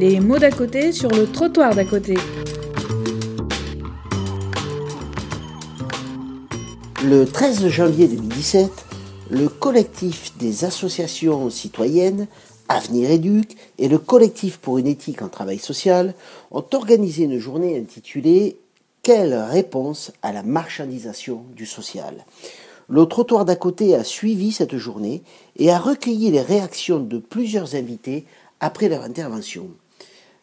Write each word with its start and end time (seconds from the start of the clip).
Les 0.00 0.20
mots 0.20 0.38
d'à 0.38 0.52
côté 0.52 0.92
sur 0.92 1.10
le 1.10 1.26
trottoir 1.26 1.74
d'à 1.74 1.84
côté. 1.84 2.14
Le 7.04 7.24
13 7.24 7.66
janvier 7.66 8.06
2017, 8.06 8.70
le 9.30 9.48
collectif 9.48 10.38
des 10.38 10.64
associations 10.64 11.50
citoyennes 11.50 12.28
Avenir 12.68 13.10
Éduc 13.10 13.56
et 13.78 13.88
le 13.88 13.98
collectif 13.98 14.58
pour 14.58 14.78
une 14.78 14.86
éthique 14.86 15.20
en 15.20 15.28
travail 15.28 15.58
social 15.58 16.14
ont 16.52 16.64
organisé 16.74 17.24
une 17.24 17.40
journée 17.40 17.76
intitulée 17.76 18.56
Quelle 19.02 19.34
réponse 19.34 20.12
à 20.22 20.32
la 20.32 20.44
marchandisation 20.44 21.42
du 21.56 21.66
social? 21.66 22.24
Le 22.88 23.04
trottoir 23.06 23.44
d'à 23.44 23.56
côté 23.56 23.96
a 23.96 24.04
suivi 24.04 24.52
cette 24.52 24.76
journée 24.76 25.22
et 25.56 25.72
a 25.72 25.78
recueilli 25.80 26.30
les 26.30 26.40
réactions 26.40 27.00
de 27.00 27.18
plusieurs 27.18 27.74
invités 27.74 28.26
après 28.60 28.88
leur 28.88 29.02
intervention. 29.02 29.68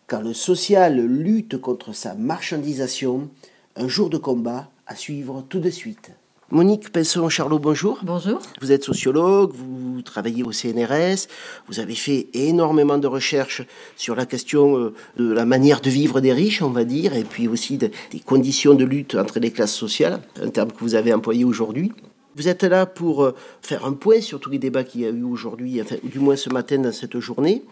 Quand 0.07 0.21
le 0.21 0.35
social 0.35 1.03
lutte 1.03 1.57
contre 1.57 1.91
sa 1.95 2.13
marchandisation, 2.13 3.27
un 3.75 3.87
jour 3.87 4.11
de 4.11 4.17
combat 4.17 4.69
à 4.85 4.95
suivre 4.95 5.43
tout 5.49 5.57
de 5.59 5.71
suite. 5.71 6.11
Monique 6.51 6.91
Pesson-Charlot, 6.91 7.57
bonjour. 7.57 7.97
Bonjour. 8.03 8.39
Vous 8.61 8.71
êtes 8.71 8.83
sociologue, 8.83 9.51
vous 9.55 10.03
travaillez 10.03 10.43
au 10.43 10.51
CNRS, 10.51 11.25
vous 11.67 11.79
avez 11.79 11.95
fait 11.95 12.27
énormément 12.35 12.99
de 12.99 13.07
recherches 13.07 13.63
sur 13.95 14.15
la 14.15 14.27
question 14.27 14.77
euh, 14.77 14.93
de 15.17 15.31
la 15.31 15.43
manière 15.43 15.81
de 15.81 15.89
vivre 15.89 16.21
des 16.21 16.33
riches, 16.33 16.61
on 16.61 16.69
va 16.69 16.83
dire, 16.83 17.15
et 17.15 17.23
puis 17.23 17.47
aussi 17.47 17.79
des 17.79 17.89
conditions 18.23 18.75
de 18.75 18.85
lutte 18.85 19.15
entre 19.15 19.39
les 19.39 19.49
classes 19.49 19.73
sociales, 19.73 20.21
un 20.39 20.49
terme 20.49 20.71
que 20.71 20.81
vous 20.81 20.93
avez 20.93 21.15
employé 21.15 21.45
aujourd'hui. 21.45 21.91
Vous 22.35 22.47
êtes 22.47 22.63
là 22.63 22.85
pour 22.85 23.23
euh, 23.23 23.33
faire 23.63 23.85
un 23.85 23.93
point 23.93 24.21
sur 24.21 24.39
tous 24.39 24.51
les 24.51 24.59
débats 24.59 24.83
qu'il 24.83 25.01
y 25.01 25.05
a 25.07 25.09
eu 25.09 25.23
aujourd'hui, 25.23 25.81
enfin, 25.81 25.95
du 26.03 26.19
moins 26.19 26.35
ce 26.35 26.51
matin 26.51 26.77
dans 26.77 26.93
cette 26.93 27.17
journée. 27.19 27.63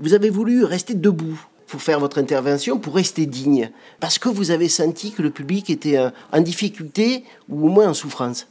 Vous 0.00 0.12
avez 0.12 0.30
voulu 0.30 0.64
rester 0.64 0.94
debout 0.94 1.40
pour 1.68 1.82
faire 1.82 2.00
votre 2.00 2.18
intervention, 2.18 2.78
pour 2.78 2.96
rester 2.96 3.26
digne. 3.26 3.70
Parce 4.00 4.18
que 4.18 4.28
vous 4.28 4.50
avez 4.50 4.68
senti 4.68 5.12
que 5.12 5.22
le 5.22 5.30
public 5.30 5.70
était 5.70 5.98
euh, 5.98 6.10
en 6.32 6.40
difficulté 6.40 7.24
ou 7.48 7.66
au 7.66 7.68
moins 7.68 7.88
en 7.88 7.94
souffrance. 7.94 8.48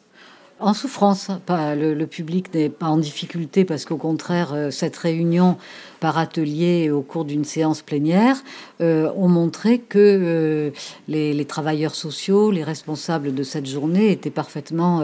En 0.60 0.74
souffrance, 0.74 1.30
pas 1.46 1.76
le, 1.76 2.08
public 2.08 2.52
n'est 2.52 2.70
pas 2.70 2.88
en 2.88 2.98
difficulté 2.98 3.64
parce 3.64 3.86
qu'au 3.86 3.98
contraire, 3.98 4.54
euh, 4.54 4.72
cette 4.72 4.98
réunion 4.98 5.58
par 6.00 6.18
atelier 6.18 6.90
au 6.90 7.02
cours 7.02 7.26
d'une 7.26 7.44
séance 7.44 7.84
plénière 7.84 8.38
euh, 8.82 9.12
ont 9.16 9.28
montré 9.28 9.78
que 9.80 10.72
les, 11.08 11.46
travailleurs 11.46 11.94
sociaux, 11.94 12.50
les 12.50 12.64
responsables 12.64 13.36
de 13.36 13.44
cette 13.44 13.68
journée 13.68 14.12
étaient 14.12 14.32
parfaitement 14.32 15.04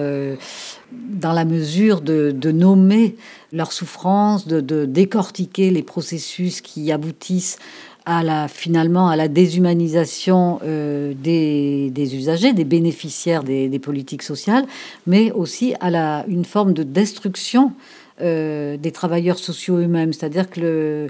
dans 0.92 1.34
la 1.34 1.46
mesure 1.46 2.02
de, 2.02 2.52
nommer 2.52 3.16
leur 3.52 3.72
souffrance, 3.72 4.48
de, 4.48 4.62
de, 4.62 4.86
décortiquer 4.86 5.72
les 5.72 5.84
processus 5.84 6.62
qui 6.62 6.92
aboutissent 6.92 7.58
à 8.06 8.24
la, 8.24 8.48
finalement 8.48 9.10
à 9.10 9.16
la 9.16 9.28
déshumanisation 9.28 10.60
euh, 10.64 11.14
des, 11.16 12.16
usagers, 12.16 12.54
des 12.54 12.66
bénéficiaires 12.66 13.44
des, 13.44 13.80
politiques 13.80 14.24
sociales, 14.24 14.66
mais 15.08 15.32
aussi 15.32 15.76
à 15.80 15.90
la, 15.90 16.26
une 16.28 16.46
forme 16.46 16.74
de 16.74 16.84
destruction 16.84 17.74
euh, 18.22 18.78
des 18.78 18.92
travailleurs 18.92 19.40
sociaux 19.40 19.78
eux-mêmes. 19.78 20.14
C'est-à-dire 20.14 20.50
que 20.50 21.08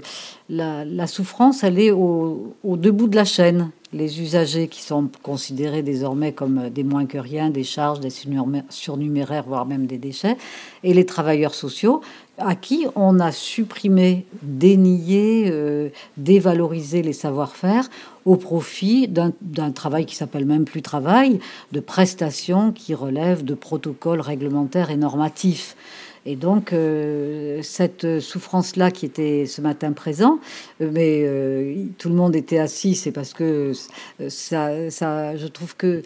la, 0.48 1.06
souffrance, 1.06 1.64
elle 1.64 1.78
est 1.78 1.90
au, 1.90 2.54
au 2.64 2.76
debout 2.76 3.08
de 3.08 3.16
la 3.16 3.24
chaîne. 3.24 3.70
Les 3.94 4.20
usagers 4.20 4.66
qui 4.66 4.82
sont 4.82 5.08
considérés 5.22 5.82
désormais 5.82 6.32
comme 6.32 6.68
des 6.68 6.82
moins 6.82 7.06
que 7.06 7.16
rien, 7.16 7.48
des 7.50 7.62
charges, 7.62 8.00
des 8.00 8.10
surnuméraires, 8.68 9.44
voire 9.46 9.66
même 9.66 9.86
des 9.86 9.98
déchets, 9.98 10.36
et 10.82 10.92
les 10.92 11.06
travailleurs 11.06 11.54
sociaux 11.54 12.00
à 12.38 12.56
qui 12.56 12.86
on 12.96 13.20
a 13.20 13.30
supprimé, 13.30 14.26
dénié, 14.42 15.48
euh, 15.48 15.90
dévalorisé 16.16 17.02
les 17.02 17.12
savoir-faire 17.12 17.88
au 18.24 18.36
profit 18.36 19.06
d'un 19.06 19.70
travail 19.70 20.06
qui 20.06 20.16
s'appelle 20.16 20.46
même 20.46 20.64
plus 20.64 20.82
travail, 20.82 21.38
de 21.72 21.80
prestations 21.80 22.72
qui 22.72 22.94
relèvent 22.94 23.44
de 23.44 23.54
protocoles 23.54 24.20
réglementaires 24.20 24.90
et 24.90 24.96
normatifs. 24.96 25.76
Et 26.26 26.36
donc, 26.36 26.72
euh, 26.72 27.60
cette 27.62 28.20
souffrance-là 28.20 28.90
qui 28.90 29.04
était 29.04 29.44
ce 29.46 29.60
matin 29.60 29.92
présent, 29.92 30.38
euh, 30.80 30.88
mais 30.90 31.22
euh, 31.24 31.84
tout 31.98 32.08
le 32.08 32.14
monde 32.14 32.34
était 32.34 32.58
assis, 32.58 32.94
c'est 32.94 33.12
parce 33.12 33.34
que 33.34 33.72
ça, 34.28 34.90
ça, 34.90 35.36
je 35.36 35.46
trouve 35.46 35.76
que 35.76 36.02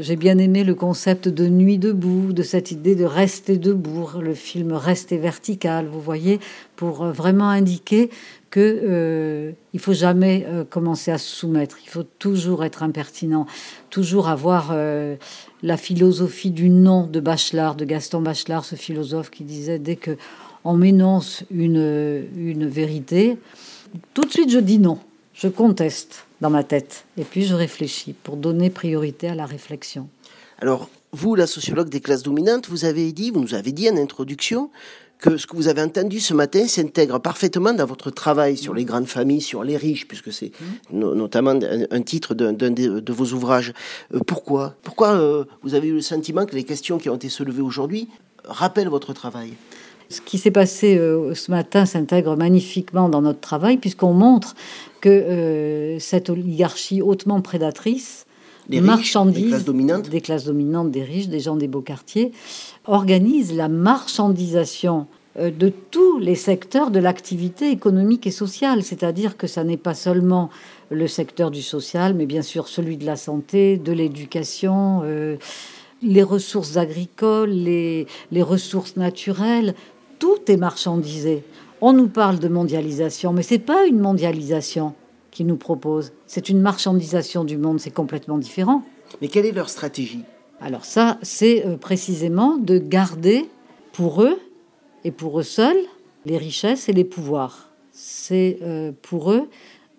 j'ai 0.00 0.16
bien 0.16 0.38
aimé 0.38 0.62
le 0.62 0.74
concept 0.74 1.28
de 1.28 1.48
nuit 1.48 1.78
debout, 1.78 2.32
de 2.32 2.42
cette 2.42 2.70
idée 2.70 2.94
de 2.94 3.04
rester 3.04 3.56
debout, 3.56 4.08
le 4.20 4.34
film 4.34 4.72
Rester 4.72 5.18
vertical, 5.18 5.86
vous 5.86 6.00
voyez, 6.00 6.38
pour 6.76 7.04
vraiment 7.06 7.48
indiquer 7.48 8.10
que 8.58 8.80
euh, 8.82 9.52
il 9.72 9.78
faut 9.78 9.92
jamais 9.92 10.44
commencer 10.68 11.12
à 11.12 11.18
se 11.18 11.28
soumettre. 11.28 11.78
Il 11.84 11.88
faut 11.88 12.02
toujours 12.02 12.64
être 12.64 12.82
impertinent, 12.82 13.46
toujours 13.90 14.28
avoir 14.28 14.74
la 15.62 15.76
philosophie 15.76 16.50
du 16.50 16.68
non 16.68 17.06
de 17.06 17.20
Bachelard, 17.20 17.76
de 17.76 17.84
Gaston 17.84 18.20
Bachelard, 18.20 18.64
ce 18.64 18.74
philosophe 18.74 19.30
qui 19.30 19.44
disait 19.44 19.78
dès 19.78 19.96
que 19.96 20.16
on 20.64 20.74
m'énonce 20.74 21.44
une, 21.50 22.26
une 22.36 22.66
vérité, 22.66 23.38
tout 24.12 24.22
de 24.22 24.30
suite 24.30 24.50
je 24.50 24.58
dis 24.58 24.78
non, 24.78 24.98
je 25.34 25.46
conteste 25.46 26.26
dans 26.40 26.50
ma 26.50 26.64
tête, 26.64 27.04
et 27.16 27.22
puis 27.22 27.44
je 27.44 27.54
réfléchis 27.54 28.12
pour 28.12 28.36
donner 28.36 28.70
priorité 28.70 29.28
à 29.28 29.36
la 29.36 29.46
réflexion. 29.46 30.08
Alors, 30.60 30.90
vous, 31.12 31.36
la 31.36 31.46
sociologue 31.46 31.88
des 31.88 32.00
classes 32.00 32.24
dominantes, 32.24 32.68
vous 32.68 32.84
avez 32.84 33.12
dit, 33.12 33.30
vous 33.30 33.40
nous 33.40 33.54
avez 33.54 33.72
dit 33.72 33.88
en 33.88 33.96
introduction 33.96 34.70
que 35.18 35.36
ce 35.36 35.46
que 35.46 35.56
vous 35.56 35.68
avez 35.68 35.82
entendu 35.82 36.20
ce 36.20 36.32
matin 36.32 36.66
s'intègre 36.66 37.18
parfaitement 37.18 37.72
dans 37.72 37.86
votre 37.86 38.10
travail 38.10 38.56
sur 38.56 38.72
les 38.72 38.84
grandes 38.84 39.08
familles, 39.08 39.40
sur 39.40 39.64
les 39.64 39.76
riches, 39.76 40.06
puisque 40.06 40.32
c'est 40.32 40.52
notamment 40.92 41.58
un, 41.90 42.02
titre 42.02 42.34
d'un 42.34 42.52
de, 42.52 43.12
vos 43.12 43.32
ouvrages. 43.32 43.72
Euh, 44.14 44.20
pourquoi? 44.26 44.74
Pourquoi 44.82 45.10
euh, 45.10 45.44
vous 45.62 45.74
avez 45.74 45.88
eu 45.88 45.94
le 45.94 46.00
sentiment 46.00 46.46
que 46.46 46.54
les 46.54 46.64
questions 46.64 46.98
qui 46.98 47.10
ont 47.10 47.16
été 47.16 47.28
soulevées 47.28 47.62
aujourd'hui 47.62 48.08
rappellent 48.44 48.88
votre 48.88 49.12
travail? 49.12 49.54
Ce 50.10 50.20
qui 50.20 50.38
s'est 50.38 50.52
passé 50.52 50.96
euh, 50.96 51.34
ce 51.34 51.50
matin 51.50 51.84
s'intègre 51.84 52.36
magnifiquement 52.36 53.08
dans 53.08 53.20
notre 53.20 53.40
travail, 53.40 53.76
puisqu'on 53.76 54.14
montre 54.14 54.54
que 55.00 55.96
cette 56.00 56.30
oligarchie 56.30 57.02
hautement 57.02 57.40
prédatrice 57.40 58.26
des 58.68 58.80
marchandise 58.80 59.42
des 59.42 59.48
classes 59.48 59.64
dominantes. 59.64 60.08
des 60.10 60.20
classes 60.20 60.44
dominantes, 60.44 60.90
des 60.90 61.02
riches, 61.02 61.28
des 61.28 61.40
gens 61.40 61.56
des 61.56 61.68
beaux 61.68 61.80
quartiers, 61.80 62.32
organise 62.86 63.54
la 63.54 63.68
marchandisation 63.68 65.06
euh, 65.38 65.50
de 65.50 65.72
tous 65.90 66.18
les 66.18 66.34
secteurs 66.34 66.90
de 66.90 66.98
l'activité 66.98 67.70
économique 67.70 68.26
et 68.26 68.30
sociale. 68.30 68.82
C'est-à-dire 68.82 69.36
que 69.36 69.46
ça 69.46 69.64
n'est 69.64 69.76
pas 69.76 69.94
seulement 69.94 70.50
le 70.90 71.06
secteur 71.06 71.50
du 71.50 71.62
social, 71.62 72.14
mais 72.14 72.26
bien 72.26 72.42
sûr 72.42 72.68
celui 72.68 72.96
de 72.96 73.06
la 73.06 73.16
santé, 73.16 73.76
de 73.76 73.92
l'éducation, 73.92 75.02
euh, 75.04 75.36
les 76.02 76.22
ressources 76.22 76.76
agricoles, 76.76 77.50
les, 77.50 78.06
les 78.32 78.42
ressources 78.42 78.96
naturelles. 78.96 79.74
Tout 80.18 80.38
est 80.48 80.56
marchandisé. 80.56 81.42
On 81.80 81.92
nous 81.92 82.08
parle 82.08 82.38
de 82.38 82.48
mondialisation, 82.48 83.32
mais 83.32 83.42
c'est 83.42 83.58
pas 83.58 83.86
une 83.86 84.00
mondialisation 84.00 84.94
qui 85.30 85.44
nous 85.44 85.56
propose. 85.56 86.12
C'est 86.26 86.48
une 86.48 86.60
marchandisation 86.60 87.44
du 87.44 87.58
monde, 87.58 87.80
c'est 87.80 87.90
complètement 87.90 88.38
différent. 88.38 88.82
Mais 89.20 89.28
quelle 89.28 89.46
est 89.46 89.52
leur 89.52 89.68
stratégie? 89.68 90.24
Alors 90.60 90.84
ça, 90.84 91.18
c'est 91.22 91.64
euh, 91.66 91.76
précisément 91.76 92.56
de 92.56 92.78
garder 92.78 93.48
pour 93.92 94.22
eux 94.22 94.38
et 95.04 95.10
pour 95.10 95.38
eux 95.38 95.44
seuls 95.44 95.78
les 96.26 96.36
richesses 96.36 96.88
et 96.88 96.92
les 96.92 97.04
pouvoirs. 97.04 97.70
C'est 97.92 98.58
euh, 98.62 98.92
pour 99.02 99.32
eux 99.32 99.48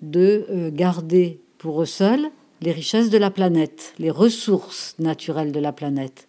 de 0.02 0.46
euh, 0.50 0.70
garder 0.72 1.42
pour 1.58 1.82
eux 1.82 1.86
seuls 1.86 2.30
les 2.62 2.72
richesses 2.72 3.10
de 3.10 3.18
la 3.18 3.32
planète, 3.32 3.94
les 4.00 4.12
ressources 4.12 4.96
naturelles 5.00 5.52
de 5.52 5.60
la 5.60 5.72
planète. 5.72 6.28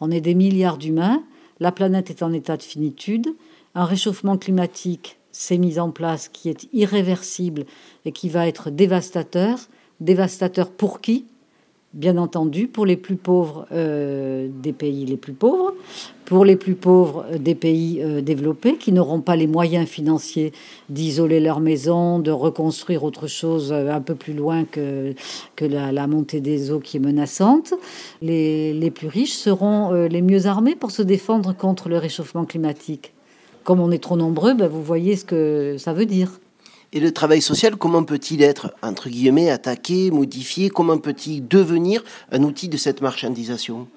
On 0.00 0.10
est 0.10 0.20
des 0.20 0.34
milliards 0.34 0.78
d'humains, 0.78 1.24
la 1.60 1.72
planète 1.72 2.10
est 2.10 2.22
en 2.22 2.32
état 2.32 2.56
de 2.56 2.62
finitude, 2.62 3.34
un 3.74 3.84
réchauffement 3.84 4.38
climatique 4.38 5.18
s'est 5.32 5.58
mis 5.58 5.80
en 5.80 5.90
place 5.90 6.28
qui 6.28 6.48
est 6.48 6.68
irréversible 6.72 7.64
et 8.04 8.12
qui 8.12 8.28
va 8.28 8.46
être 8.46 8.70
dévastateur. 8.70 9.58
Dévastateur 10.00 10.70
pour 10.70 11.00
qui? 11.00 11.26
Bien 11.94 12.16
entendu, 12.16 12.66
pour 12.66 12.86
les 12.86 12.96
plus 12.96 13.14
pauvres 13.14 13.68
euh, 13.70 14.48
des 14.52 14.72
pays 14.72 15.06
les 15.06 15.16
plus 15.16 15.32
pauvres, 15.32 15.72
pour 16.24 16.44
les 16.44 16.56
plus 16.56 16.74
pauvres 16.74 17.24
euh, 17.30 17.38
des 17.38 17.54
pays 17.54 18.00
euh, 18.02 18.20
développés 18.20 18.74
qui 18.78 18.90
n'auront 18.90 19.20
pas 19.20 19.36
les 19.36 19.46
moyens 19.46 19.88
financiers 19.88 20.52
d'isoler 20.88 21.38
leur 21.38 21.60
maison, 21.60 22.18
de 22.18 22.32
reconstruire 22.32 23.04
autre 23.04 23.28
chose 23.28 23.72
un 23.72 24.00
peu 24.00 24.16
plus 24.16 24.32
loin 24.32 24.64
que, 24.64 25.14
la, 25.60 26.06
montée 26.08 26.40
des 26.40 26.72
eaux 26.72 26.80
qui 26.80 26.96
est 26.96 27.00
menaçante. 27.00 27.74
Les, 28.20 28.72
les 28.72 28.90
plus 28.90 29.06
riches 29.06 29.34
seront 29.34 29.92
les 29.92 30.22
mieux 30.22 30.46
armés 30.46 30.74
pour 30.74 30.90
se 30.90 31.02
défendre 31.02 31.56
contre 31.56 31.88
le 31.88 31.98
réchauffement 31.98 32.44
climatique 32.44 33.12
comme 33.62 33.80
on 33.80 33.90
est 33.90 34.02
trop 34.02 34.16
nombreux, 34.16 34.52
ben, 34.52 34.68
vous 34.68 34.82
voyez 34.82 35.16
ce 35.16 35.24
que 35.24 35.76
ça 35.78 35.94
veut 35.94 36.04
dire. 36.04 36.38
Et 36.96 37.00
le 37.00 37.10
travail 37.10 37.42
social, 37.42 37.74
comment 37.74 38.04
peut-il 38.04 38.40
être, 38.40 38.72
entre 38.80 39.08
guillemets, 39.08 39.50
attaqué, 39.50 40.12
modifié? 40.12 40.70
Comment 40.70 40.98
peut-il 40.98 41.46
devenir 41.46 42.04
un 42.30 42.44
outil 42.44 42.68
de 42.68 42.76
cette 42.76 43.00
marchandisation? 43.00 43.88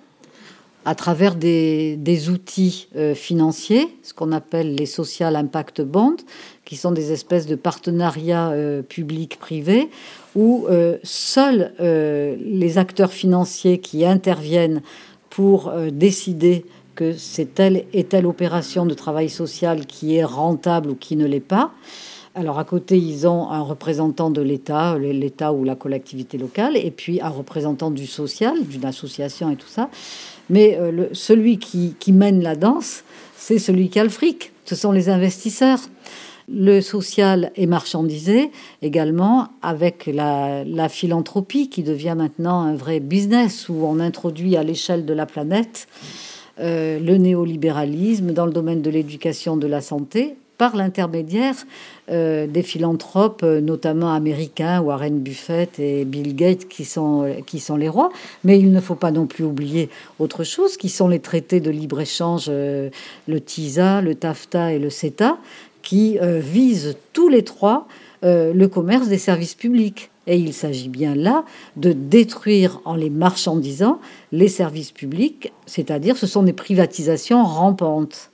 À 0.83 0.95
travers 0.95 1.35
des, 1.35 2.29
outils 2.29 2.87
euh, 2.95 3.13
financiers, 3.13 3.95
ce 4.01 4.15
qu'on 4.15 4.31
appelle 4.31 4.73
les 4.73 4.87
social 4.87 5.35
impact 5.35 5.81
bonds, 5.81 6.17
qui 6.65 6.75
sont 6.75 6.91
des 6.91 7.11
espèces 7.11 7.45
de 7.45 7.53
partenariats 7.53 8.49
euh, 8.49 8.81
publics-privés, 8.81 9.91
où 10.35 10.65
euh, 10.67 10.97
seuls 11.03 11.73
les 11.79 12.77
acteurs 12.79 13.11
financiers 13.13 13.77
qui 13.77 14.05
interviennent 14.05 14.81
pour 15.29 15.71
décider 15.91 16.65
que 16.95 17.13
c'est 17.13 17.53
telle 17.53 17.85
et 17.93 18.05
telle 18.05 18.25
opération 18.25 18.87
de 18.87 18.95
travail 18.95 19.29
social 19.29 19.85
qui 19.85 20.15
est 20.15 20.23
rentable 20.23 20.89
ou 20.89 20.95
qui 20.95 21.15
ne 21.15 21.27
l'est 21.27 21.39
pas, 21.39 21.73
alors 22.37 22.59
à 22.59 22.65
côté, 22.65 22.99
ils 22.99 23.27
ont 23.27 23.49
un 23.49 23.61
représentant 23.61 24.29
de 24.29 24.41
l'État, 24.41 24.95
l'État 24.99 25.53
ou 25.53 25.63
la 25.63 25.73
collectivité 25.73 26.37
locale, 26.37 26.77
et 26.77 26.91
puis 26.91 27.19
un 27.19 27.29
représentant 27.29 27.89
du 27.89 28.05
social, 28.05 28.63
d'une 28.63 28.85
association 28.85 29.49
et 29.49 29.55
tout 29.55 29.67
ça. 29.67 29.89
Mais 30.51 30.77
euh, 30.79 31.07
celui 31.13 31.57
qui, 31.57 31.95
mène 32.11 32.43
la 32.43 32.55
danse, 32.55 33.03
c'est 33.35 33.57
celui 33.57 33.89
qui 33.89 33.99
a 33.99 34.03
le 34.03 34.11
fric. 34.11 34.51
Ce 34.65 34.75
sont 34.75 34.91
les 34.91 35.09
investisseurs. 35.09 35.79
Le 36.47 36.79
social 36.79 37.51
est 37.55 37.65
marchandisé 37.65 38.51
également 38.83 39.47
avec 39.63 40.05
la, 40.05 40.89
philanthropie 40.89 41.69
qui 41.69 41.81
devient 41.81 42.15
maintenant 42.15 42.61
un 42.61 42.75
vrai 42.75 42.99
business 42.99 43.67
où 43.67 43.83
on 43.83 43.99
introduit 43.99 44.55
à 44.57 44.63
l'échelle 44.63 45.05
de 45.05 45.13
la 45.13 45.25
planète 45.25 45.87
euh, 46.59 46.99
le 46.99 47.17
néolibéralisme 47.17 48.31
dans 48.31 48.45
le 48.45 48.51
domaine 48.51 48.83
de 48.83 48.91
l'éducation, 48.91 49.57
de 49.57 49.67
la 49.67 49.81
santé, 49.81 50.37
par 50.57 50.75
l'intermédiaire 50.75 51.55
euh, 52.09 52.47
des 52.47 52.63
philanthropes, 52.63 53.41
euh, 53.43 53.61
notamment 53.61 54.13
américains, 54.13 54.81
Warren 54.81 55.19
Buffett 55.19 55.79
et 55.79 56.05
Bill 56.05 56.35
Gates, 56.35 56.67
qui 56.67 56.85
sont, 56.85 57.35
qui 57.45 57.63
les 57.77 57.89
rois. 57.89 58.11
Mais 58.43 58.59
il 58.59 58.71
ne 58.71 58.79
faut 58.79 58.95
pas 58.95 59.11
non 59.11 59.27
plus 59.27 59.43
oublier 59.43 59.89
autre 60.19 60.43
chose, 60.43 60.77
qui 60.77 60.89
sont 60.89 61.07
les 61.07 61.19
traités 61.19 61.59
de 61.59 61.69
libre-échange, 61.69 62.45
euh, 62.49 62.89
le 63.27 63.41
TISA, 63.41 64.01
le 64.01 64.15
TAFTA 64.15 64.73
et 64.73 64.79
le 64.79 64.89
CETA, 64.89 65.37
qui 65.83 66.17
visent 66.21 66.97
tous 67.13 67.29
les 67.29 67.45
trois 67.45 67.87
le 68.21 68.65
commerce 68.65 69.07
des 69.07 69.17
services 69.17 69.55
publics. 69.55 70.09
Et 70.25 70.37
il 70.37 70.53
s'agit 70.53 70.89
bien 70.89 71.15
là 71.15 71.45
de 71.77 71.93
détruire 71.93 72.81
en 72.83 72.95
les 72.95 73.09
marchandisant 73.09 74.01
les 74.33 74.49
services 74.49 74.91
publics, 74.91 75.53
c'est-à-dire 75.65 76.17
ce 76.17 76.27
sont 76.27 76.43
des 76.43 76.51
privatisations 76.51 77.41
rampantes 77.45 78.31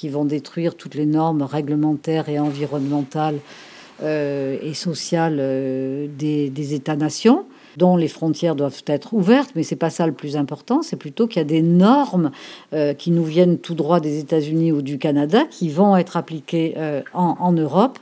qui 0.00 0.08
vont 0.08 0.24
détruire 0.24 0.76
toutes 0.76 0.94
les 0.94 1.04
normes 1.04 1.42
réglementaires 1.42 2.30
et 2.30 2.38
environnementales 2.38 3.38
euh, 4.02 4.56
et 4.62 4.72
sociales 4.72 5.36
euh, 5.38 6.06
des, 6.18 6.72
États-nations 6.72 7.44
dont 7.76 7.98
les 7.98 8.08
frontières 8.08 8.56
doivent 8.56 8.82
être 8.86 9.12
ouvertes, 9.12 9.50
mais 9.54 9.62
c'est 9.62 9.76
pas 9.76 9.90
ça 9.90 10.06
le 10.06 10.14
plus 10.14 10.38
important. 10.38 10.80
C'est 10.80 10.96
plutôt 10.96 11.26
qu'il 11.26 11.40
y 11.40 11.42
a 11.42 11.44
des 11.44 11.60
normes 11.60 12.30
euh, 12.72 12.94
qui 12.94 13.10
nous 13.10 13.24
viennent 13.24 13.58
tout 13.58 13.74
droit 13.74 14.00
des 14.00 14.18
États-Unis 14.18 14.72
ou 14.72 14.80
du 14.80 14.96
Canada 14.96 15.44
qui 15.50 15.68
vont 15.68 15.94
être 15.98 16.16
appliquées 16.16 16.74
en, 17.12 17.52
Europe. 17.52 17.98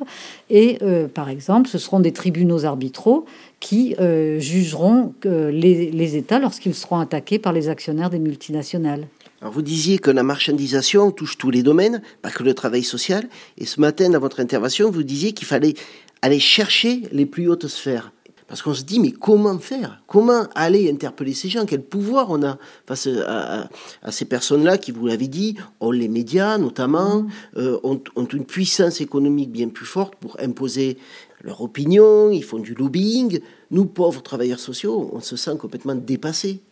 Et 0.50 0.78
par 1.12 1.28
exemple, 1.28 1.68
ce 1.68 1.78
seront 1.78 1.98
des 1.98 2.12
tribunaux 2.12 2.64
arbitraux 2.64 3.26
qui 3.60 3.96
jugeront 4.38 5.12
les, 5.24 5.90
les 5.90 6.16
États 6.16 6.38
lorsqu'ils 6.38 6.74
seront 6.74 7.00
attaqués 7.00 7.38
par 7.38 7.52
les 7.52 7.68
actionnaires 7.68 8.10
des 8.10 8.20
multinationales. 8.20 9.06
Alors 9.40 9.52
vous 9.52 9.62
disiez 9.62 9.98
que 9.98 10.10
la 10.10 10.22
marchandisation 10.24 11.12
touche 11.12 11.38
tous 11.38 11.50
les 11.50 11.62
domaines, 11.62 12.02
pas 12.22 12.30
que 12.30 12.42
le 12.42 12.54
travail 12.54 12.82
social. 12.82 13.28
Et 13.56 13.66
ce 13.66 13.80
matin, 13.80 14.10
dans 14.10 14.18
votre 14.18 14.40
intervention, 14.40 14.90
vous 14.90 15.04
disiez 15.04 15.32
qu'il 15.32 15.46
fallait 15.46 15.74
aller 16.22 16.40
chercher 16.40 17.02
les 17.12 17.26
plus 17.26 17.48
hautes 17.48 17.68
sphères. 17.68 18.12
Parce 18.48 18.62
qu'on 18.62 18.72
se 18.72 18.82
dit, 18.82 18.98
mais 18.98 19.12
comment 19.12 19.58
faire? 19.58 20.02
Comment 20.06 20.44
aller 20.54 20.90
interpeller 20.90 21.34
ces 21.34 21.50
gens? 21.50 21.66
Quel 21.66 21.82
pouvoir 21.82 22.30
on 22.30 22.42
a 22.42 22.58
face 22.86 23.06
à, 23.06 23.68
ces 24.10 24.24
personnes-là 24.24 24.78
qui, 24.78 24.90
vous 24.90 25.06
l'avez 25.06 25.28
dit, 25.28 25.56
ont 25.80 25.90
les 25.90 26.08
médias 26.08 26.56
notamment, 26.56 27.20
mmh. 27.20 27.28
euh, 27.58 27.78
ont, 27.82 28.00
ont, 28.16 28.24
une 28.24 28.46
puissance 28.46 29.02
économique 29.02 29.52
bien 29.52 29.68
plus 29.68 29.84
forte 29.84 30.14
pour 30.16 30.40
imposer 30.40 30.96
leur 31.42 31.60
opinion, 31.60 32.30
ils 32.30 32.42
font 32.42 32.58
du 32.58 32.74
lobbying. 32.74 33.40
Nous, 33.70 33.84
pauvres 33.84 34.22
travailleurs 34.22 34.58
sociaux, 34.58 35.10
on 35.12 35.20
se 35.20 35.36
sent 35.36 35.56
complètement 35.58 35.94
dépassés. 35.94 36.62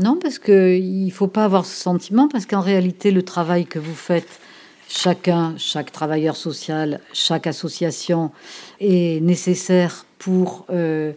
Non, 0.00 0.18
parce 0.20 0.40
qu'il 0.40 1.04
ne 1.06 1.10
faut 1.10 1.28
pas 1.28 1.44
avoir 1.44 1.64
ce 1.64 1.76
sentiment, 1.76 2.26
parce 2.28 2.46
qu'en 2.46 2.60
réalité, 2.60 3.12
le 3.12 3.22
travail 3.22 3.64
que 3.64 3.78
vous 3.78 3.94
faites, 3.94 4.40
chacun, 4.88 5.54
chaque 5.56 5.92
travailleur 5.92 6.36
social, 6.36 7.00
chaque 7.12 7.46
association, 7.46 8.32
est 8.80 9.22
nécessaire 9.22 10.04
pour 10.18 10.66
euh, 10.70 11.12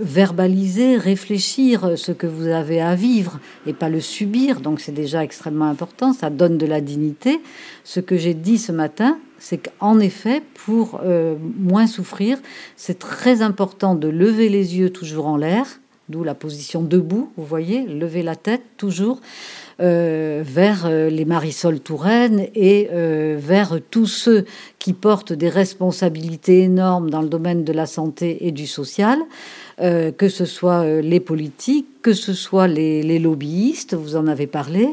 verbaliser, 0.00 0.96
réfléchir 0.96 1.96
ce 1.96 2.12
que 2.12 2.28
vous 2.28 2.46
avez 2.46 2.80
à 2.80 2.94
vivre 2.94 3.40
et 3.66 3.72
pas 3.72 3.88
le 3.88 4.00
subir. 4.00 4.60
Donc 4.60 4.80
c'est 4.80 4.92
déjà 4.92 5.24
extrêmement 5.24 5.66
important, 5.66 6.12
ça 6.12 6.30
donne 6.30 6.58
de 6.58 6.66
la 6.66 6.80
dignité. 6.80 7.40
Ce 7.82 7.98
que 7.98 8.16
j'ai 8.16 8.34
dit 8.34 8.58
ce 8.58 8.70
matin, 8.70 9.18
c'est 9.38 9.58
qu'en 9.58 9.98
effet, 9.98 10.42
pour 10.54 11.00
euh, 11.02 11.34
moins 11.58 11.88
souffrir, 11.88 12.38
c'est 12.76 13.00
très 13.00 13.42
important 13.42 13.96
de 13.96 14.06
lever 14.06 14.48
les 14.48 14.78
yeux 14.78 14.90
toujours 14.90 15.26
en 15.26 15.36
l'air 15.36 15.66
d'où 16.08 16.24
la 16.24 16.34
position 16.34 16.82
debout, 16.82 17.32
vous 17.36 17.44
voyez, 17.44 17.82
lever 17.86 18.22
la 18.22 18.36
tête 18.36 18.62
toujours 18.76 19.20
euh, 19.78 20.42
vers 20.42 20.86
euh, 20.86 21.10
les 21.10 21.26
Marisol 21.26 21.80
Touraine 21.80 22.46
et 22.54 22.88
euh, 22.92 23.36
vers 23.38 23.78
tous 23.90 24.06
ceux 24.06 24.46
qui 24.78 24.94
portent 24.94 25.34
des 25.34 25.50
responsabilités 25.50 26.62
énormes 26.62 27.10
dans 27.10 27.20
le 27.20 27.28
domaine 27.28 27.62
de 27.62 27.74
la 27.74 27.84
santé 27.84 28.46
et 28.46 28.52
du 28.52 28.66
social, 28.66 29.18
que 29.78 30.28
ce 30.30 30.46
soit 30.46 31.02
les 31.02 31.20
politiques, 31.20 32.00
que 32.00 32.14
ce 32.14 32.32
soit 32.32 32.66
les, 32.66 33.18
lobbyistes, 33.18 33.92
vous 33.92 34.16
en 34.16 34.26
avez 34.26 34.46
parlé, 34.46 34.88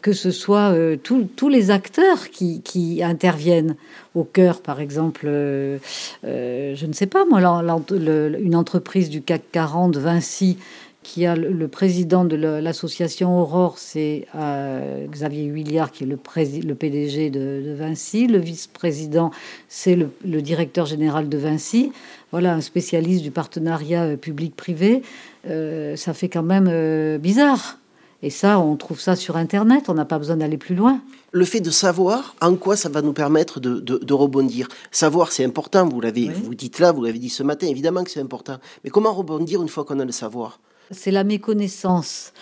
que 0.00 0.12
ce 0.12 0.30
soit 0.30 0.74
tous 1.02 1.48
les 1.48 1.70
acteurs 1.70 2.30
qui, 2.30 2.62
qui 2.62 3.02
interviennent 3.02 3.76
au 4.14 4.24
cœur, 4.24 4.60
par 4.60 4.80
exemple, 4.80 5.26
euh, 5.26 5.78
euh, 6.24 6.74
je 6.74 6.86
ne 6.86 6.92
sais 6.92 7.06
pas 7.06 7.24
moi, 7.24 7.40
une 7.40 8.56
entreprise 8.56 9.08
du 9.08 9.22
CAC 9.22 9.42
40, 9.52 9.96
Vinci, 9.96 10.58
qui 11.02 11.24
a 11.26 11.34
le, 11.34 11.66
président 11.66 12.24
de 12.24 12.36
l'association 12.36 13.40
Aurore, 13.40 13.78
c'est 13.78 14.26
euh, 14.34 15.06
Xavier 15.06 15.44
Huillard, 15.44 15.92
qui 15.92 16.04
est 16.04 16.06
le, 16.06 16.18
le 16.66 16.74
PDG 16.74 17.30
de, 17.30 17.74
Vinci. 17.74 18.26
Le 18.26 18.38
vice-président, 18.38 19.30
c'est 19.68 19.96
le, 19.96 20.42
directeur 20.42 20.86
général 20.86 21.28
de 21.28 21.38
Vinci. 21.38 21.92
Voilà, 22.32 22.54
un 22.54 22.60
spécialiste 22.60 23.22
du 23.22 23.30
partenariat 23.30 24.16
public-privé. 24.16 25.02
ça 25.44 26.14
fait 26.14 26.28
quand 26.28 26.44
même 26.44 27.18
bizarre. 27.18 27.79
Et 28.22 28.30
ça, 28.30 28.58
on 28.58 28.76
trouve 28.76 29.00
ça 29.00 29.16
sur 29.16 29.36
Internet, 29.36 29.88
on 29.88 29.94
n'a 29.94 30.04
pas 30.04 30.18
besoin 30.18 30.36
d'aller 30.36 30.58
plus 30.58 30.74
loin. 30.74 31.00
Le 31.32 31.44
fait 31.44 31.60
de 31.60 31.70
savoir 31.70 32.34
en 32.42 32.54
quoi 32.56 32.76
ça 32.76 32.90
va 32.90 33.00
nous 33.00 33.14
permettre 33.14 33.60
de, 33.60 34.12
rebondir. 34.12 34.68
Savoir, 34.90 35.32
c'est 35.32 35.44
important, 35.44 35.88
vous 35.88 36.00
l'avez, 36.00 36.28
vous 36.28 36.54
dites 36.54 36.78
là, 36.80 36.92
vous 36.92 37.02
l'avez 37.02 37.18
dit 37.18 37.30
ce 37.30 37.42
matin, 37.42 37.66
évidemment 37.66 38.04
que 38.04 38.10
c'est 38.10 38.20
important. 38.20 38.58
Mais 38.84 38.90
comment 38.90 39.12
rebondir 39.12 39.62
une 39.62 39.68
fois 39.68 39.84
qu'on 39.84 40.00
a 40.00 40.04
le 40.04 40.12
savoir? 40.12 40.60
C'est 40.90 41.10
la 41.10 41.24
méconnaissance 41.24 42.32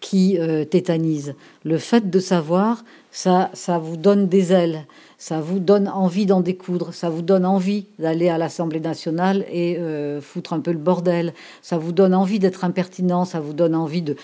qui 0.00 0.38
euh, 0.38 0.64
tétanise. 0.64 1.34
Le 1.64 1.78
fait 1.78 2.08
de 2.08 2.20
savoir, 2.20 2.84
ça, 3.10 3.50
ça 3.52 3.78
vous 3.78 3.96
donne 3.96 4.28
des 4.28 4.52
ailes 4.52 4.86
ça 5.18 5.40
vous 5.40 5.58
donne 5.58 5.88
envie 5.88 6.26
d'en 6.26 6.40
découdre, 6.40 6.94
ça 6.94 7.10
vous 7.10 7.22
donne 7.22 7.44
envie 7.44 7.86
d'aller 7.98 8.28
à 8.28 8.38
l'Assemblée 8.38 8.78
nationale 8.78 9.44
et 9.50 9.76
euh, 9.76 10.20
foutre 10.20 10.52
un 10.52 10.60
peu 10.60 10.70
le 10.70 10.78
bordel, 10.78 11.34
ça 11.60 11.76
vous 11.76 11.90
donne 11.90 12.14
envie 12.14 12.38
d'être 12.38 12.64
impertinent, 12.64 13.24
ça 13.24 13.40
vous 13.40 13.52
donne 13.52 13.74
envie 13.74 14.02
de, 14.02 14.16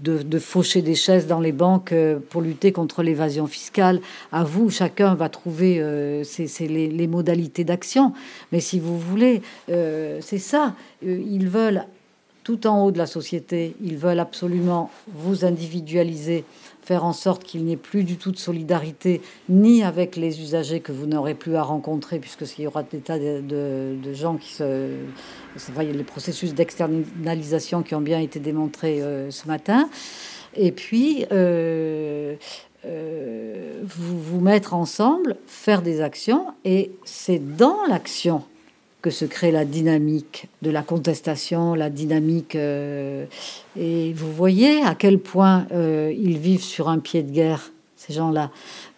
de, 0.00 0.38
faucher 0.38 0.80
des 0.80 0.94
chaises 0.94 1.26
dans 1.26 1.40
les 1.40 1.52
banques 1.52 1.92
euh, 1.92 2.18
pour 2.30 2.40
lutter 2.40 2.72
contre 2.72 3.02
l'évasion 3.02 3.46
fiscale. 3.46 4.00
À 4.32 4.42
vous, 4.42 4.70
chacun 4.70 5.14
va 5.14 5.28
trouver 5.28 5.76
euh, 5.78 6.24
les, 6.58 6.88
les, 6.88 7.06
modalités 7.06 7.64
d'action. 7.64 8.14
Mais 8.50 8.60
si 8.60 8.80
vous 8.80 8.98
voulez, 8.98 9.42
c'est 9.68 10.38
ça. 10.38 10.74
Ils 11.02 11.48
veulent 11.48 11.84
tout 12.44 12.66
en 12.66 12.84
haut 12.84 12.90
de 12.90 12.98
la 12.98 13.06
société, 13.06 13.74
ils 13.82 13.96
veulent 13.96 14.18
absolument 14.18 14.90
vous 15.14 15.44
individualiser 15.44 16.44
faire 16.82 17.04
en 17.04 17.12
sorte 17.12 17.44
qu'il 17.44 17.64
n'y 17.64 17.72
ait 17.72 17.76
plus 17.76 18.04
du 18.04 18.16
tout 18.16 18.32
de 18.32 18.38
solidarité, 18.38 19.20
ni 19.48 19.82
avec 19.82 20.16
les 20.16 20.40
usagers 20.40 20.80
que 20.80 20.92
vous 20.92 21.06
n'aurez 21.06 21.34
plus 21.34 21.56
à 21.56 21.62
rencontrer, 21.62 22.18
puisque 22.18 22.46
s'il 22.46 22.64
y 22.64 22.66
aura 22.66 22.82
des 22.82 22.98
tas 22.98 23.18
de, 23.18 24.12
gens 24.12 24.36
qui 24.36 24.52
se... 24.52 24.96
Voyez, 25.72 25.92
les 25.92 26.04
processus 26.04 26.54
d'externalisation 26.54 27.82
qui 27.82 27.94
ont 27.94 28.00
bien 28.00 28.20
été 28.20 28.40
démontrés 28.40 29.02
euh, 29.02 29.30
ce 29.30 29.46
matin. 29.46 29.88
Et 30.54 30.72
puis, 30.72 31.26
euh, 31.32 32.36
euh, 32.86 33.80
vous 33.84 34.18
vous 34.18 34.40
mettre 34.40 34.74
ensemble, 34.74 35.36
faire 35.46 35.82
des 35.82 36.00
actions, 36.00 36.46
et 36.64 36.92
c'est 37.04 37.56
dans 37.56 37.84
l'action 37.88 38.42
que 39.02 39.10
se 39.10 39.24
crée 39.24 39.50
la 39.50 39.64
dynamique 39.64 40.48
de 40.62 40.70
la 40.70 40.82
contestation, 40.82 41.74
la 41.74 41.90
dynamique. 41.90 42.54
Euh, 42.54 43.24
et 43.78 44.12
vous 44.12 44.32
voyez 44.32 44.82
à 44.82 44.94
quel 44.94 45.18
point 45.18 45.66
euh, 45.72 46.12
ils 46.16 46.38
vivent 46.38 46.62
sur 46.62 46.88
un 46.88 46.98
pied 46.98 47.22
de 47.22 47.30
guerre, 47.30 47.72
ces 47.96 48.12
gens-là. 48.12 48.50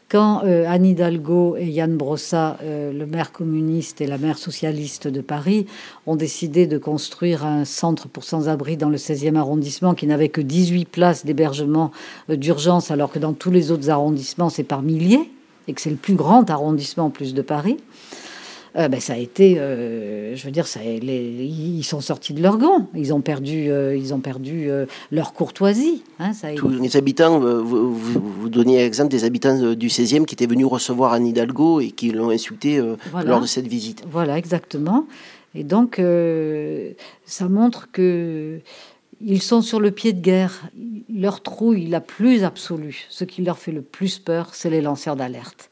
quand 0.09 0.43
euh, 0.45 0.65
Anne 0.69 0.85
Hidalgo 0.85 1.57
et 1.57 1.67
Yann 1.67 1.97
Brossa, 1.97 2.59
le 2.63 3.05
maire 3.07 3.33
communiste 3.33 4.01
et 4.01 4.07
la 4.07 4.19
maire 4.19 4.39
socialiste 4.39 5.09
de 5.09 5.21
Paris, 5.21 5.67
ont 6.07 6.17
décidé 6.17 6.67
de 6.67 6.79
construire 6.79 7.47
un 7.47 7.65
centre 7.65 8.09
pour 8.09 8.25
sans-abri 8.25 8.77
dans 8.77 8.91
le 8.91 8.99
16e 8.99 9.37
arrondissement 9.37 9.95
qui 9.95 10.07
n'avait 10.07 10.29
que 10.29 10.41
18 10.41 10.87
places 10.87 11.25
d'hébergement 11.25 11.93
d'urgence, 12.29 12.91
alors 12.91 13.13
que 13.13 13.19
dans 13.19 13.33
tous 13.35 13.51
les 13.51 13.71
autres 13.71 13.89
arrondissements, 13.89 14.51
c'est 14.51 14.65
par 14.65 14.83
milliers, 14.83 15.31
et 15.69 15.73
que 15.75 15.81
c'est 15.81 15.91
le 15.91 15.97
plus 15.97 16.15
grand 16.15 16.51
arrondissement 16.51 17.07
en 17.07 17.11
plus 17.11 17.35
de 17.35 17.43
Paris. 17.43 17.77
Euh, 18.77 18.89
ben, 18.89 19.01
ça 19.01 19.15
a 19.15 19.17
été, 19.17 19.59
euh, 19.59 20.35
je 20.35 20.45
veux 20.45 20.51
dire, 20.51 20.67
ça, 20.67 20.81
les, 20.81 21.45
ils 21.45 21.83
sont 21.83 22.01
sortis 22.01 22.33
de 22.33 22.43
leur 22.43 22.57
gant. 22.57 22.89
Ils 22.95 23.13
ont 23.13 23.21
perdu, 23.21 23.71
euh, 23.71 23.97
ils 23.97 24.15
ont 24.15 24.21
perdu 24.21 24.71
leur 25.11 25.33
courtoisie. 25.35 26.03
Hein, 26.19 26.33
ça 26.33 26.49
Tous 26.55 26.69
les 26.69 26.97
habitants, 26.97 27.41
vous, 27.41 27.95
vous, 27.95 28.49
donniez 28.49 28.79
l'exemple 28.79 29.11
des 29.11 29.25
habitants 29.25 29.75
du 29.75 29.89
16e 29.89 30.25
qui 30.25 30.35
étaient 30.35 30.47
venus 30.47 30.67
recevoir 30.67 31.13
Anne 31.13 31.27
Hidalgo 31.27 31.81
et 31.81 31.91
qui 31.91 32.11
l'ont 32.11 32.31
insulté 32.31 32.81
lors 33.25 33.41
de 33.41 33.47
cette 33.47 33.67
visite. 33.67 34.05
Voilà, 34.11 34.39
exactement. 34.39 35.07
Et 35.55 35.65
donc, 35.65 36.01
ça 37.27 37.49
montre 37.49 37.89
que 37.93 38.61
ils 39.25 39.43
sont 39.43 39.63
sur 39.63 39.81
le 39.81 39.91
pied 39.91 40.13
de 40.13 40.21
guerre. 40.21 40.63
Leur 41.13 41.43
trouille 41.43 41.87
la 41.87 42.01
plus 42.01 42.43
absolue, 42.43 43.07
ce 43.09 43.25
qui 43.25 43.43
leur 43.43 43.59
fait 43.59 43.73
le 43.73 43.83
plus 43.83 44.19
peur, 44.19 44.55
c'est 44.55 44.71
les 44.71 44.81
lanceurs 44.81 45.17
d'alerte. 45.17 45.71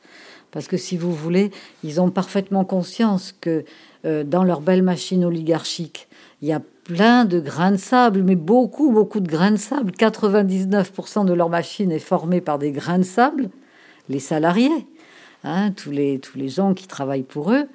Parce 0.53 0.67
que 0.67 0.77
si 0.77 0.97
vous 0.97 1.13
voulez, 1.13 1.51
ils 1.85 2.01
ont 2.01 2.11
parfaitement 2.11 2.65
conscience 2.65 3.35
que 3.41 3.65
euh, 4.05 4.25
dans 4.25 4.45
leur 4.45 4.61
belle 4.61 4.83
machine 4.83 5.25
oligarchique, 5.25 6.09
il 6.43 6.49
y 6.49 6.53
a 6.53 6.61
plein 6.85 7.25
de 7.25 7.39
grains 7.39 7.73
de 7.73 7.77
sable, 7.77 8.23
mais 8.23 8.35
beaucoup, 8.35 8.91
beaucoup 8.91 9.21
de 9.21 9.29
grains 9.29 9.53
de 9.53 9.57
sable. 9.57 9.93
99% 9.93 11.25
de 11.25 11.33
leur 11.33 11.49
machine 11.49 11.93
est 11.93 11.99
formée 11.99 12.41
par 12.41 12.59
des 12.59 12.73
grains 12.73 12.99
de 12.99 13.05
sable. 13.05 13.51
Les 14.09 14.19
salariés, 14.19 14.87
hein, 15.45 15.71
tous, 15.71 15.91
les, 15.91 16.19
tous 16.19 16.37
les 16.37 16.49
gens 16.49 16.75
qui 16.75 16.89
travaillent 16.89 17.23
pour 17.23 17.53
eux, 17.53 17.69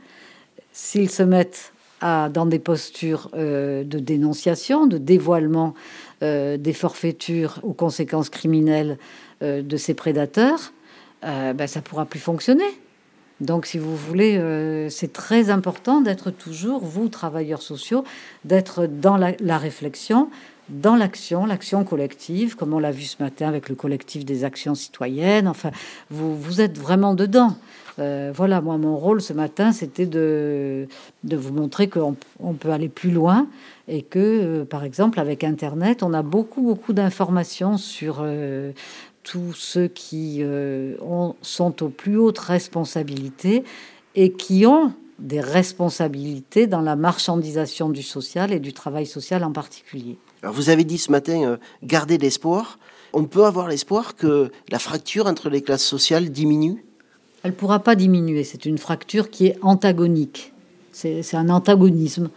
s'ils 0.74 1.10
se 1.10 1.24
mettent 1.24 1.72
à, 2.01 2.27
dans 2.27 2.46
des 2.46 2.60
postures 2.60 3.29
euh, 3.36 3.84
de 3.86 4.00
dénonciation, 4.00 4.86
de 4.86 4.98
dévoilement 4.98 5.75
euh, 6.24 6.58
des 6.58 6.74
forfaitures 6.74 7.60
aux 7.63 7.74
conséquences 7.74 8.29
criminelles 8.29 8.98
de 9.41 9.75
ces 9.75 9.94
prédateurs, 9.94 10.72
euh, 11.25 11.53
ben, 11.53 11.67
ça 11.67 11.82
pourra 11.82 12.05
plus 12.05 12.20
fonctionner. 12.20 12.63
Donc, 13.41 13.65
si 13.65 13.79
vous 13.79 13.96
voulez, 13.96 14.38
euh, 14.38 14.89
c'est 14.89 15.12
très 15.12 15.50
important 15.50 16.00
d'être 16.01 16.32
toujours, 16.32 16.84
vous, 16.86 17.10
travailleurs 17.10 17.62
sociaux, 17.62 18.05
d'être 18.46 18.86
dans 18.86 19.17
la, 19.17 19.58
réflexion, 19.58 20.29
dans 20.70 20.96
l'action, 20.96 21.46
l'action 21.46 21.84
collective, 21.84 22.55
comme 22.55 22.74
on 22.74 22.79
l'a 22.79 22.91
vu 22.91 23.03
ce 23.03 23.22
matin 23.22 23.50
avec 23.50 23.67
le 23.67 23.75
collectif 23.75 24.24
des 24.24 24.46
actions 24.46 24.74
citoyennes. 24.74 25.48
Enfin, 25.48 25.72
vous, 26.10 26.38
vous 26.38 26.62
êtes 26.62 26.77
vraiment 26.77 27.13
dedans. 27.13 27.58
Euh, 28.00 28.32
voilà, 28.34 28.62
moi, 28.62 28.77
mon 28.77 28.96
rôle 28.96 29.22
ce 29.22 29.34
matin, 29.34 29.72
c'était 29.74 30.05
de, 30.05 30.88
vous 31.24 31.53
montrer 31.53 31.89
qu'on 31.89 32.15
on 32.39 32.53
peut 32.53 32.72
aller 32.72 32.89
plus 32.89 33.12
loin 33.12 33.48
et 33.88 34.01
que, 34.01 34.63
par 34.63 34.84
exemple, 34.84 35.20
avec 35.20 35.44
Internet, 35.44 36.03
on 36.03 36.13
a 36.13 36.22
beaucoup, 36.22 36.62
beaucoup 36.62 36.94
d'informations 36.94 37.77
sur, 37.77 38.24
tous 39.25 39.53
ceux 39.53 39.88
qui 39.88 40.38
euh, 40.41 40.96
sont 41.41 41.84
aux 41.84 41.89
plus 41.89 42.17
hautes 42.17 42.39
responsabilités 42.39 43.63
et 44.15 44.32
qui 44.32 44.65
ont 44.65 44.94
des 45.20 45.41
responsabilités 45.41 46.67
dans 46.67 46.82
la 46.82 46.96
marchandisation 46.96 47.89
du 47.89 48.03
social 48.03 48.53
et 48.53 48.60
du 48.60 48.72
travail 48.72 49.05
social 49.05 49.44
en 49.44 49.51
particulier. 49.51 50.17
Alors 50.44 50.53
vous 50.53 50.70
avez 50.70 50.84
dit 50.84 51.00
ce 51.00 51.12
matin, 51.12 51.44
euh, 51.44 51.58
garder 51.84 52.17
l'espoir. 52.17 52.77
On 53.13 53.24
peut 53.24 53.46
avoir 53.46 53.67
l'espoir 53.67 54.15
que 54.15 54.51
la 54.70 54.79
fracture 54.79 55.25
entre 55.25 55.50
les 55.50 55.62
classes 55.62 55.86
sociales 55.86 56.29
diminue? 56.29 56.86
Elle 57.44 57.51
ne 57.51 57.55
pourra 57.55 57.79
pas 57.79 57.96
diminuer. 57.96 58.44
C'est 58.44 58.65
une 58.65 58.77
fracture 58.77 59.29
qui 59.29 59.48
est 59.48 59.58
antagonique. 59.62 60.53
C'est 60.91 61.36
un 61.36 61.50
antagonisme. 61.50 62.29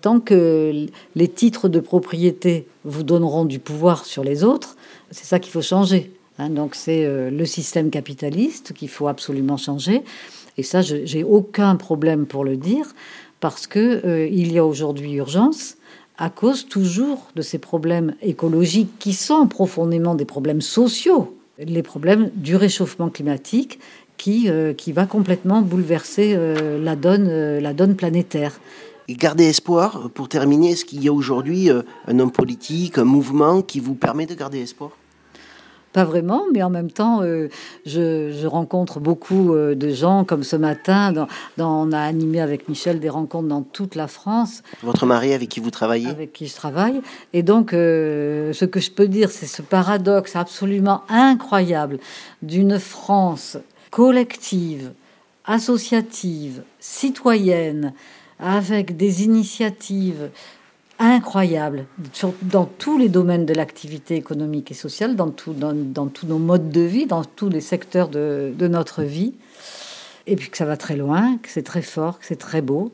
Tant 0.00 0.20
que 0.20 0.86
les 1.14 1.28
titres 1.28 1.68
de 1.68 1.80
propriété 1.80 2.66
vous 2.84 3.02
donneront 3.02 3.44
du 3.44 3.58
pouvoir 3.58 4.04
sur 4.04 4.24
les 4.24 4.44
autres, 4.44 4.76
c'est 5.10 5.24
ça 5.24 5.38
qu'il 5.38 5.52
faut 5.52 5.62
changer. 5.62 6.15
Hein, 6.38 6.50
donc 6.50 6.74
c'est 6.74 7.04
euh, 7.04 7.30
le 7.30 7.44
système 7.44 7.90
capitaliste 7.90 8.72
qu'il 8.72 8.88
faut 8.88 9.08
absolument 9.08 9.56
changer. 9.56 10.02
Et 10.58 10.62
ça, 10.62 10.80
j'ai 10.82 11.22
aucun 11.22 11.76
problème 11.76 12.26
pour 12.26 12.44
le 12.44 12.56
dire, 12.56 12.94
parce 13.40 13.66
que 13.66 14.06
euh, 14.06 14.26
il 14.26 14.52
y 14.52 14.58
a 14.58 14.64
aujourd'hui 14.64 15.12
urgence 15.14 15.76
à 16.18 16.30
cause 16.30 16.66
toujours 16.66 17.28
de 17.36 17.42
ces 17.42 17.58
problèmes 17.58 18.14
écologiques 18.22 18.98
qui 18.98 19.12
sont 19.12 19.46
profondément 19.46 20.14
des 20.14 20.24
problèmes 20.24 20.62
sociaux, 20.62 21.36
les 21.58 21.82
problèmes 21.82 22.30
du 22.34 22.56
réchauffement 22.56 23.10
climatique 23.10 23.78
qui, 24.16 24.48
euh, 24.48 24.72
qui 24.72 24.92
va 24.92 25.04
complètement 25.04 25.60
bouleverser 25.60 26.34
la, 26.82 26.96
donne, 26.96 27.58
la 27.58 27.74
donne 27.74 27.96
planétaire. 27.96 28.58
Et 29.08 29.14
garder 29.14 29.44
espoir, 29.44 30.10
pour 30.14 30.30
terminer, 30.30 30.70
est-ce 30.70 30.86
qu'il 30.86 31.04
y 31.04 31.08
a 31.08 31.12
aujourd'hui 31.12 31.68
un 31.70 32.18
homme 32.18 32.32
politique, 32.32 32.96
un 32.96 33.04
mouvement 33.04 33.60
qui 33.60 33.78
vous 33.78 33.94
permet 33.94 34.24
de 34.24 34.34
garder 34.34 34.60
espoir? 34.60 34.92
Pas 35.96 36.04
vraiment, 36.04 36.44
mais 36.52 36.62
en 36.62 36.68
même 36.68 36.90
temps, 36.90 37.22
euh, 37.22 37.48
je, 37.86 38.46
rencontre 38.46 39.00
beaucoup 39.00 39.54
euh, 39.54 39.74
de 39.74 39.88
gens, 39.88 40.26
comme 40.26 40.42
ce 40.42 40.54
matin, 40.54 41.10
dans, 41.10 41.26
on 41.58 41.90
a 41.90 41.98
animé 41.98 42.42
avec 42.42 42.68
Michel 42.68 43.00
des 43.00 43.08
rencontres 43.08 43.48
dans 43.48 43.62
toute 43.62 43.94
la 43.94 44.06
France. 44.06 44.62
Votre 44.82 45.06
mari 45.06 45.32
avec 45.32 45.48
qui 45.48 45.58
vous 45.58 45.70
travaillez? 45.70 46.08
Avec 46.08 46.34
qui 46.34 46.48
je 46.48 46.54
travaille. 46.54 47.00
Et 47.32 47.42
donc, 47.42 47.72
euh, 47.72 48.52
ce 48.52 48.66
que 48.66 48.78
je 48.78 48.90
peux 48.90 49.08
dire, 49.08 49.30
c'est 49.30 49.46
ce 49.46 49.62
paradoxe 49.62 50.36
absolument 50.36 51.00
incroyable 51.08 51.98
d'une 52.42 52.78
France 52.78 53.56
collective, 53.90 54.92
associative, 55.46 56.62
citoyenne, 56.78 57.94
avec 58.38 58.98
des 58.98 59.24
initiatives 59.24 60.28
incroyable 60.98 61.86
dans 62.42 62.64
tous 62.64 62.98
les 62.98 63.08
domaines 63.08 63.46
de 63.46 63.54
l'activité 63.54 64.16
économique 64.16 64.70
et 64.70 64.74
sociale, 64.74 65.16
dans, 65.16 65.30
tous 65.30 65.54
nos 65.54 66.38
modes 66.38 66.70
de 66.70 66.80
vie, 66.80 67.06
dans 67.06 67.24
tous 67.24 67.48
les 67.48 67.60
secteurs 67.60 68.08
de, 68.08 68.54
notre 68.60 69.02
vie. 69.02 69.34
Et 70.26 70.36
puis 70.36 70.50
que 70.50 70.56
ça 70.56 70.64
va 70.64 70.76
très 70.76 70.96
loin, 70.96 71.38
que 71.42 71.48
c'est 71.48 71.62
très 71.62 71.82
fort, 71.82 72.18
que 72.18 72.26
c'est 72.26 72.36
très 72.36 72.62
beau. 72.62 72.92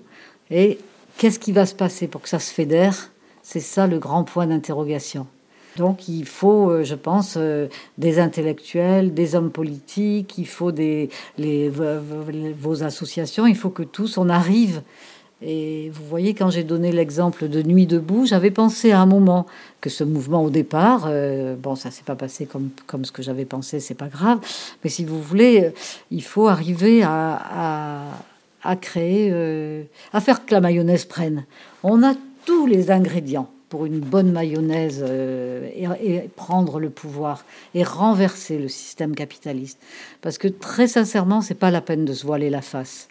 Et 0.51 0.79
qu'est-ce 1.17 1.39
qui 1.39 1.53
va 1.53 1.65
se 1.65 1.75
passer 1.75 2.09
pour 2.09 2.21
que 2.21 2.29
ça 2.29 2.39
se 2.39 2.53
fédère? 2.53 3.11
C'est 3.43 3.61
ça 3.61 3.87
le 3.87 3.99
grand 3.99 4.25
point 4.25 4.47
d'interrogation. 4.47 5.27
Donc 5.77 6.09
il 6.09 6.27
faut, 6.27 6.71
euh, 6.71 6.85
je 6.85 6.95
pense, 6.95 7.35
euh, 7.39 7.69
des 7.97 8.19
intellectuels, 8.19 9.15
des 9.15 9.35
hommes 9.35 9.51
politiques, 9.51 10.37
il 10.37 10.47
faut 10.47 10.71
les, 10.71 11.09
vos 11.69 12.83
associations, 12.83 13.47
il 13.47 13.57
faut 13.57 13.71
que 13.71 13.83
tous 13.83 14.19
on 14.19 14.29
arrive 14.29 14.83
et 15.45 15.91
vous 15.93 16.05
voyez, 16.05 16.35
quand 16.35 16.51
j'ai 16.51 16.63
donné 16.63 16.93
l'exemple 16.93 17.49
de 17.49 17.63
Nuit 17.63 17.87
debout, 17.87 18.27
j'avais 18.27 18.53
pensé 18.53 18.93
à 18.93 19.01
un 19.01 19.07
moment 19.07 19.47
que 19.81 19.91
ce 19.91 20.05
mouvement 20.05 20.45
au 20.45 20.51
départ, 20.51 21.07
euh, 21.09 21.57
bon, 21.57 21.75
ça 21.75 21.91
s'est 21.91 22.05
pas 22.05 22.15
passé 22.15 22.47
comme, 22.47 22.71
comme 22.87 23.05
ce 23.05 23.11
que 23.11 23.23
j'avais 23.23 23.45
pensé, 23.45 23.81
c'est 23.81 23.95
pas 23.95 24.07
grave, 24.07 24.39
mais 24.85 24.91
si 24.91 25.05
vous 25.05 25.21
voulez, 25.21 25.65
euh, 25.65 25.71
il 26.13 26.23
faut 26.23 26.47
arriver 26.47 27.03
à, 27.03 28.05
à, 28.63 28.77
créer, 28.77 29.31
euh, 29.33 29.83
à 30.13 30.21
faire 30.21 30.47
que 30.47 30.55
la 30.55 30.61
mayonnaise 30.61 31.07
prenne. 31.07 31.45
On 31.83 32.05
a 32.05 32.15
tous 32.45 32.67
les 32.67 32.93
ingrédients 32.93 33.51
pour 33.69 33.87
une 33.87 33.99
bonne 33.99 34.31
mayonnaise 34.31 35.03
et, 35.03 35.89
et, 36.03 36.21
prendre 36.37 36.79
le 36.79 36.91
pouvoir 36.91 37.45
et 37.75 37.83
renverser 37.83 38.59
le 38.59 38.69
système 38.69 39.15
capitaliste. 39.15 39.81
Parce 40.21 40.39
que 40.39 40.47
très 40.47 40.87
sincèrement, 40.87 41.41
c'est 41.41 41.55
pas 41.55 41.71
la 41.71 41.81
peine 41.81 42.05
de 42.05 42.13
se 42.13 42.27
voiler 42.27 42.51
la 42.51 42.61
face 42.61 43.09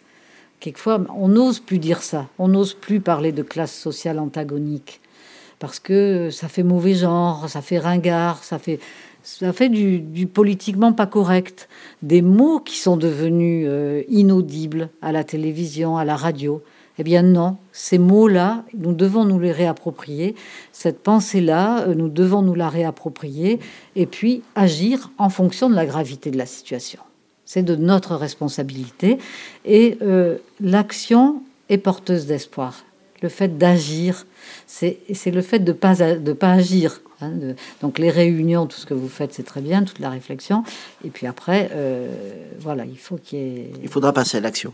quelquefois, 0.62 1.00
on 1.16 1.28
n'ose 1.28 1.58
plus 1.58 1.78
dire 1.78 2.02
ça. 2.02 2.28
On 2.38 2.48
n'ose 2.48 2.72
plus 2.72 3.00
parler 3.00 3.32
de 3.32 3.42
classe 3.42 3.74
sociale 3.74 4.18
antagonique 4.18 5.00
parce 5.58 5.78
que 5.78 6.30
ça 6.30 6.48
fait 6.48 6.62
mauvais 6.62 6.94
genre, 6.94 7.48
ça 7.48 7.60
fait 7.62 7.78
ringard, 7.78 8.42
ça 8.42 8.58
fait 8.58 8.80
ça 9.24 9.52
fait 9.52 9.68
du, 9.68 10.26
politiquement 10.26 10.92
pas 10.92 11.06
correct, 11.06 11.68
des 12.02 12.22
mots 12.22 12.58
qui 12.58 12.76
sont 12.76 12.96
devenus 12.96 13.66
euh, 13.68 14.02
inaudibles 14.08 14.88
à 15.00 15.12
la 15.12 15.22
télévision, 15.22 15.96
à 15.96 16.04
la 16.04 16.16
radio. 16.16 16.60
Eh 16.98 17.04
bien 17.04 17.22
non, 17.22 17.56
ces 17.70 17.98
mots-là, 17.98 18.64
nous 18.76 18.92
devons 18.92 19.24
nous 19.24 19.38
les 19.38 19.52
réapproprier. 19.52 20.34
Cette 20.72 21.00
pensée-là, 21.04 21.82
euh, 21.82 21.94
nous 21.94 22.08
devons 22.08 22.42
nous 22.42 22.56
la 22.56 22.68
réapproprier 22.68 23.60
et 23.94 24.06
puis 24.06 24.42
agir 24.56 25.12
en 25.18 25.28
fonction 25.28 25.70
de 25.70 25.76
la 25.76 25.86
gravité 25.86 26.32
de 26.32 26.38
la 26.38 26.46
situation. 26.46 26.98
C'est 27.52 27.62
de 27.62 27.76
notre 27.76 28.16
responsabilité. 28.16 29.18
Et 29.66 29.98
euh, 30.00 30.38
l'action 30.58 31.42
est 31.68 31.76
porteuse 31.76 32.24
d'espoir. 32.24 32.82
Le 33.20 33.28
fait 33.28 33.58
d'agir, 33.58 34.24
c'est 34.66 34.96
le 35.26 35.42
fait 35.42 35.58
de 35.58 35.72
ne 35.72 35.76
pas, 35.76 35.94
de 35.94 36.32
pas 36.32 36.52
agir. 36.52 37.02
Hein, 37.20 37.32
donc 37.82 37.98
les 37.98 38.08
réunions, 38.08 38.66
tout 38.66 38.78
ce 38.78 38.86
que 38.86 38.94
vous 38.94 39.06
faites, 39.06 39.34
c'est 39.34 39.42
très 39.42 39.60
bien, 39.60 39.82
toute 39.82 39.98
la 39.98 40.08
réflexion. 40.08 40.64
Et 41.04 41.10
puis 41.10 41.26
après, 41.26 41.68
euh, 41.74 42.08
voilà, 42.58 42.86
il 42.86 42.98
faut 42.98 43.16
qu'il 43.16 43.38
y 43.38 43.42
ait... 43.42 43.72
Il 43.82 43.88
faudra 43.90 44.14
passer 44.14 44.38
à 44.38 44.40
l'action. 44.40 44.72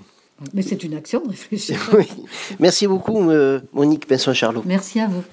Mais 0.54 0.62
c'est 0.62 0.85
une 0.85 0.94
action 0.94 1.20
de 1.20 1.30
réfléchir. 1.30 1.80
Merci 2.61 2.87
beaucoup, 2.87 3.28
euh, 3.28 3.58
Monique 3.73 4.06
Pinson-Charlot. 4.06 4.62
Merci 4.64 5.00
à 5.00 5.08
vous. 5.08 5.25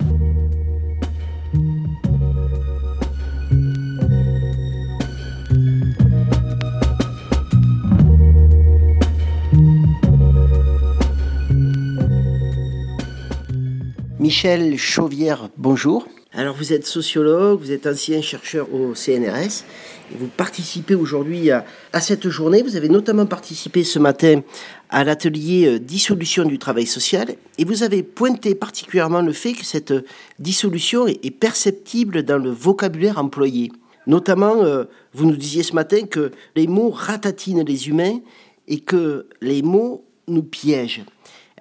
Michel 14.35 14.77
Chauvière, 14.77 15.47
bonjour. 15.55 16.09
Alors 16.33 16.57
vous 16.57 16.73
êtes 16.73 16.85
sociologue, 16.85 17.61
vous 17.61 17.71
êtes 17.71 17.87
ancien 17.87 18.21
chercheur 18.21 18.67
au 18.73 18.93
CNRS 18.93 19.63
et 20.11 20.17
vous 20.19 20.27
participez 20.27 20.93
aujourd'hui 20.93 21.51
à, 21.51 21.63
cette 22.01 22.27
journée. 22.27 22.61
Vous 22.61 22.75
avez 22.75 22.89
notamment 22.89 23.25
participé 23.25 23.85
ce 23.85 23.97
matin 23.97 24.41
à 24.89 25.05
l'atelier 25.05 25.67
euh, 25.67 25.79
dissolution 25.79 26.43
du 26.43 26.59
travail 26.59 26.85
social 26.85 27.27
et 27.57 27.63
vous 27.63 27.83
avez 27.83 28.03
pointé 28.03 28.55
particulièrement 28.55 29.21
le 29.21 29.31
fait 29.31 29.53
que 29.53 29.63
cette 29.63 29.93
dissolution 30.37 31.07
est, 31.07 31.31
perceptible 31.31 32.23
dans 32.23 32.37
le 32.37 32.49
vocabulaire 32.49 33.17
employé. 33.17 33.71
Notamment, 34.05 34.65
euh, 34.65 34.83
vous 35.13 35.27
nous 35.27 35.37
disiez 35.37 35.63
ce 35.63 35.73
matin 35.73 36.01
que 36.07 36.31
les 36.57 36.67
mots 36.67 36.89
ratatinent 36.89 37.63
les 37.63 37.87
humains 37.87 38.19
et 38.67 38.81
que 38.81 39.27
les 39.39 39.61
mots 39.61 40.03
nous 40.27 40.43
piègent. 40.43 41.05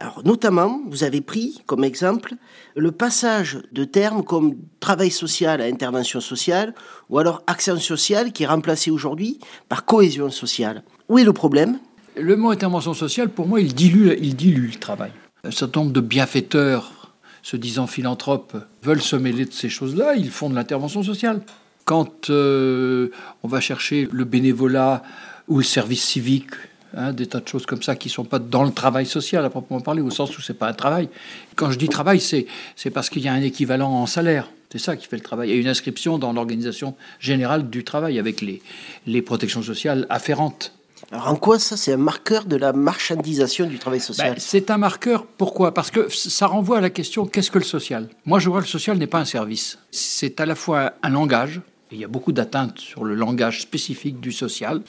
Alors, 0.01 0.23
notamment, 0.25 0.81
vous 0.89 1.05
avez 1.05 1.21
pris 1.21 1.63
comme 1.67 1.85
exemple 1.85 2.35
le 2.75 2.91
passage 2.91 3.61
de 3.71 3.85
termes 3.85 4.25
comme 4.25 4.57
travail 4.81 5.11
social 5.11 5.61
à 5.61 5.65
intervention 5.65 6.21
sociale 6.21 6.75
ou 7.11 7.19
alors 7.19 7.43
action 7.47 7.79
sociale 7.79 8.33
qui 8.33 8.43
est 8.43 8.47
remplacé 8.47 8.91
aujourd'hui 8.91 9.39
par 9.69 9.85
cohésion 9.85 10.31
sociale. 10.31 10.83
Où 11.09 11.19
est 11.19 11.25
le 11.25 11.33
problème? 11.33 11.79
Le 12.17 12.37
mot 12.37 12.51
intervention 12.51 12.93
sociale, 12.93 13.29
pour 13.29 13.47
moi, 13.47 13.61
il 13.61 13.73
dilue, 13.73 14.13
il 14.21 14.35
dilue 14.35 14.71
le 14.73 14.79
travail. 14.79 15.13
Un 15.45 15.53
certain 15.53 15.81
nombre 15.81 15.93
de 15.93 16.01
bienfaiteurs, 16.01 17.13
se 17.43 17.57
disant 17.57 17.87
philanthropes, 17.87 18.57
veulent 18.83 19.03
se 19.03 19.17
mêler 19.17 19.45
de 19.45 19.53
ces 19.53 19.69
choses-là, 19.69 20.15
ils 20.17 20.31
font 20.31 20.49
de 20.49 20.55
l'intervention 20.55 21.03
sociale. 21.03 21.43
Quand 21.85 22.31
euh, 22.31 23.11
on 23.43 23.49
va 23.49 23.61
chercher 23.61 24.09
le 24.11 24.25
bénévolat 24.25 25.03
ou 25.47 25.59
le 25.59 25.65
service 25.65 26.03
civique, 26.03 26.53
Hein, 26.97 27.13
des 27.13 27.27
tas 27.27 27.41
de 27.41 27.49
choses 27.49 27.67
comme 27.67 27.83
ça 27.83 27.97
qui 27.97 28.09
ne 28.09 28.13
sont 28.13 28.25
pas 28.25 28.39
dans 28.39 28.63
le 28.63 28.71
travail 28.71 29.05
social 29.05 29.45
à 29.45 29.51
proprement 29.51 29.81
parler, 29.81 30.01
au 30.01 30.11
sens 30.11 30.37
où 30.39 30.43
c'est 30.43 30.55
pas 30.55 30.69
un 30.69 30.75
travail. 30.75 31.09
Quand 31.57 31.71
je 31.71 31.79
dis 31.79 31.89
travail, 31.89 32.21
c'est, 32.21 32.47
c'est 32.77 32.91
parce 32.91 33.11
qu'il 33.11 33.23
y 33.23 33.29
a 33.29 33.33
un 33.33 33.43
équivalent 33.43 33.91
en 33.91 34.07
salaire. 34.07 34.49
C'est 34.71 34.79
ça 34.79 34.97
qui 34.97 35.07
fait 35.07 35.17
le 35.17 35.23
travail. 35.23 35.49
Il 35.49 35.55
y 35.55 35.59
a 35.59 35.61
une 35.61 35.69
inscription 35.69 36.19
dans 36.19 36.33
l'organisation 36.33 36.95
générale 37.19 37.69
du 37.69 37.83
travail 37.83 38.19
avec 38.19 38.41
les, 38.41 38.63
les 39.07 39.23
protections 39.23 39.63
sociales 39.63 40.07
afférentes. 40.09 40.73
Alors 41.11 41.29
en 41.29 41.37
quoi 41.37 41.59
ça, 41.59 41.77
c'est 41.77 41.93
un 41.93 41.97
marqueur 41.97 42.45
de 42.45 42.57
la 42.57 42.73
marchandisation 42.73 43.67
du 43.67 43.79
travail 43.79 44.01
social? 44.01 44.35
Ben, 44.35 44.41
C'est 44.41 44.71
un 44.71 44.79
marqueur, 44.79 45.27
pourquoi? 45.27 45.75
Parce 45.75 45.91
que 45.91 46.09
ça 46.09 46.47
renvoie 46.47 46.79
à 46.79 46.81
la 46.81 46.91
question 46.91 47.27
qu'est-ce 47.27 47.51
que 47.51 47.59
le 47.59 47.65
social? 47.65 48.09
Moi, 48.25 48.39
je 48.39 48.49
vois 48.49 48.61
que 48.61 48.67
le 48.67 48.71
social 48.71 48.99
n'est 48.99 49.09
pas 49.09 49.19
un 49.19 49.25
service. 49.25 49.79
C'est 49.91 50.41
à 50.41 50.47
la 50.47 50.55
fois 50.55 50.93
un 51.03 51.11
langage, 51.11 51.61
et 51.61 51.74
il 51.95 52.01
y 52.01 52.05
a 52.05 52.09
beaucoup 52.09 52.33
d'atteintes 52.33 52.79
sur 52.79 53.05
le 53.05 53.15
langage 53.15 53.61
spécifique 53.63 54.21
du 54.21 54.33
social, 54.33 54.83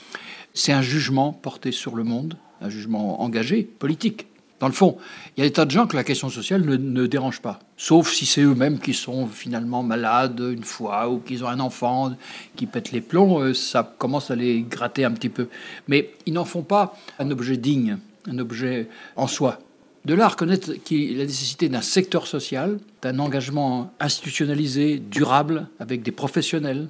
c'est 0.53 0.73
un 0.73 0.81
jugement 0.81 1.33
porté 1.33 1.71
sur 1.71 1.95
le 1.95 2.03
monde, 2.03 2.37
un 2.61 2.69
jugement 2.69 3.21
engagé, 3.21 3.63
politique. 3.63 4.27
Dans 4.59 4.67
le 4.67 4.73
fond, 4.73 4.97
il 5.35 5.41
y 5.41 5.43
a 5.43 5.47
des 5.47 5.53
tas 5.53 5.65
de 5.65 5.71
gens 5.71 5.85
que 5.85 5.97
la 5.97 6.05
question 6.05 6.29
sociale 6.29 6.63
ne, 6.63 7.05
dérange 7.07 7.41
pas, 7.41 7.59
sauf 7.75 8.13
si 8.13 8.25
c'est 8.25 8.41
eux-mêmes 8.41 8.79
qui 8.79 8.93
sont 8.93 9.27
finalement 9.27 9.83
malades 9.83 10.39
une 10.39 10.63
fois 10.63 11.09
ou 11.09 11.19
qu'ils 11.19 11.43
ont 11.43 11.49
un 11.49 11.59
enfant 11.59 12.15
qui 12.55 12.65
pète 12.65 12.93
les 12.93 13.01
plombs, 13.01 13.41
euh, 13.41 13.53
ça 13.53 13.95
commence 13.97 14.31
à 14.31 14.35
les 14.35 14.61
gratter 14.61 15.03
un 15.03 15.11
petit 15.11 15.29
peu. 15.29 15.49
Mais 15.89 16.13
ils 16.25 16.33
n'en 16.33 16.45
font 16.45 16.63
pas 16.63 16.97
un 17.19 17.29
objet 17.31 17.57
digne, 17.57 17.97
un 18.27 18.39
objet 18.39 18.87
en 19.17 19.27
soi. 19.27 19.59
De 20.05 20.13
là 20.13 20.25
à 20.25 20.27
reconnaître 20.29 20.69
la 20.69 21.25
nécessité 21.25 21.67
d'un 21.67 21.81
secteur 21.81 22.27
social, 22.27 22.79
d'un 23.01 23.17
engagement 23.17 23.91
institutionnalisé, 23.99 24.99
durable, 24.99 25.67
avec 25.79 26.03
des 26.03 26.11
professionnels, 26.11 26.89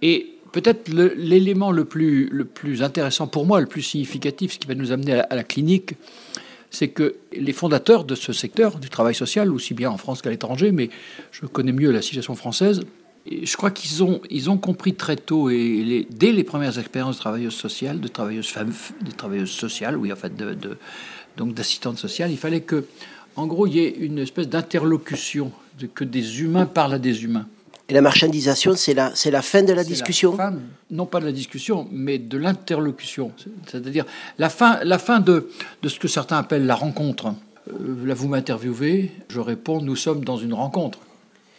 et 0.00 0.36
peut-être 0.52 0.88
l'élément 0.88 1.70
le, 1.70 1.84
plus, 1.84 2.28
le 2.30 2.46
plus 2.46 2.82
intéressant 2.82 3.26
pour 3.26 3.44
moi, 3.44 3.60
le 3.60 3.66
plus 3.66 3.82
significatif, 3.82 4.54
ce 4.54 4.58
qui 4.58 4.66
va 4.66 4.74
nous 4.74 4.90
amener 4.90 5.20
à 5.20 5.34
la, 5.34 5.44
clinique, 5.44 5.94
c'est 6.70 6.88
que 6.88 7.16
les 7.32 7.52
fondateurs 7.52 8.04
de 8.04 8.14
ce 8.14 8.32
secteur 8.32 8.78
du 8.78 8.88
travail 8.88 9.14
social, 9.14 9.52
aussi 9.52 9.74
bien 9.74 9.90
en 9.90 9.98
France 9.98 10.22
qu'à 10.22 10.30
l'étranger, 10.30 10.72
mais 10.72 10.88
je 11.32 11.44
connais 11.44 11.72
mieux 11.72 11.90
la 11.90 12.00
situation 12.00 12.34
française, 12.36 12.80
je 13.30 13.56
crois 13.56 13.70
qu'ils 13.70 14.02
ont, 14.02 14.20
ils 14.30 14.48
ont 14.48 14.56
compris 14.56 14.94
très 14.94 15.16
tôt, 15.16 15.50
et 15.50 16.06
dès 16.10 16.32
les 16.32 16.44
premières 16.44 16.78
expériences 16.78 17.16
de 17.16 17.20
travailleuses 17.20 17.54
sociales, 17.54 18.00
de 18.00 18.08
travailleuses 18.08 18.48
femmes, 18.48 18.72
de 19.04 19.10
travailleuses 19.10 19.50
sociales, 19.50 19.96
oui, 19.96 20.12
en 20.12 20.16
fait, 20.16 20.34
de, 20.36 20.56
donc 21.36 21.54
d'assistantes 21.54 21.98
sociales, 21.98 22.30
il 22.30 22.38
fallait 22.38 22.62
que, 22.62 22.84
en 23.36 23.46
gros, 23.46 23.66
il 23.66 23.74
y 23.74 23.80
ait 23.80 23.90
une 23.90 24.18
espèce 24.18 24.48
d'interlocution, 24.48 25.52
que 25.94 26.04
des 26.04 26.40
humains 26.40 26.66
parlent 26.66 26.94
à 26.94 26.98
des 26.98 27.24
humains. 27.24 27.46
Et 27.88 27.94
la 27.94 28.00
marchandisation, 28.00 28.74
c'est 28.74 28.94
la, 28.94 29.14
c'est 29.14 29.30
la 29.30 29.42
fin 29.42 29.62
de 29.62 29.72
la 29.72 29.84
discussion? 29.84 30.36
Non 30.90 31.06
pas 31.06 31.20
de 31.20 31.26
la 31.26 31.32
discussion, 31.32 31.86
mais 31.92 32.18
de 32.18 32.36
l'interlocution. 32.36 33.30
C'est-à-dire 33.66 34.04
la 34.38 34.48
fin, 34.48 34.80
la 34.82 34.98
fin 34.98 35.20
de, 35.20 35.50
de 35.82 35.88
ce 35.88 36.00
que 36.00 36.08
certains 36.08 36.38
appellent 36.38 36.66
la 36.66 36.74
rencontre. 36.74 37.34
Euh, 37.68 38.06
là, 38.06 38.14
vous 38.14 38.26
m'interviewez, 38.26 39.12
je 39.28 39.38
réponds, 39.38 39.80
nous 39.80 39.96
sommes 39.96 40.24
dans 40.24 40.36
une 40.36 40.54
rencontre. 40.54 40.98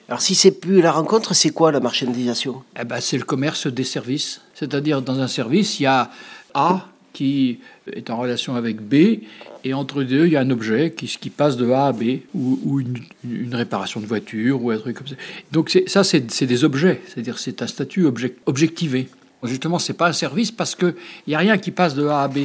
Alors 0.09 0.21
si 0.21 0.35
c'est 0.35 0.51
plus 0.51 0.81
la 0.81 0.91
rencontre, 0.91 1.33
c'est 1.33 1.49
quoi 1.49 1.71
la 1.71 1.79
marchandisation? 1.79 2.63
Eh 2.79 2.85
ben, 2.85 2.99
C'est 2.99 3.17
le 3.17 3.25
commerce 3.25 3.67
des 3.67 3.83
services. 3.83 4.41
C'est-à-dire 4.53 5.01
dans 5.01 5.19
un 5.19 5.27
service, 5.27 5.79
il 5.79 5.83
y 5.83 5.85
a 5.85 6.09
A 6.53 6.87
qui 7.13 7.59
est 7.91 8.09
en 8.09 8.17
relation 8.17 8.55
avec 8.55 8.81
B, 8.81 9.21
et 9.67 9.73
entre 9.73 10.03
deux, 10.03 10.27
il 10.27 10.31
y 10.31 10.37
a 10.37 10.39
un 10.39 10.49
objet 10.49 10.91
qui, 10.91 11.07
qui 11.07 11.29
passe 11.29 11.57
de 11.57 11.69
A 11.71 11.87
à 11.87 11.91
B, 11.91 12.19
ou, 12.33 12.79
une, 12.79 13.53
réparation 13.53 13.99
de 13.99 14.05
voiture, 14.05 14.63
ou 14.63 14.71
un 14.71 14.77
truc 14.77 14.97
comme 14.97 15.07
ça. 15.07 15.15
Donc 15.51 15.77
ça, 15.87 16.05
c'est 16.05 16.45
des 16.45 16.63
objets, 16.63 17.01
c'est-à-dire 17.07 17.37
c'est 17.37 17.61
un 17.61 17.67
statut 17.67 18.05
objectivé. 18.45 19.09
Justement, 19.43 19.77
c'est 19.77 19.93
pas 19.93 20.07
un 20.07 20.13
service 20.13 20.51
parce 20.51 20.73
qu'il 20.73 20.95
n'y 21.27 21.35
a 21.35 21.39
rien 21.39 21.57
qui 21.57 21.71
passe 21.71 21.95
de 21.95 22.07
A 22.07 22.23
à 22.23 22.27
B. 22.29 22.37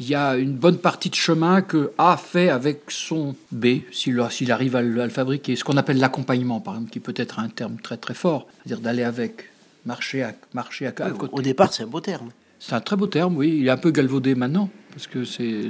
Il 0.00 0.08
y 0.08 0.14
a 0.14 0.36
une 0.36 0.54
bonne 0.54 0.76
partie 0.76 1.08
de 1.08 1.14
chemin 1.14 1.62
que 1.62 1.92
A 1.98 2.16
fait 2.16 2.48
avec 2.48 2.82
son 2.88 3.36
B, 3.52 3.66
s'il 3.92 4.50
arrive 4.50 4.74
à 4.74 4.82
le, 4.82 5.08
fabriquer. 5.08 5.54
Ce 5.54 5.62
qu'on 5.62 5.76
appelle 5.76 5.98
l'accompagnement, 5.98 6.60
par 6.60 6.74
exemple, 6.74 6.90
qui 6.90 7.00
peut 7.00 7.14
être 7.16 7.38
un 7.38 7.48
terme 7.48 7.76
très 7.80 7.96
très 7.96 8.14
fort, 8.14 8.48
c'est-à-dire 8.58 8.82
d'aller 8.82 9.04
avec, 9.04 9.50
marcher 9.84 10.24
à, 10.24 10.34
marcher 10.52 10.86
à, 10.86 10.90
à 10.90 11.10
côté. 11.10 11.32
Au 11.32 11.42
départ, 11.42 11.72
c'est 11.72 11.84
un 11.84 11.86
beau 11.86 12.00
terme. 12.00 12.30
C'est 12.58 12.74
un 12.74 12.80
très 12.80 12.96
beau 12.96 13.06
terme, 13.06 13.36
oui. 13.36 13.58
Il 13.60 13.68
est 13.68 13.70
un 13.70 13.76
peu 13.76 13.90
galvaudé 13.90 14.34
maintenant, 14.34 14.68
parce 14.96 15.08
que 15.08 15.26
c'est 15.26 15.64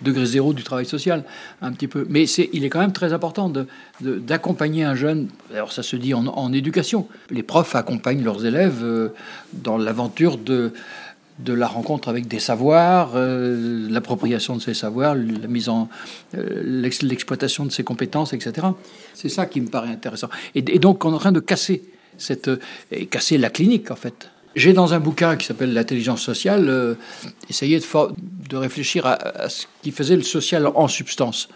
degré 0.00 0.26
zéro 0.26 0.52
du 0.52 0.64
travail 0.64 0.86
social, 0.86 1.22
un 1.60 1.70
petit 1.70 1.86
peu. 1.86 2.04
Mais 2.08 2.24
il 2.24 2.64
est 2.64 2.68
quand 2.68 2.80
même 2.80 2.92
très 2.92 3.12
important 3.12 3.50
d'accompagner 4.00 4.82
un 4.82 4.96
jeune. 4.96 5.28
Alors 5.54 5.72
ça 5.72 5.84
se 5.84 5.94
dit 5.94 6.14
en, 6.14 6.52
éducation. 6.52 7.06
Les 7.30 7.44
profs 7.44 7.76
accompagnent 7.76 8.24
leurs 8.24 8.44
élèves 8.44 8.80
euh, 8.82 9.10
dans 9.52 9.78
l'aventure 9.78 10.36
de, 10.36 10.72
la 11.46 11.68
rencontre 11.68 12.08
avec 12.08 12.26
des 12.26 12.40
savoirs, 12.40 13.12
euh, 13.14 13.88
l'appropriation 13.88 14.56
de 14.56 14.60
ces 14.60 14.74
savoirs, 14.74 15.14
la 15.14 15.46
mise 15.46 15.68
en 15.68 15.88
euh, 16.34 16.60
l'exploitation 16.64 17.64
de 17.64 17.70
ses 17.70 17.84
compétences, 17.84 18.32
etc. 18.32 18.66
C'est 19.14 19.28
ça 19.28 19.46
qui 19.46 19.60
me 19.60 19.68
paraît 19.68 19.90
intéressant. 19.90 20.28
Et, 20.56 20.62
donc 20.62 21.04
on 21.04 21.12
est 21.12 21.14
en 21.14 21.18
train 21.18 21.30
de 21.30 21.38
casser 21.38 21.84
la 22.18 23.50
clinique 23.50 23.92
en 23.92 23.96
fait. 23.96 24.31
J'ai 24.54 24.74
dans 24.74 24.92
un 24.92 25.00
bouquin 25.00 25.36
qui 25.36 25.46
s'appelle 25.46 25.72
L'intelligence 25.72 26.20
sociale 26.20 26.68
euh, 26.68 26.94
essayé 27.48 27.78
de, 27.78 27.86
de 28.48 28.56
réfléchir 28.56 29.06
à, 29.06 29.48
ce 29.48 29.66
qui 29.82 29.92
faisait 29.92 30.16
le 30.16 30.22
social 30.22 30.66
en 30.66 30.88
substance. 30.88 31.48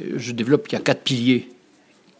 Je 0.00 0.32
développe 0.32 0.66
qu'il 0.66 0.78
y 0.78 0.80
a 0.80 0.84
quatre 0.84 1.02
piliers, 1.02 1.50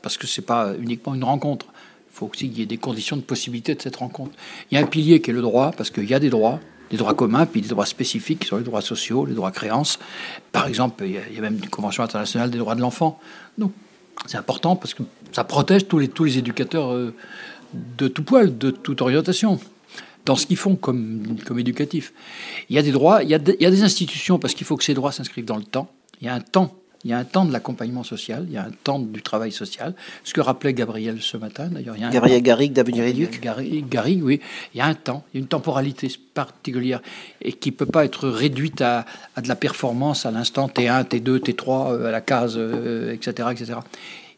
parce 0.02 0.18
que 0.18 0.26
ce 0.26 0.40
n'est 0.40 0.44
pas 0.44 0.74
uniquement 0.78 1.14
une 1.14 1.24
rencontre. 1.24 1.66
Il 2.10 2.18
faut 2.18 2.26
aussi 2.26 2.50
qu'il 2.50 2.58
y 2.58 2.62
ait 2.62 2.66
des 2.66 2.76
conditions 2.76 3.16
de 3.16 3.22
possibilité 3.22 3.74
de 3.74 3.80
cette 3.80 3.96
rencontre. 3.96 4.32
Il 4.70 4.74
y 4.74 4.78
a 4.78 4.80
un 4.84 4.86
pilier 4.86 5.22
qui 5.22 5.30
est 5.30 5.34
le 5.34 5.40
droit, 5.40 5.72
parce 5.74 5.90
qu'il 5.90 6.08
y 6.08 6.12
a 6.12 6.18
des 6.18 6.28
droits, 6.28 6.60
des 6.90 6.98
droits 6.98 7.14
communs, 7.14 7.46
puis 7.46 7.62
des 7.62 7.68
droits 7.68 7.86
spécifiques 7.86 8.40
qui 8.40 8.48
sont 8.48 8.58
les 8.58 8.64
droits 8.64 8.82
sociaux, 8.82 9.24
les 9.24 9.34
droits 9.34 9.50
créances. 9.50 9.98
Par 10.50 10.66
exemple, 10.66 11.04
il 11.06 11.12
y 11.12 11.38
a, 11.38 11.40
même 11.40 11.56
une 11.56 11.70
convention 11.70 12.02
internationale 12.02 12.50
des 12.50 12.58
droits 12.58 12.74
de 12.74 12.82
l'enfant. 12.82 13.18
Donc, 13.56 13.72
c'est 14.26 14.36
important 14.36 14.76
parce 14.76 14.92
que 14.92 15.02
ça 15.32 15.44
protège 15.44 15.88
tous 15.88 15.98
les, 15.98 16.08
tous 16.08 16.24
les 16.24 16.36
éducateurs 16.36 16.92
euh, 16.92 17.14
de 17.72 18.08
tout 18.08 18.22
poil, 18.22 18.58
de 18.58 18.70
toute 18.70 19.00
orientation 19.00 19.58
dans 20.24 20.36
ce 20.36 20.46
qu'ils 20.46 20.56
font 20.56 20.76
comme, 20.76 21.36
comme 21.44 21.58
éducatif. 21.58 22.12
Il 22.68 22.76
y 22.76 22.78
a 22.78 22.82
des 22.82 22.92
droits, 22.92 23.22
il 23.22 23.30
y 23.30 23.34
a, 23.34 23.38
il 23.38 23.62
y 23.62 23.66
a 23.66 23.70
des 23.70 23.82
institutions, 23.82 24.38
parce 24.38 24.54
qu'il 24.54 24.66
faut 24.66 24.76
que 24.76 24.84
ces 24.84 24.94
droits 24.94 25.12
s'inscrivent 25.12 25.44
dans 25.44 25.56
le 25.56 25.64
temps. 25.64 25.90
Il 26.20 26.26
y 26.26 26.30
a 26.30 26.34
un 26.34 26.40
temps. 26.40 26.76
Il 27.04 27.10
y 27.10 27.14
a 27.14 27.18
un 27.18 27.24
temps 27.24 27.44
de 27.44 27.52
l'accompagnement 27.52 28.04
social, 28.04 28.44
il 28.46 28.54
y 28.54 28.56
a 28.56 28.62
un 28.62 28.70
temps 28.70 29.00
du 29.00 29.22
travail 29.22 29.50
social. 29.50 29.92
Ce 30.22 30.32
que 30.32 30.40
rappelait 30.40 30.72
Gabriel 30.72 31.20
ce 31.20 31.36
matin, 31.36 31.66
d'ailleurs. 31.66 31.96
Gabriel 31.96 32.40
Garrigue 32.42 32.72
d'Avenir 32.72 33.02
Éduc 33.02 33.40
Garrigue, 33.40 34.22
oui. 34.22 34.40
Il 34.72 34.78
y 34.78 34.80
a 34.80 34.86
un 34.86 34.94
temps, 34.94 35.24
il 35.32 35.38
y 35.38 35.40
a 35.40 35.42
une 35.42 35.48
temporalité 35.48 36.08
particulière 36.32 37.02
et 37.40 37.52
qui 37.52 37.70
ne 37.70 37.74
peut 37.74 37.86
pas 37.86 38.04
être 38.04 38.28
réduite 38.28 38.82
à, 38.82 39.04
à, 39.34 39.40
de 39.40 39.48
la 39.48 39.56
performance 39.56 40.26
à 40.26 40.30
l'instant 40.30 40.68
T1, 40.68 41.08
T2, 41.08 41.38
T3, 41.38 42.06
à 42.06 42.10
la 42.12 42.20
case, 42.20 42.56
etc., 42.56 43.34
euh, 43.40 43.50
etc. 43.50 43.78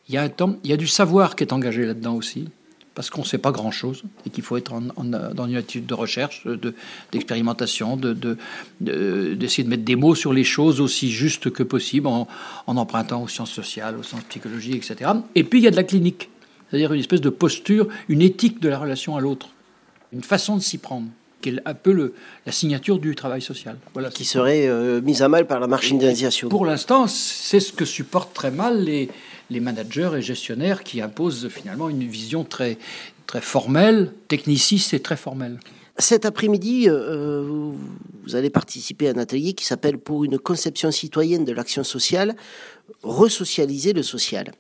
Il 0.09 0.15
y 0.15 0.19
a 0.19 0.23
un 0.23 0.31
temps, 0.31 0.57
il 0.65 0.71
y 0.71 0.73
a 0.73 0.79
du 0.79 0.87
savoir 0.87 1.37
qui 1.37 1.45
est 1.45 1.53
engagé 1.53 1.85
là-dedans 1.85 2.15
aussi 2.15 2.49
parce 2.95 3.11
qu'on 3.11 3.23
ne 3.23 3.27
sait 3.27 3.39
pas 3.39 3.51
grand-chose 3.51 4.05
et 4.25 4.31
qu'il 4.31 4.45
faut 4.45 4.57
être 4.57 4.81
dans 4.81 5.47
une 5.47 5.57
attitude 5.57 5.87
de 5.87 5.95
recherche, 5.95 6.47
d'expérimentation, 7.13 7.97
de, 7.97 8.37
d'essayer 8.81 9.65
de, 9.65 9.69
mettre 9.69 9.85
des 9.85 9.97
mots 9.97 10.15
sur 10.15 10.33
les 10.33 10.45
choses 10.45 10.81
aussi 10.81 11.11
justes 11.11 11.51
que 11.51 11.63
possible 11.63 12.07
en, 12.07 12.29
empruntant 12.67 13.23
aux 13.23 13.29
sciences 13.29 13.53
sociales, 13.53 13.97
aux 13.99 14.03
sciences 14.03 14.25
psychologiques, 14.25 14.89
etc. 14.89 15.11
Et 15.35 15.45
puis 15.45 15.61
il 15.61 15.65
y 15.65 15.69
a 15.69 15.71
de 15.71 15.77
la 15.77 15.85
clinique, 15.85 16.31
c'est-à-dire 16.71 16.93
une 16.93 17.01
espèce 17.01 17.21
de 17.21 17.31
posture, 17.31 17.89
une 18.09 18.23
éthique 18.23 18.61
de 18.61 18.69
la 18.69 18.79
relation 18.79 19.17
à 19.17 19.21
l'autre, 19.21 19.49
une 20.13 20.23
façon 20.23 20.57
de 20.57 20.63
s'y 20.63 20.79
prendre. 20.79 21.09
qui 21.43 21.51
est 21.51 21.61
un 21.67 21.75
peu 21.75 21.93
le, 21.93 22.15
la 22.47 22.53
signature 22.53 23.01
du 23.01 23.17
travail 23.17 23.43
social. 23.43 23.77
Voilà. 23.93 24.11
Qui 24.11 24.25
serait 24.25 24.69
euh, 24.69 25.01
mise 25.01 25.21
à 25.21 25.29
mal 25.29 25.47
par 25.47 25.59
la 25.59 25.67
marchandisation. 25.67 26.49
Pour 26.49 26.65
l'instant, 26.65 27.07
c'est 27.09 27.61
ce 27.61 27.73
que 27.73 27.85
supportent 27.85 28.33
très 28.33 28.53
mal 28.53 28.85
les, 28.85 29.11
les 29.51 29.61
managers 29.61 30.11
et 30.17 30.23
gestionnaires 30.23 30.83
qui 30.83 31.01
imposent 31.01 31.49
finalement 31.49 31.89
une 31.89 32.05
vision 32.05 32.45
très, 32.45 32.79
très 33.27 33.41
formelle, 33.41 34.13
techniciste 34.29 34.95
et 34.95 35.01
très 35.01 35.17
formelle. 35.17 35.59
Cet 35.99 36.25
après-midi, 36.25 36.87
euh, 36.89 37.71
vous 38.25 38.35
allez 38.35 38.51
participer 38.51 39.09
à 39.09 39.13
un 39.13 39.19
atelier 39.19 39.53
qui 39.53 39.65
s'appelle 39.65 39.99
Pour 39.99 40.25
une 40.25 40.39
conception 40.39 40.91
citoyenne 40.91 41.45
de 41.45 41.53
l'action 41.53 41.85
sociale, 41.85 42.35
resocialiser 43.03 43.93
le 43.93 44.03
social 44.03 44.53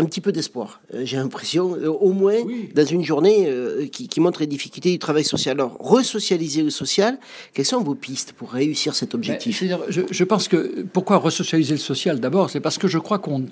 un 0.00 0.04
petit 0.04 0.20
peu 0.20 0.32
d'espoir, 0.32 0.80
euh, 0.94 1.02
j'ai 1.04 1.18
l'impression, 1.18 1.76
euh, 1.76 1.88
au 1.88 2.12
moins 2.12 2.38
dans 2.74 2.84
une 2.84 3.04
journée 3.04 3.46
euh, 3.46 3.86
qui, 3.86 4.20
montre 4.20 4.40
les 4.40 4.46
difficultés 4.46 4.90
du 4.90 4.98
travail 4.98 5.24
social. 5.24 5.60
Alors, 5.60 5.76
resocialiser 5.78 6.62
le 6.62 6.70
social, 6.70 7.18
quelles 7.52 7.66
sont 7.66 7.82
vos 7.82 7.94
pistes 7.94 8.32
pour 8.32 8.50
réussir 8.50 8.94
cet 8.94 9.14
objectif? 9.14 9.62
Je, 9.88 10.00
je, 10.10 10.24
pense 10.24 10.48
que, 10.48 10.84
pourquoi 10.92 11.18
resocialiser 11.18 11.74
le 11.74 11.80
social 11.80 12.18
D'abord, 12.18 12.50
c'est 12.50 12.60
parce 12.60 12.78
que 12.78 12.88
je 12.88 12.98
crois 12.98 13.18
qu'on... 13.18 13.46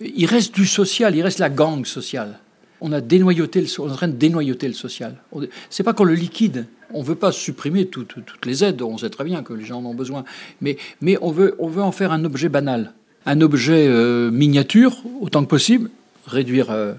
Il 0.00 0.26
reste 0.26 0.54
du 0.54 0.66
social, 0.66 1.14
il 1.14 1.22
reste 1.22 1.38
la 1.38 1.50
gang 1.50 1.84
sociale. 1.84 2.38
On 2.80 2.92
a 2.92 3.00
dénoyauté 3.00 3.60
le, 3.60 3.68
on 3.80 3.88
est 3.88 3.92
en 3.92 3.96
train 3.96 4.08
de 4.08 4.16
dénoyauter 4.16 4.66
le 4.66 4.74
social. 4.74 5.16
C'est 5.70 5.84
pas 5.84 5.92
qu'on 5.92 6.04
le 6.04 6.14
liquide. 6.14 6.66
On 6.94 7.02
veut 7.02 7.14
pas 7.14 7.32
supprimer 7.32 7.86
toutes 7.86 8.44
les 8.44 8.64
aides. 8.64 8.82
On 8.82 8.98
sait 8.98 9.10
très 9.10 9.24
bien 9.24 9.42
que 9.42 9.52
les 9.52 9.64
gens 9.64 9.78
en 9.78 9.86
ont 9.86 9.94
besoin. 9.94 10.24
Mais, 10.60 10.76
mais 11.00 11.16
on, 11.22 11.30
veut, 11.30 11.54
on 11.58 11.68
veut 11.68 11.82
en 11.82 11.92
faire 11.92 12.10
un 12.12 12.24
objet 12.24 12.48
banal 12.48 12.92
un 13.26 13.40
objet 13.40 13.86
euh, 13.88 14.30
miniature 14.30 14.96
autant 15.20 15.42
que 15.42 15.48
possible, 15.48 15.90
réduire 16.26 16.70
euh, 16.70 16.94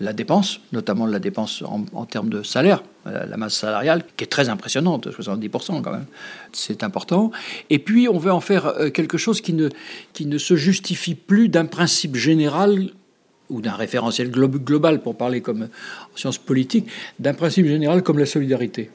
la 0.00 0.12
dépense, 0.12 0.60
notamment 0.72 1.06
la 1.06 1.18
dépense 1.18 1.62
en, 1.62 2.04
termes 2.04 2.28
de 2.28 2.42
salaire, 2.42 2.82
euh, 3.06 3.26
la 3.26 3.36
masse 3.36 3.54
salariale, 3.54 4.04
qui 4.16 4.24
est 4.24 4.28
très 4.28 4.48
impressionnante, 4.48 5.08
70% 5.08 5.82
quand 5.82 5.92
même, 5.92 6.06
c'est 6.52 6.82
important. 6.82 7.30
Et 7.70 7.78
puis 7.78 8.08
on 8.08 8.18
veut 8.18 8.32
en 8.32 8.40
faire 8.40 8.74
quelque 8.92 9.18
chose 9.18 9.40
qui 9.40 9.52
ne, 9.52 9.68
qui 10.12 10.26
ne 10.26 10.38
se 10.38 10.56
justifie 10.56 11.14
plus 11.14 11.48
d'un 11.48 11.64
principe 11.64 12.16
général 12.16 12.90
ou 13.48 13.60
d'un 13.60 13.74
référentiel 13.74 14.30
global, 14.30 15.02
pour 15.02 15.16
parler 15.16 15.40
comme 15.40 15.62
en 15.62 16.16
sciences 16.16 16.38
politiques, 16.38 16.88
d'un 17.18 17.34
principe 17.34 17.66
général 17.66 18.02
comme 18.02 18.18
la 18.18 18.26
solidarité. 18.26 18.90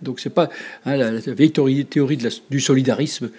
Donc 0.00 0.20
c'est 0.20 0.30
pas 0.30 0.50
hein, 0.84 0.96
la, 0.96 1.10
vieille 1.18 1.52
théorie, 1.52 2.18
du 2.50 2.60
solidarisme 2.60 3.30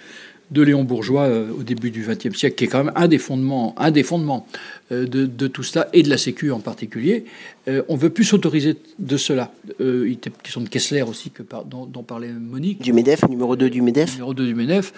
de 0.50 0.62
Léon 0.62 0.84
Bourgeois 0.84 1.22
euh, 1.22 1.50
au 1.58 1.62
début 1.62 1.90
du 1.90 2.06
XXe 2.06 2.36
siècle, 2.36 2.56
qui 2.56 2.64
est 2.64 2.68
quand 2.68 2.84
même 2.84 2.92
un 2.96 3.08
des 3.08 3.18
fondements, 3.18 3.74
un 3.78 3.90
des 3.90 4.02
fondements 4.02 4.46
euh, 4.92 5.06
de, 5.06 5.46
tout 5.46 5.62
cela, 5.62 5.88
et 5.92 6.02
de 6.02 6.10
la 6.10 6.18
Sécu 6.18 6.50
en 6.50 6.60
particulier. 6.60 7.24
Euh, 7.68 7.82
on 7.88 7.94
ne 7.94 7.98
veut 7.98 8.10
plus 8.10 8.24
s'autoriser 8.24 8.76
de 8.98 9.16
cela. 9.16 9.52
il 9.80 10.12
était 10.12 10.30
question 10.30 10.60
de 10.60 10.68
Kessler 10.68 11.02
aussi, 11.02 11.30
que, 11.30 11.42
dont, 11.66 11.86
dont, 11.86 12.02
parlait 12.02 12.28
Monique. 12.28 12.82
Du 12.82 12.92
MEDEF, 12.92 13.28
numéro 13.28 13.56
2 13.56 13.70
du 13.70 13.82
MEDEF. 13.82 14.12
Numéro 14.14 14.34
2 14.34 14.46
du 14.46 14.54
MEDEF 14.54 14.92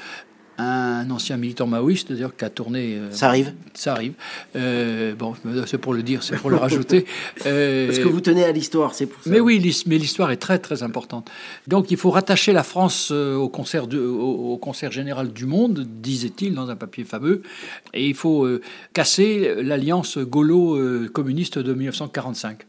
un 0.58 1.10
ancien 1.10 1.36
militant 1.36 1.66
maoïste, 1.66 2.12
d'ailleurs, 2.12 2.36
qui 2.36 2.44
a 2.44 2.50
tourné. 2.50 2.94
Euh, 2.94 3.12
ça 3.12 3.28
arrive. 3.28 3.52
Ça 3.74 3.92
arrive. 3.92 4.14
Euh, 4.54 5.14
bon, 5.14 5.34
c'est 5.66 5.78
pour 5.78 5.94
le 5.94 6.02
dire, 6.02 6.22
c'est 6.22 6.36
pour 6.36 6.50
le 6.50 6.56
rajouter. 6.56 7.06
Euh, 7.46 7.86
Parce 7.88 7.98
que 7.98 8.08
vous 8.08 8.20
tenez 8.20 8.44
à 8.44 8.52
l'histoire, 8.52 8.94
c'est 8.94 9.06
pour 9.06 9.22
ça. 9.22 9.30
Mais 9.30 9.40
oui, 9.40 9.60
mais 9.86 9.98
l'histoire 9.98 10.30
est 10.30 10.36
très 10.36 10.58
très 10.58 10.82
importante. 10.82 11.30
Donc, 11.66 11.90
il 11.90 11.96
faut 11.96 12.10
rattacher 12.10 12.52
la 12.52 12.62
France 12.62 13.10
au 13.10 13.48
concert, 13.48 13.86
au, 13.92 14.56
concert 14.56 14.92
général 14.92 15.32
du 15.32 15.46
monde, 15.46 15.86
disait-il 15.86 16.54
dans 16.54 16.70
un 16.70 16.76
papier 16.76 17.04
fameux, 17.04 17.42
et 17.92 18.06
il 18.06 18.14
faut 18.14 18.48
casser 18.92 19.62
l'alliance 19.62 20.18
gaulo-communiste 20.18 21.58
de 21.58 21.74
1945 21.74 22.66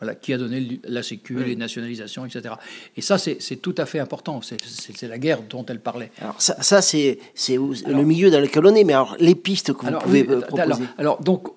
voilà, 0.00 0.14
qui 0.14 0.32
a 0.32 0.38
donné 0.38 0.80
la 0.84 1.02
sécu, 1.02 1.42
les 1.44 1.56
nationalisations, 1.56 2.24
etc. 2.24 2.54
Et 2.96 3.02
ça, 3.02 3.18
c'est 3.18 3.56
tout 3.56 3.74
à 3.78 3.86
fait 3.86 3.98
important. 3.98 4.40
C'est 4.42 5.08
la 5.08 5.18
guerre 5.18 5.42
dont 5.42 5.64
elle 5.66 5.80
parlait. 5.80 6.10
Alors 6.20 6.40
ça, 6.40 6.60
ça 6.62 6.82
c'est 6.82 7.18
le 7.48 8.02
milieu 8.02 8.30
dans 8.30 8.40
lequel 8.40 8.66
on 8.66 8.74
est, 8.74 8.84
mais 8.84 8.94
alors 8.94 9.16
les 9.18 9.34
pistes 9.34 9.72
que 9.72 9.86
vous 9.86 9.98
pouvez 9.98 10.26
euh, 10.28 10.40
proposer. 10.40 10.84
alors, 10.98 11.20
donc, 11.22 11.48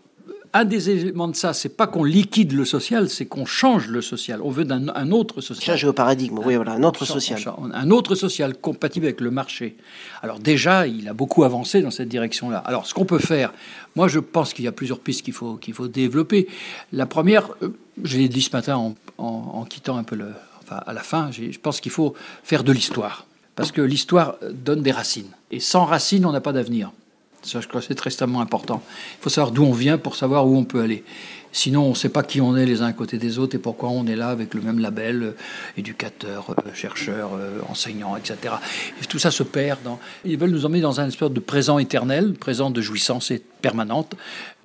un 0.56 0.66
des 0.66 0.92
éléments 0.92 1.28
de 1.28 1.36
ça, 1.36 1.54
c'est 1.54 1.76
pas 1.76 1.88
qu'on 1.88 2.04
liquide 2.04 2.54
le 2.54 2.64
social, 2.64 3.10
c'est 3.10 3.26
qu'on 3.26 3.46
change 3.46 3.88
le 3.88 4.02
social. 4.02 4.40
On 4.44 4.52
veut 4.52 4.68
un 4.70 5.12
autre 5.12 5.42
social. 5.42 5.76
Change 5.76 5.86
le 5.88 5.94
paradigme, 5.94 6.40
oui, 6.46 6.56
voilà, 6.56 6.74
un 6.74 6.84
autre 6.84 7.06
social. 7.06 7.42
Un 7.74 7.90
autre 7.90 8.14
social 8.14 8.56
compatible 8.56 9.08
avec 9.08 9.20
le 9.20 9.32
marché. 9.32 9.76
Alors 10.22 10.38
déjà, 10.38 10.86
il 10.86 11.08
a 11.10 11.14
beaucoup 11.14 11.44
avancé 11.44 11.82
dans 11.82 11.90
cette 11.90 12.08
direction-là. 12.08 12.60
Alors 12.60 12.86
ce 12.86 12.94
qu'on 12.94 13.06
peut 13.06 13.18
faire, 13.18 13.52
moi 13.96 14.08
je 14.08 14.20
pense 14.20 14.54
qu'il 14.54 14.64
y 14.64 14.68
a 14.68 14.72
plusieurs 14.72 15.00
pistes 15.00 15.24
qu'il 15.24 15.34
faut, 15.34 15.56
qu'il 15.56 15.74
faut 15.74 15.88
développer. 15.88 16.48
La 16.92 17.08
première, 17.08 17.50
euh, 17.64 17.70
je 18.02 18.18
l'ai 18.18 18.30
dit 18.30 18.42
ce 18.42 18.52
matin 18.52 18.94
en, 19.18 19.66
quittant 19.66 19.98
un 19.98 20.04
peu 20.04 20.16
le... 20.16 20.34
Enfin, 20.64 20.82
à 20.86 20.94
la 20.94 21.02
fin, 21.02 21.30
je 21.32 21.58
pense 21.60 21.82
qu'il 21.82 21.92
faut 21.92 22.14
faire 22.44 22.64
de 22.64 22.72
l'histoire. 22.72 23.26
Parce 23.56 23.72
que 23.72 23.82
l'histoire 23.82 24.36
donne 24.52 24.82
des 24.82 24.92
racines. 24.92 25.30
Et 25.52 25.60
sans 25.60 25.86
racines, 25.86 26.26
on 26.26 26.32
n'a 26.32 26.42
pas 26.42 26.54
d'avenir. 26.54 26.92
Ça, 27.44 27.60
je 27.60 27.68
crois 27.68 27.82
que 27.82 27.88
c'est 27.88 28.06
extrêmement 28.06 28.40
important. 28.40 28.82
Il 29.20 29.24
faut 29.24 29.30
savoir 29.30 29.52
d'où 29.52 29.64
on 29.64 29.74
vient 29.74 29.98
pour 29.98 30.16
savoir 30.16 30.48
où 30.48 30.56
on 30.56 30.64
peut 30.64 30.82
aller. 30.82 31.04
Sinon, 31.52 31.84
on 31.84 31.90
ne 31.90 31.96
sait 31.96 32.10
pas 32.10 32.24
qui 32.24 32.42
on 32.42 32.56
est 32.58 32.66
les 32.66 32.82
uns 32.82 32.88
à 32.88 32.94
côté 32.94 33.18
des 33.18 33.38
autres 33.38 33.56
et 33.56 33.60
pourquoi 33.60 33.90
on 33.90 34.08
est 34.08 34.16
là 34.16 34.30
avec 34.30 34.56
le 34.56 34.62
même 34.62 34.80
label, 34.80 35.24
euh, 35.24 35.36
éducateur, 35.78 36.50
euh, 36.50 36.74
chercheur, 36.74 37.32
euh, 37.36 37.60
enseignant, 37.70 38.16
etc. 38.16 38.56
Et 39.02 39.06
tout 39.06 39.20
ça 39.20 39.30
se 39.30 39.44
perd. 39.44 39.80
Ils 40.26 40.38
veulent 40.38 40.50
nous 40.50 40.66
emmener 40.66 40.82
dans 40.82 41.00
un 41.00 41.08
espèce 41.10 41.30
de 41.30 41.40
présent 41.40 41.78
éternel, 41.78 42.34
présent 42.34 42.72
de 42.72 42.82
jouissance 42.82 43.32
permanente. 43.62 44.16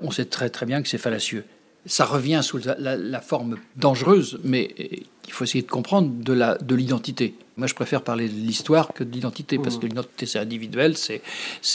On 0.01 0.11
sait 0.11 0.25
très 0.25 0.49
très 0.49 0.65
bien 0.65 0.81
que 0.81 0.89
c'est 0.89 0.99
fallacieux 0.99 1.45
ça 1.87 2.05
revient 2.05 2.41
sous 2.43 2.59
la, 2.59 3.21
forme 3.21 3.57
dangereuse, 3.77 4.39
mais 4.45 4.75
il 5.27 5.33
faut 5.33 5.45
essayer 5.45 5.63
de 5.63 5.71
comprendre 5.71 6.11
de 6.11 6.75
l'identité. 6.75 7.35
Moi, 7.59 7.67
je 7.67 7.75
préfère 7.75 8.03
parler 8.03 8.29
de 8.29 8.35
l'histoire 8.35 8.93
que 8.93 9.03
de 9.03 9.11
l'identité, 9.11 9.59
parce 9.59 9.79
que 9.79 9.87
mmh. 9.87 9.89
l'identité, 9.89 10.27
c'est 10.27 10.39
individuel, 10.39 10.97
c'est 10.97 11.23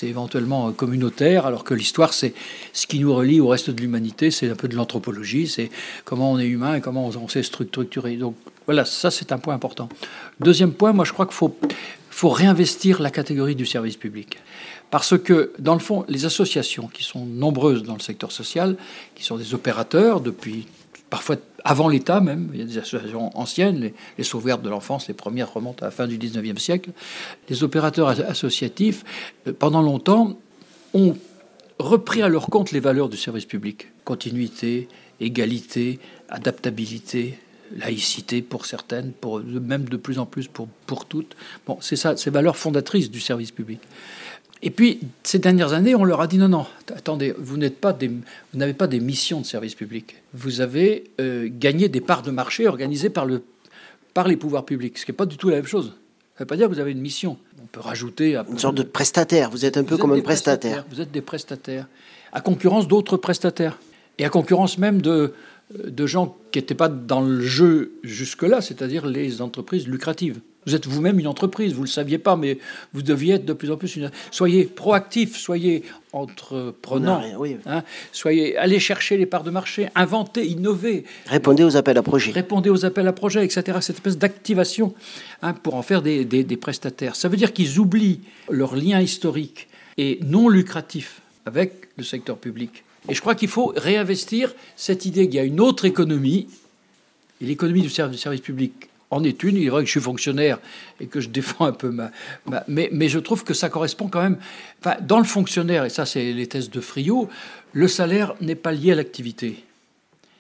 éventuellement 0.03 0.71
communautaire, 0.71 1.45
alors 1.45 1.65
que 1.65 1.73
l'histoire, 1.73 2.13
c'est 2.13 2.33
ce 2.71 2.87
qui 2.87 2.99
nous 2.99 3.13
relie 3.13 3.41
au 3.41 3.49
reste 3.49 3.69
de 3.69 3.81
l'humanité, 3.81 4.31
c'est 4.31 4.49
un 4.49 4.55
peu 4.55 4.69
de 4.69 4.75
l'anthropologie, 4.77 5.47
c'est 5.47 5.69
comment 6.05 6.31
on 6.31 6.39
est 6.39 6.47
humain 6.47 6.75
et 6.75 6.81
comment 6.81 7.07
on, 7.07 7.27
s'est 7.27 7.43
structuré. 7.43 8.15
Donc 8.15 8.35
voilà, 8.65 8.85
ça, 8.85 9.11
c'est 9.11 9.33
un 9.33 9.39
point 9.39 9.53
important. 9.53 9.89
Deuxième 10.39 10.71
point, 10.71 10.93
moi, 10.93 11.03
je 11.03 11.11
crois 11.11 11.25
qu'il 11.25 11.35
faut, 11.35 11.53
faut 12.09 12.29
réinvestir 12.29 13.01
la 13.01 13.11
catégorie 13.11 13.55
du 13.55 13.65
service 13.65 13.97
public. 13.97 14.37
Parce 14.93 15.17
que, 15.17 15.51
dans 15.58 15.73
le 15.73 15.79
fond, 15.79 16.06
les 16.08 16.25
associations 16.25 16.86
qui 16.88 17.03
sont 17.03 17.25
nombreuses 17.25 17.82
dans 17.82 17.95
le 17.95 17.99
secteur 17.99 18.32
social, 18.32 18.77
qui 19.15 19.23
sont 19.23 19.38
des 19.38 19.56
opérateurs 19.56 20.21
depuis 20.21 20.67
parfois 21.10 21.38
avant 21.63 21.88
l'État 21.88 22.21
même, 22.21 22.51
il 22.53 22.60
y 22.60 22.62
a 22.62 22.65
des 22.65 22.77
associations 22.77 23.36
anciennes, 23.36 23.79
les, 23.79 23.93
les 24.19 24.23
de 24.23 24.69
l'enfance, 24.69 25.08
les 25.08 25.15
premières 25.15 25.51
remontent 25.51 25.82
à 25.82 25.86
la 25.86 25.91
fin 25.91 26.06
du 26.06 26.19
19e 26.19 26.60
siècle, 26.60 26.91
les 27.49 27.63
opérateurs 27.63 28.10
associatifs, 28.10 29.03
euh, 29.47 29.53
pendant 29.58 29.82
longtemps, 29.82 30.38
ont 30.93 31.17
repris 31.79 32.21
à 32.21 32.29
leur 32.29 32.45
compte 32.45 32.71
les 32.71 32.79
valeurs 32.79 33.10
du 33.10 33.17
service 33.17 33.45
public. 33.45 33.88
Continuité, 34.06 34.88
égalité, 35.19 35.97
adaptabilité, 36.29 37.39
laïcité 37.75 38.43
pour 38.43 38.67
certaines, 38.67 39.12
pour, 39.12 39.39
même 39.39 39.86
de 39.86 39.97
plus 39.97 40.19
en 40.19 40.27
plus 40.27 40.47
pour, 40.47 40.67
pour 40.86 41.06
toutes. 41.06 41.36
Bon, 41.65 41.79
c'est 41.82 41.95
ça, 41.95 42.15
ces 42.15 42.29
valeurs 42.29 42.58
fondatrices 42.58 43.10
du 43.10 43.19
service 43.19 43.49
public. 43.49 43.79
Et 44.65 44.69
puis, 44.69 45.02
ces 45.23 45.39
dernières 45.39 45.73
années, 45.73 45.93
on 45.93 46.06
leur 46.06 46.21
a 46.21 46.28
dit 46.28 46.38
non, 46.38 46.47
non, 46.47 46.65
attendez, 46.95 47.36
vous 47.38 47.58
n'êtes 47.58 47.82
pas 47.82 47.91
des, 47.91 48.08
vous 48.08 48.58
n'avez 48.58 48.73
pas 48.73 48.88
des 48.88 49.02
missions 49.02 49.41
de 49.41 49.45
service 49.45 49.76
public. 49.76 50.15
Vous 50.34 50.62
avez 50.62 51.12
euh, 51.19 51.49
gagné 51.52 51.89
des 51.89 51.99
parts 51.99 52.21
de 52.21 52.32
marché 52.32 52.65
organisées 52.65 53.10
par, 53.10 53.26
le, 53.26 53.43
par 54.13 54.26
les 54.26 54.38
pouvoirs 54.38 54.63
publics, 54.63 54.97
ce 54.97 55.06
qui 55.06 55.12
n'est 55.12 55.17
pas 55.17 55.26
du 55.26 55.36
tout 55.36 55.49
la 55.49 55.58
même 55.58 55.65
chose. 55.65 55.88
Ça 55.88 55.91
ne 55.91 56.39
veut 56.39 56.45
pas 56.45 56.56
dire 56.56 56.69
que 56.69 56.73
vous 56.73 56.80
avez 56.80 56.93
une 56.93 57.02
mission. 57.02 57.38
On 57.62 57.65
peut 57.65 57.82
rajouter... 57.82 58.41
Une 58.49 58.58
sorte 58.58 58.76
de 58.76 58.84
prestataire, 58.84 59.49
vous 59.52 59.65
êtes 59.65 59.76
un 59.76 59.84
peu 59.84 59.97
comme 59.97 60.13
un 60.13 60.21
prestataire. 60.21 60.86
Vous 60.89 61.02
êtes 61.02 61.12
des 61.12 61.21
prestataires, 61.21 61.88
à 62.32 62.39
concurrence 62.39 62.88
d'autres 62.88 63.17
prestataires. 63.17 63.78
Et 64.17 64.26
à 64.26 64.30
concurrence 64.30 64.78
même 64.78 65.02
de, 65.02 65.34
de 65.73 66.05
gens 66.05 66.38
qui 66.51 66.59
n'étaient 66.59 66.75
pas 66.75 66.89
dans 66.89 67.21
le 67.21 67.41
jeu 67.41 67.93
jusque-là, 68.03 68.62
c'est-à-dire 68.62 69.05
les 69.05 69.41
entreprises 69.41 69.88
lucratives. 69.88 70.39
Vous 70.65 70.75
êtes 70.75 70.88
vous-même 70.88 71.19
une 71.19 71.27
entreprise, 71.27 71.73
vous 71.73 71.81
ne 71.81 71.88
le 71.88 71.91
saviez 71.91 72.17
pas, 72.17 72.36
mais 72.36 72.57
vous 72.93 73.01
deviez 73.01 73.36
être 73.36 73.45
de 73.45 73.53
plus 73.53 73.69
en 73.69 73.77
plus 73.77 73.95
une... 73.97 74.12
Soyez 74.31 74.63
proactif, 74.63 75.38
soyez 75.38 75.83
entreprenant, 76.13 77.21
hein, 77.65 77.83
soyez, 78.12 78.55
allez 78.57 78.79
chercher 78.79 79.17
les 79.17 79.25
parts 79.25 79.43
de 79.43 79.49
marché, 79.49 79.89
inventez, 79.95 80.45
innovez. 80.45 81.03
Répondez 81.25 81.63
aux 81.63 81.75
appels 81.75 81.97
à 81.97 82.03
projets. 82.03 82.31
Répondez 82.31 82.69
aux 82.69 82.86
appels 82.86 83.07
à 83.07 83.13
projets, 83.13 83.43
etc. 83.43 83.77
Cette 83.81 83.97
espèce 83.97 84.17
d'activation 84.17 84.93
hein, 85.41 85.53
pour 85.53 85.75
en 85.75 85.81
faire 85.81 86.01
des, 86.01 86.23
des 86.23 86.57
prestataires. 86.57 87.15
Ça 87.15 87.27
veut 87.27 87.38
dire 87.38 87.51
qu'ils 87.51 87.79
oublient 87.79 88.21
leur 88.49 88.75
lien 88.75 89.01
historique 89.01 89.67
et 89.97 90.19
non 90.23 90.47
lucratif 90.47 91.21
avec 91.45 91.89
le 91.97 92.03
secteur 92.03 92.38
public. 92.38 92.83
Et 93.09 93.13
je 93.13 93.21
crois 93.21 93.35
qu'il 93.35 93.49
faut 93.49 93.73
réinvestir 93.75 94.53
cette 94.75 95.05
idée 95.05 95.25
qu'il 95.25 95.35
y 95.35 95.39
a 95.39 95.43
une 95.43 95.59
autre 95.59 95.85
économie, 95.85 96.47
et 97.41 97.45
l'économie 97.45 97.81
du 97.81 97.89
service 97.89 98.41
public 98.41 98.89
en 99.09 99.23
est 99.23 99.43
une. 99.43 99.57
Il 99.57 99.65
est 99.65 99.69
vrai 99.69 99.81
que 99.81 99.87
je 99.87 99.91
suis 99.91 99.99
fonctionnaire 99.99 100.59
et 100.99 101.07
que 101.07 101.19
je 101.19 101.29
défends 101.29 101.65
un 101.65 101.73
peu 101.73 101.89
ma. 101.89 102.11
mais, 102.67 102.89
mais, 102.91 103.09
je 103.09 103.19
trouve 103.19 103.43
que 103.43 103.53
ça 103.53 103.69
correspond 103.69 104.07
quand 104.07 104.21
même. 104.21 104.37
Enfin, 104.79 104.95
dans 105.01 105.19
le 105.19 105.25
fonctionnaire, 105.25 105.85
et 105.85 105.89
ça, 105.89 106.05
c'est 106.05 106.31
les 106.31 106.47
thèses 106.47 106.69
de 106.69 106.81
Friot, 106.81 107.29
le 107.73 107.87
salaire 107.87 108.35
n'est 108.41 108.55
pas 108.55 108.71
lié 108.71 108.93
à 108.93 108.95
l'activité. 108.95 109.63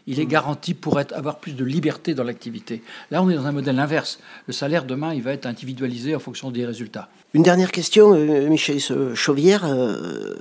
Il 0.07 0.19
est 0.19 0.25
garanti 0.25 0.73
pour 0.73 0.99
être, 0.99 1.13
avoir 1.13 1.37
plus 1.37 1.53
de 1.53 1.63
liberté 1.63 2.13
dans 2.13 2.23
l'activité. 2.23 2.81
Là, 3.11 3.23
on 3.23 3.29
est 3.29 3.35
dans 3.35 3.45
un 3.45 3.51
modèle 3.51 3.79
inverse. 3.79 4.19
Le 4.47 4.53
salaire, 4.53 4.85
demain, 4.85 5.13
il 5.13 5.21
va 5.21 5.31
être 5.31 5.45
individualisé 5.45 6.15
en 6.15 6.19
fonction 6.19 6.51
des 6.51 6.65
résultats. 6.65 7.09
Une 7.33 7.43
dernière 7.43 7.71
question, 7.71 8.13
euh, 8.13 8.47
Michel 8.49 8.79
Chauvière. 9.15 9.65
Euh, 9.65 10.35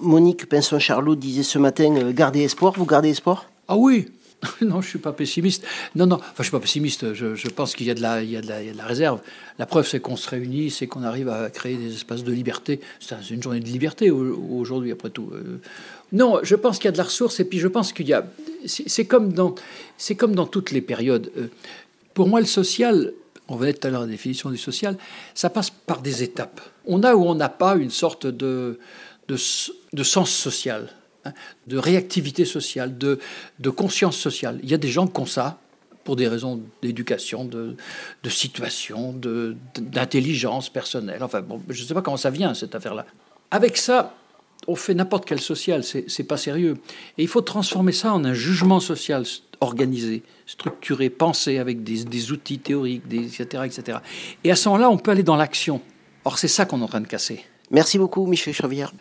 Monique 0.00 0.48
Pinson-Charlot 0.48 1.14
disait 1.16 1.42
ce 1.42 1.58
matin 1.58 1.94
euh, 1.96 2.12
gardez 2.12 2.42
espoir. 2.42 2.72
Vous 2.76 2.86
gardez 2.86 3.10
espoir? 3.10 3.48
Ah 3.68 3.76
oui 3.76 4.08
non, 4.62 4.80
je 4.80 4.88
suis 4.88 4.98
pas 4.98 5.12
pessimiste. 5.12 5.64
Non, 5.94 6.06
non, 6.06 6.16
enfin, 6.16 6.32
je 6.38 6.44
suis 6.44 6.50
pas 6.50 6.60
pessimiste. 6.60 7.14
Je, 7.14 7.48
pense 7.48 7.74
qu'il 7.74 7.88
y, 7.88 7.94
de 7.94 8.00
y, 8.00 8.02
de 8.02 8.32
y 8.32 8.36
a 8.36 8.72
de 8.72 8.76
la 8.76 8.86
réserve. 8.86 9.20
La 9.58 9.66
preuve, 9.66 9.86
c'est 9.86 10.00
qu'on 10.00 10.16
se 10.16 10.28
réunit, 10.28 10.70
c'est 10.70 10.86
qu'on 10.86 11.02
arrive 11.02 11.28
à 11.28 11.50
créer 11.50 11.76
des 11.76 11.94
espaces 11.94 12.24
de 12.24 12.32
liberté. 12.32 12.80
C'est 13.00 13.30
une 13.30 13.42
journée 13.42 13.60
de 13.60 13.66
liberté 13.66 14.10
aujourd'hui, 14.10 14.92
après 14.92 15.10
tout. 15.10 15.30
Non, 16.12 16.38
je 16.42 16.54
pense 16.54 16.78
qu'il 16.78 16.86
y 16.86 16.88
a 16.88 16.92
de 16.92 16.98
la 16.98 17.04
ressource 17.04 17.40
et 17.40 17.44
puis 17.44 17.58
je 17.58 17.68
pense 17.68 17.92
qu'il 17.92 18.06
y 18.06 18.12
a. 18.12 18.24
C'est 18.66 19.04
comme, 19.04 19.32
dans, 19.32 19.54
comme 20.16 20.34
dans 20.34 20.46
toutes 20.46 20.70
les 20.70 20.80
périodes. 20.80 21.30
Euh, 21.36 21.48
pour 22.14 22.28
moi, 22.28 22.40
le 22.40 22.46
social, 22.46 23.12
on 23.48 23.56
va 23.56 23.68
être 23.68 23.80
tout 23.80 23.88
à 23.88 23.90
l'heure 23.90 24.02
la 24.02 24.06
définition 24.06 24.50
du 24.50 24.56
social, 24.56 24.96
ça 25.34 25.50
passe 25.50 25.70
par 25.70 26.00
des 26.00 26.22
étapes. 26.22 26.60
On 26.86 27.02
a 27.02 27.14
ou 27.14 27.24
on 27.24 27.34
n'a 27.34 27.48
pas 27.48 27.76
une 27.76 27.90
sorte 27.90 28.26
de, 28.26 28.78
de, 29.28 29.36
sens 30.04 30.30
social, 30.30 30.88
de 31.66 31.78
réactivité 31.78 32.44
sociale, 32.44 32.96
de, 32.98 33.18
de 33.58 33.70
conscience 33.70 34.16
sociale. 34.16 34.60
Il 34.62 34.70
y 34.70 34.74
a 34.74 34.78
des 34.78 34.88
gens 34.88 35.06
qui 35.06 35.20
ont 35.20 35.26
ça, 35.26 35.58
pour 36.04 36.16
des 36.16 36.28
raisons 36.28 36.60
d'éducation, 36.82 37.44
de, 37.44 37.76
de, 38.22 38.30
situation, 38.30 39.14
d'intelligence 39.76 40.68
personnelle. 40.68 41.22
Enfin, 41.22 41.42
je 41.68 41.82
ne 41.82 41.86
sais 41.86 41.94
pas 41.94 42.02
comment 42.02 42.18
ça 42.18 42.30
vient, 42.30 42.52
cette 42.54 42.74
affaire-là. 42.74 43.06
Avec 43.50 43.76
ça, 43.76 44.14
on 44.66 44.76
fait 44.76 44.94
n'importe 44.94 45.24
quel 45.26 45.40
social, 45.40 45.82
c'est 45.82 46.24
pas 46.24 46.36
sérieux. 46.36 46.76
Et 47.18 47.22
il 47.22 47.28
faut 47.28 47.40
transformer 47.40 47.92
ça 47.92 48.12
en 48.12 48.24
un 48.24 48.34
jugement 48.34 48.80
social 48.80 49.24
organisé, 49.60 50.22
structuré, 50.46 51.10
pensé 51.10 51.58
avec 51.58 51.82
des, 51.82 52.32
outils 52.32 52.58
théoriques, 52.58 53.06
des, 53.08 53.40
etc., 53.40 53.64
etc. 53.66 53.98
Et 54.42 54.50
à 54.50 54.56
ce 54.56 54.68
moment-là, 54.68 54.90
on 54.90 54.98
peut 54.98 55.10
aller 55.10 55.22
dans 55.22 55.36
l'action. 55.36 55.80
Or, 56.24 56.38
c'est 56.38 56.48
ça 56.48 56.64
qu'on 56.64 56.80
est 56.80 56.84
en 56.84 56.88
train 56.88 57.00
de 57.00 57.06
casser. 57.06 57.44
Merci 57.70 57.98
beaucoup, 57.98 58.26
Michel 58.26 58.54
Chavière. 58.54 58.92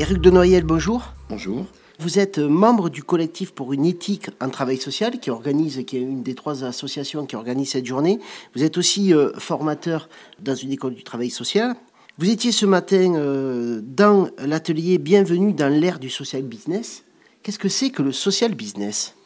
Éric 0.00 0.18
de 0.18 0.30
Noyel, 0.30 0.62
bonjour. 0.62 1.12
Bonjour. 1.28 1.66
Vous 1.98 2.20
êtes 2.20 2.38
membre 2.38 2.88
du 2.88 3.02
collectif 3.02 3.50
pour 3.50 3.72
une 3.72 3.84
éthique 3.84 4.30
en 4.40 4.48
travail 4.48 4.76
social 4.76 5.18
qui 5.18 5.28
organise, 5.28 5.84
qui 5.84 5.96
est 5.96 6.00
une 6.00 6.22
des 6.22 6.36
trois 6.36 6.62
associations 6.62 7.26
qui 7.26 7.34
organise 7.34 7.70
cette 7.70 7.84
journée. 7.84 8.20
Vous 8.54 8.62
êtes 8.62 8.78
aussi 8.78 9.12
euh, 9.12 9.32
formateur 9.38 10.08
dans 10.38 10.54
une 10.54 10.70
école 10.70 10.94
du 10.94 11.02
travail 11.02 11.30
social. 11.30 11.74
Vous 12.16 12.30
étiez 12.30 12.52
ce 12.52 12.64
matin 12.64 13.16
euh, 13.16 13.80
dans 13.82 14.28
l'atelier 14.38 14.98
Bienvenue 14.98 15.52
dans 15.52 15.68
l'ère 15.68 15.98
du 15.98 16.10
social 16.10 16.42
business. 16.42 17.02
Qu'est-ce 17.42 17.58
que 17.58 17.68
c'est 17.68 17.90
que 17.90 18.02
le 18.02 18.12
social 18.12 18.54
business? 18.54 19.16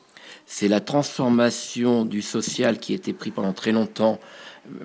C'est 0.46 0.68
la 0.68 0.80
transformation 0.80 2.06
du 2.06 2.22
social 2.22 2.78
qui 2.78 2.94
était 2.94 3.12
pris 3.12 3.30
pendant 3.30 3.52
très 3.52 3.72
longtemps 3.72 4.18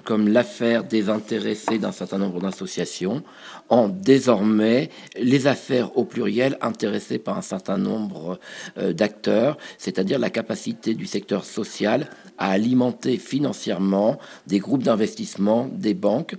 comme 0.03 0.27
l'affaire 0.27 0.83
désintéressée 0.83 1.77
d'un 1.77 1.91
certain 1.91 2.17
nombre 2.17 2.39
d'associations, 2.39 3.23
en 3.69 3.89
désormais 3.89 4.89
les 5.19 5.47
affaires 5.47 5.97
au 5.97 6.03
pluriel 6.03 6.57
intéressées 6.61 7.19
par 7.19 7.37
un 7.37 7.41
certain 7.41 7.77
nombre 7.77 8.39
euh, 8.77 8.93
d'acteurs, 8.93 9.57
c'est-à-dire 9.77 10.19
la 10.19 10.29
capacité 10.29 10.93
du 10.93 11.05
secteur 11.05 11.45
social 11.45 12.09
à 12.37 12.51
alimenter 12.51 13.17
financièrement 13.17 14.17
des 14.47 14.59
groupes 14.59 14.83
d'investissement, 14.83 15.69
des 15.71 15.93
banques 15.93 16.35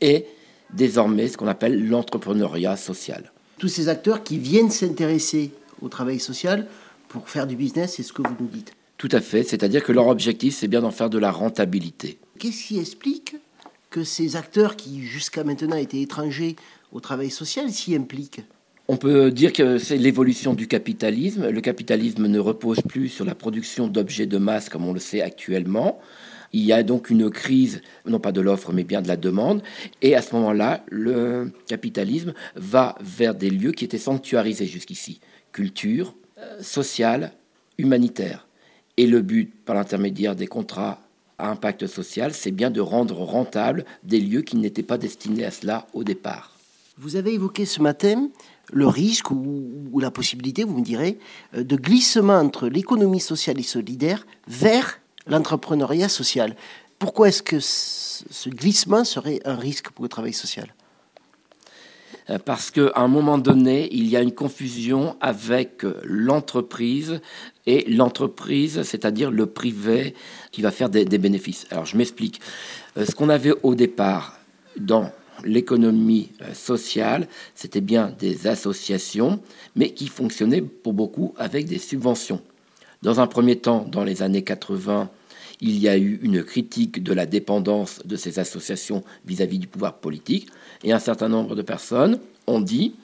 et 0.00 0.26
désormais 0.72 1.28
ce 1.28 1.36
qu'on 1.36 1.48
appelle 1.48 1.88
l'entrepreneuriat 1.88 2.76
social. 2.76 3.32
Tous 3.58 3.68
ces 3.68 3.88
acteurs 3.88 4.22
qui 4.22 4.38
viennent 4.38 4.70
s'intéresser 4.70 5.52
au 5.82 5.88
travail 5.88 6.18
social 6.18 6.66
pour 7.08 7.28
faire 7.28 7.46
du 7.46 7.56
business, 7.56 7.94
c'est 7.96 8.02
ce 8.02 8.12
que 8.12 8.22
vous 8.22 8.36
nous 8.40 8.46
dites. 8.46 8.72
Tout 8.96 9.08
à 9.12 9.20
fait, 9.20 9.42
c'est-à-dire 9.42 9.82
que 9.82 9.92
leur 9.92 10.08
objectif, 10.08 10.54
c'est 10.54 10.68
bien 10.68 10.82
d'en 10.82 10.90
faire 10.90 11.10
de 11.10 11.18
la 11.18 11.30
rentabilité. 11.30 12.18
Qu'est-ce 12.40 12.64
qui 12.64 12.78
explique 12.78 13.36
que 13.90 14.02
ces 14.02 14.34
acteurs 14.34 14.76
qui 14.76 15.02
jusqu'à 15.02 15.44
maintenant 15.44 15.76
étaient 15.76 16.00
étrangers 16.00 16.56
au 16.90 16.98
travail 16.98 17.28
social 17.28 17.70
s'y 17.70 17.94
impliquent? 17.94 18.40
On 18.88 18.96
peut 18.96 19.30
dire 19.30 19.52
que 19.52 19.76
c'est 19.76 19.98
l'évolution 19.98 20.54
du 20.54 20.66
capitalisme. 20.66 21.50
Le 21.50 21.60
capitalisme 21.60 22.28
ne 22.28 22.38
repose 22.38 22.80
plus 22.80 23.10
sur 23.10 23.26
la 23.26 23.34
production 23.34 23.88
d'objets 23.88 24.24
de 24.24 24.38
masse 24.38 24.70
comme 24.70 24.86
on 24.86 24.94
le 24.94 25.00
sait 25.00 25.20
actuellement. 25.20 26.00
Il 26.54 26.62
y 26.62 26.72
a 26.72 26.82
donc 26.82 27.10
une 27.10 27.28
crise, 27.28 27.82
non 28.06 28.20
pas 28.20 28.32
de 28.32 28.40
l'offre, 28.40 28.72
mais 28.72 28.84
bien 28.84 29.02
de 29.02 29.08
la 29.08 29.18
demande. 29.18 29.62
Et 30.00 30.14
à 30.14 30.22
ce 30.22 30.34
moment-là, 30.36 30.82
le 30.88 31.52
capitalisme 31.66 32.32
va 32.56 32.96
vers 33.02 33.34
des 33.34 33.50
lieux 33.50 33.72
qui 33.72 33.84
étaient 33.84 33.98
sanctuarisés 33.98 34.64
jusqu'ici. 34.64 35.20
Culture, 35.52 36.14
euh, 36.38 36.62
sociale, 36.62 37.32
humanitaire. 37.76 38.48
Et 38.96 39.06
le 39.06 39.20
but, 39.20 39.52
par 39.66 39.74
l'intermédiaire 39.74 40.34
des 40.34 40.46
contrats 40.46 41.02
impact 41.44 41.86
social, 41.86 42.34
c'est 42.34 42.50
bien 42.50 42.70
de 42.70 42.80
rendre 42.80 43.16
rentables 43.22 43.84
des 44.02 44.20
lieux 44.20 44.42
qui 44.42 44.56
n'étaient 44.56 44.82
pas 44.82 44.98
destinés 44.98 45.44
à 45.44 45.50
cela 45.50 45.86
au 45.92 46.04
départ. 46.04 46.56
Vous 46.98 47.16
avez 47.16 47.34
évoqué 47.34 47.64
ce 47.64 47.80
matin 47.80 48.28
le 48.72 48.86
risque 48.86 49.30
ou, 49.30 49.98
la 50.00 50.10
possibilité, 50.10 50.64
vous 50.64 50.78
me 50.78 50.84
direz, 50.84 51.18
euh, 51.54 51.64
de 51.64 51.76
glissement 51.76 52.38
entre 52.38 52.68
l'économie 52.68 53.20
sociale 53.20 53.58
et 53.58 53.64
solidaire 53.64 54.26
vers 54.46 55.00
l'entrepreneuriat 55.26 56.08
social. 56.08 56.56
Pourquoi 56.98 57.28
est-ce 57.28 57.42
que 57.42 57.58
ce 57.60 58.48
glissement 58.48 59.04
serait 59.04 59.40
un 59.44 59.56
risque 59.56 59.90
pour 59.90 60.04
le 60.04 60.08
travail 60.08 60.32
social? 60.32 60.72
Parce 62.38 62.70
qu'à 62.70 62.92
un 62.96 63.08
moment 63.08 63.38
donné, 63.38 63.88
il 63.92 64.06
y 64.06 64.16
a 64.16 64.22
une 64.22 64.32
confusion 64.32 65.16
avec 65.20 65.84
euh, 65.84 66.00
l'entreprise 66.04 67.20
et 67.66 67.90
l'entreprise, 67.90 68.82
c'est-à-dire 68.82 69.30
le 69.30 69.46
privé 69.46 70.14
qui 70.52 70.62
va 70.62 70.70
faire 70.70 70.90
des, 70.90 71.04
bénéfices. 71.04 71.66
Alors 71.70 71.86
je 71.86 71.96
m'explique. 71.96 72.40
Euh, 72.96 73.04
ce 73.04 73.14
qu'on 73.14 73.28
avait 73.28 73.54
au 73.62 73.74
départ 73.74 74.38
dans 74.76 75.10
l'économie 75.44 76.30
sociale, 76.52 77.26
c'était 77.54 77.80
bien 77.80 78.14
des 78.18 78.46
associations, 78.46 79.40
mais 79.74 79.90
qui 79.90 80.08
fonctionnaient 80.08 80.60
pour 80.60 80.92
beaucoup 80.92 81.34
avec 81.38 81.66
des 81.66 81.78
subventions. 81.78 82.42
Dans 83.02 83.20
un 83.20 83.26
premier 83.26 83.56
temps, 83.56 83.86
dans 83.90 84.04
les 84.04 84.22
années 84.22 84.44
80, 84.44 85.08
il 85.60 85.78
y 85.78 85.88
a 85.88 85.96
eu 85.96 86.18
une 86.22 86.42
critique 86.42 87.02
de 87.02 87.12
la 87.12 87.26
dépendance 87.26 88.00
de 88.04 88.16
ces 88.16 88.38
associations 88.38 89.04
vis-à-vis 89.26 89.58
du 89.58 89.66
pouvoir 89.66 89.98
politique, 89.98 90.48
et 90.84 90.92
un 90.92 90.98
certain 90.98 91.28
nombre 91.28 91.54
de 91.54 91.62
personnes 91.62 92.18
ont 92.46 92.60
dit 92.60 92.94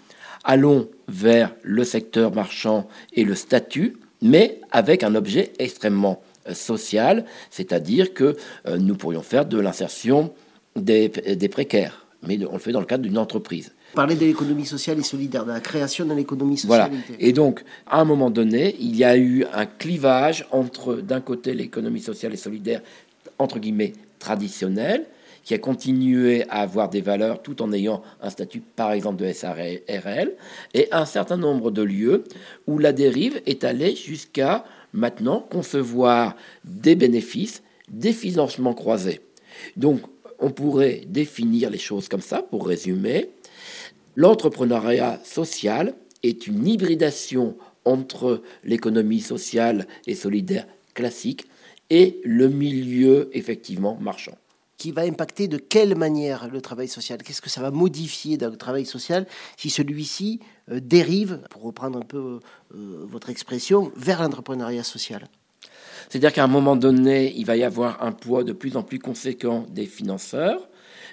allons 0.47 0.89
vers 1.09 1.53
le 1.62 1.85
secteur 1.85 2.35
marchand 2.35 2.89
et 3.12 3.25
le 3.25 3.35
statut, 3.35 3.99
mais 4.23 4.61
avec 4.71 5.03
un 5.03 5.15
objet 5.15 5.53
extrêmement 5.59 6.23
euh, 6.49 6.55
social, 6.55 7.25
c'est-à-dire 7.51 8.15
que 8.15 8.37
euh, 8.67 8.79
nous 8.79 8.95
pourrions 8.95 9.23
faire 9.23 9.45
de 9.45 9.59
l'insertion 9.59 10.33
des, 10.77 11.09
précaires, 11.51 12.07
mais 12.23 12.39
on 12.47 12.53
le 12.53 12.59
fait 12.59 12.73
dans 12.73 12.81
le 12.81 12.87
cadre 12.87 13.03
d'une 13.03 13.19
entreprise. 13.19 13.73
Parler 13.95 14.15
de 14.15 14.27
l'économie 14.27 14.67
sociale 14.67 14.99
et 14.99 15.03
solidaire, 15.03 15.45
de 15.45 15.53
la 15.53 15.61
création 15.61 16.05
de 16.05 16.15
l'économie 16.15 16.59
sociale. 16.59 16.91
Voilà. 16.91 17.17
Et 17.19 17.33
donc, 17.33 17.65
à 17.87 18.01
un 18.01 18.05
moment 18.05 18.31
donné, 18.31 18.77
il 18.79 18.95
y 18.95 19.05
a 19.05 19.17
eu 19.17 19.45
un 19.55 19.65
clivage 19.65 20.47
entre, 20.51 20.97
d'un 20.97 21.21
côté, 21.21 21.55
l'économie 21.55 22.01
sociale 22.01 22.35
et 22.35 22.37
solidaire, 22.37 22.83
entre 23.39 23.59
guillemets, 23.59 23.95
traditionnelle, 24.19 25.07
qui 25.47 25.55
a 25.55 25.59
continué 25.59 26.43
à 26.49 26.63
avoir 26.63 26.91
des 26.91 27.01
valeurs 27.01 27.41
tout 27.41 27.63
en 27.63 27.73
ayant 27.73 28.03
un 28.21 28.31
statut, 28.31 28.61
par 28.61 28.91
exemple, 28.91 29.25
de 29.25 29.33
SARL, 29.33 30.33
et 30.75 30.89
un 30.91 31.07
certain 31.07 31.37
nombre 31.37 31.71
de 31.71 31.83
lieux 31.83 32.25
où 32.67 32.79
la 32.79 32.93
dérive 32.93 33.41
est 33.47 33.63
allée 33.63 33.95
jusqu'à 33.95 34.65
maintenant 34.93 35.39
concevoir 35.49 36.35
des 36.65 36.97
bénéfices, 36.97 37.63
des 37.89 38.13
financements 38.13 38.75
croisés. 38.75 39.21
Donc, 39.77 40.01
on 40.41 40.51
pourrait 40.51 41.03
définir 41.07 41.71
les 41.71 41.79
choses 41.79 42.09
comme 42.09 42.21
ça, 42.21 42.43
pour 42.43 42.67
résumer. 42.67 43.31
L'entrepreneuriat 44.17 45.21
social 45.23 45.95
est 46.25 46.49
une 46.49 46.67
hybridation 46.67 47.57
entre 47.85 48.43
l'économie 48.65 49.21
sociale 49.21 49.87
et 50.09 50.17
solidaire 50.17 50.67
classique 50.93 51.47
et 51.89 52.21
le 52.25 52.49
milieu 52.49 53.31
effectivement 53.33 53.97
marchand 54.01 54.37
qui 54.77 54.93
va 54.93 55.03
impacter 55.03 55.49
de 55.49 55.57
quelle 55.57 55.97
manière 55.97 56.49
le 56.49 56.61
travail 56.61 56.89
social? 56.89 57.23
Qu'est-ce 57.23 57.43
que 57.43 57.51
ça 57.51 57.61
va 57.61 57.71
modifier 57.71 58.37
dans 58.37 58.51
le 58.51 58.57
travail 58.57 58.87
social 58.87 59.27
si 59.57 59.71
celui-ci 59.71 60.41
euh, 60.71 60.81
dérive, 60.81 61.41
pour 61.51 61.62
reprendre 61.62 61.99
un 61.99 62.05
peu 62.05 62.41
euh, 62.75 63.07
votre 63.09 63.31
expression, 63.31 63.93
vers 63.97 64.23
l'entrepreneuriat 64.23 64.85
social? 64.85 65.27
C'est-à-dire 66.09 66.33
qu'à 66.33 66.45
un 66.45 66.49
moment 66.49 66.77
donné, 66.77 67.33
il 67.37 67.47
va 67.47 67.57
y 67.57 67.65
avoir 67.65 68.03
un 68.03 68.12
poids 68.12 68.45
de 68.45 68.53
plus 68.53 68.77
en 68.77 68.83
plus 68.83 68.99
conséquent 68.99 69.67
des 69.71 69.87
financeurs. 69.87 70.69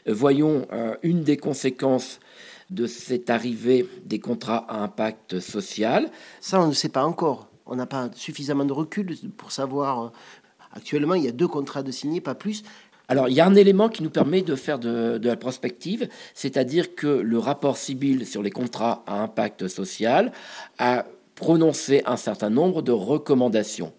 Euh, 0.07 0.13
voyons 0.13 0.67
une 1.01 1.23
des 1.23 1.37
conséquences 1.37 2.19
de 2.69 2.87
cette 2.87 3.29
arrivée 3.29 3.87
des 4.05 4.19
contrats 4.19 4.65
à 4.67 4.81
impact 4.81 5.39
social. 5.39 6.09
Ça, 6.41 6.61
on 6.61 6.67
ne 6.67 6.73
sait 6.73 6.89
pas 6.89 7.05
encore. 7.05 7.47
On 7.65 7.75
n'a 7.75 7.85
pas 7.85 8.09
suffisamment 8.13 8.65
de 8.65 8.73
recul 8.73 9.15
pour 9.37 9.51
savoir. 9.51 10.03
Euh, 10.03 10.09
actuellement, 10.71 11.13
il 11.13 11.23
y 11.23 11.27
a 11.27 11.31
deux 11.31 11.47
contrats 11.47 11.83
de 11.83 11.91
signer, 11.91 12.19
pas 12.19 12.35
plus. 12.35 12.63
Alors, 13.13 13.29
il 13.29 13.35
y 13.35 13.41
a 13.41 13.45
un 13.45 13.53
élément 13.53 13.89
qui 13.89 14.01
nous 14.01 14.09
permet 14.09 14.41
de 14.41 14.55
faire 14.55 14.79
de, 14.79 15.21
la 15.21 15.35
prospective, 15.35 16.09
c'est-à-dire 16.33 16.95
que 16.95 17.05
le 17.05 17.37
rapport 17.37 17.77
Sibyl 17.77 18.25
sur 18.25 18.41
les 18.41 18.49
contrats 18.49 19.03
à 19.05 19.21
impact 19.21 19.67
social 19.67 20.31
a 20.79 21.05
prononcé 21.35 22.01
un 22.07 22.17
certain 22.17 22.49
nombre 22.49 22.81
de 22.81 22.91
recommandations 22.91 23.93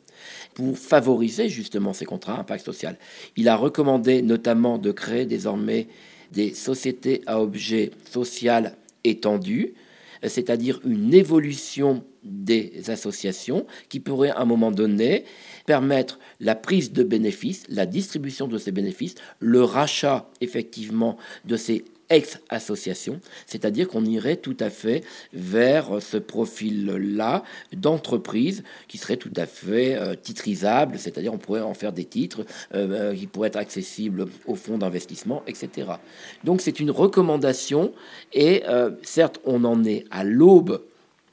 pour 0.55 0.77
favoriser 0.77 1.49
justement 1.49 1.93
ces 1.93 2.07
contrats 2.07 2.35
à 2.35 2.41
impact 2.41 2.65
social. 2.65 2.97
Il 3.37 3.49
a 3.49 3.55
recommandé 3.55 4.21
notamment 4.21 4.79
de 4.79 4.91
créer 4.91 5.27
désormais 5.27 5.87
des 6.33 6.53
sociétés 6.53 7.23
à 7.29 7.41
objet 7.41 7.93
social 8.11 8.75
étendu, 9.05 9.75
c'est-à-dire 10.25 10.81
une 10.85 11.15
évolution 11.15 12.03
des 12.25 12.91
associations 12.91 13.65
qui 13.89 14.01
pourrait 14.01 14.31
à 14.31 14.41
un 14.41 14.45
moment 14.45 14.73
donné 14.73 15.25
permettre 15.67 16.19
la 16.41 16.55
prise 16.55 16.93
de 16.93 17.03
bénéfices, 17.03 17.65
la 17.69 17.87
distribution 17.87 18.49
de 18.49 18.59
ces 18.59 18.73
bénéfices, 18.73 19.15
le 19.41 19.63
rachat 19.63 20.29
effectivement 20.41 21.17
de 21.45 21.57
ces 21.57 21.85
ex-association, 22.11 23.21
c'est-à-dire 23.47 23.89
qu'on 23.89 24.05
irait 24.05 24.37
tout 24.37 24.57
à 24.61 24.71
fait 24.71 25.03
vers 25.33 26.03
ce 26.03 26.17
profil-là 26.17 27.45
d'entreprise 27.73 28.63
qui 28.89 28.99
serait 28.99 29.17
tout 29.17 29.33
à 29.37 29.47
fait 29.47 29.97
euh, 29.97 30.15
titrisable, 30.15 30.99
c'est-à-dire 30.99 31.33
on 31.33 31.39
pourrait 31.39 31.63
en 31.63 31.75
faire 31.75 31.93
des 31.93 32.05
titres 32.05 32.45
euh, 32.75 33.13
euh, 33.13 33.15
qui 33.15 33.27
pourraient 33.27 33.49
être 33.49 33.57
accessibles 33.57 34.27
aux 34.47 34.55
fonds 34.55 34.79
d'investissement, 34.79 35.43
etc. 35.47 35.93
Donc 36.45 36.61
c'est 36.61 36.81
une 36.81 36.91
recommandation 36.91 37.93
et 38.33 38.63
certes 39.03 39.41
on 39.45 39.65
en 39.65 39.85
est 39.85 40.05
à 40.11 40.25
l'aube 40.25 40.83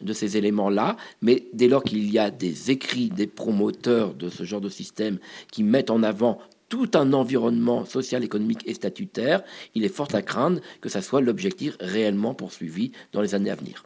de 0.02 0.14
ces 0.14 0.38
éléments-là, 0.38 0.98
mais 1.22 1.48
dès 1.54 1.68
lors 1.68 1.84
qu'il 1.84 2.12
y 2.12 2.20
a 2.20 2.32
des 2.32 2.72
écrits 2.72 3.10
des 3.10 3.28
promoteurs 3.28 4.14
de 4.14 4.30
ce 4.30 4.44
genre 4.44 4.62
de 4.62 4.70
système 4.70 5.18
qui 5.52 5.64
mettent 5.64 5.90
en 5.90 6.04
avant 6.04 6.40
tout 6.70 6.90
un 6.94 7.12
environnement 7.12 7.84
social, 7.84 8.24
économique 8.24 8.64
et 8.66 8.74
statutaire, 8.74 9.44
il 9.76 9.84
est 9.84 9.94
fort 9.94 10.08
à 10.14 10.22
craindre 10.22 10.62
que 10.80 10.88
ça 10.88 11.02
soit 11.02 11.20
l'objectif 11.20 11.76
réellement 11.82 12.34
poursuivi 12.34 12.94
dans 13.12 13.22
les 13.22 13.36
années 13.36 13.52
à 13.52 13.56
venir. 13.56 13.84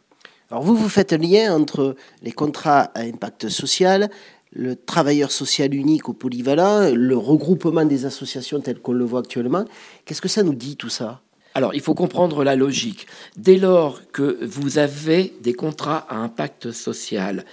Alors 0.51 0.61
vous, 0.61 0.75
vous 0.75 0.89
faites 0.89 1.11
un 1.11 1.17
lien 1.17 1.55
entre 1.55 1.95
les 2.21 2.31
contrats 2.31 2.91
à 2.93 3.01
impact 3.01 3.49
social, 3.49 4.11
le 4.51 4.75
travailleur 4.75 5.31
social 5.31 5.73
unique 5.73 6.07
au 6.07 6.13
polyvalent, 6.13 6.93
le 6.93 7.17
regroupement 7.17 7.85
des 7.85 8.05
associations 8.05 8.61
telles 8.61 8.79
qu'on 8.79 8.93
le 8.93 9.03
voit 9.03 9.21
actuellement. 9.21 9.65
Qu'est-ce 10.05 10.21
que 10.21 10.27
ça 10.27 10.43
nous 10.43 10.53
dit 10.53 10.77
tout 10.77 10.89
ça? 10.89 11.21
Alors, 11.55 11.73
il 11.73 11.79
faut 11.79 11.93
comprendre 11.93 12.43
la 12.43 12.57
logique. 12.57 13.07
Dès 13.37 13.55
lors 13.55 14.01
que 14.11 14.45
vous 14.45 14.77
avez 14.77 15.33
des 15.39 15.53
contrats 15.53 16.05
à 16.09 16.17
impact 16.17 16.73
social 16.73 17.45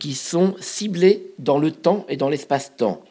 qui 0.00 0.14
sont 0.14 0.56
ciblés 0.58 1.30
dans 1.38 1.60
le 1.60 1.70
temps 1.70 2.04
et 2.08 2.16
dans 2.16 2.28
l'espace-temps, 2.28 3.04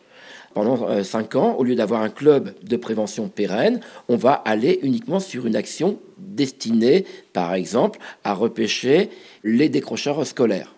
pendant 0.53 0.89
euh, 0.89 1.03
cinq 1.03 1.35
ans, 1.35 1.55
au 1.57 1.63
lieu 1.63 1.75
d'avoir 1.75 2.01
un 2.01 2.09
club 2.09 2.53
de 2.61 2.75
prévention 2.75 3.29
pérenne, 3.29 3.79
on 4.09 4.17
va 4.17 4.33
aller 4.33 4.79
uniquement 4.83 5.21
sur 5.21 5.47
une 5.47 5.55
action 5.55 5.97
destinée, 6.17 7.05
par 7.31 7.53
exemple, 7.53 7.99
à 8.25 8.33
repêcher 8.33 9.11
les 9.45 9.69
décrocheurs 9.69 10.27
scolaires. 10.27 10.75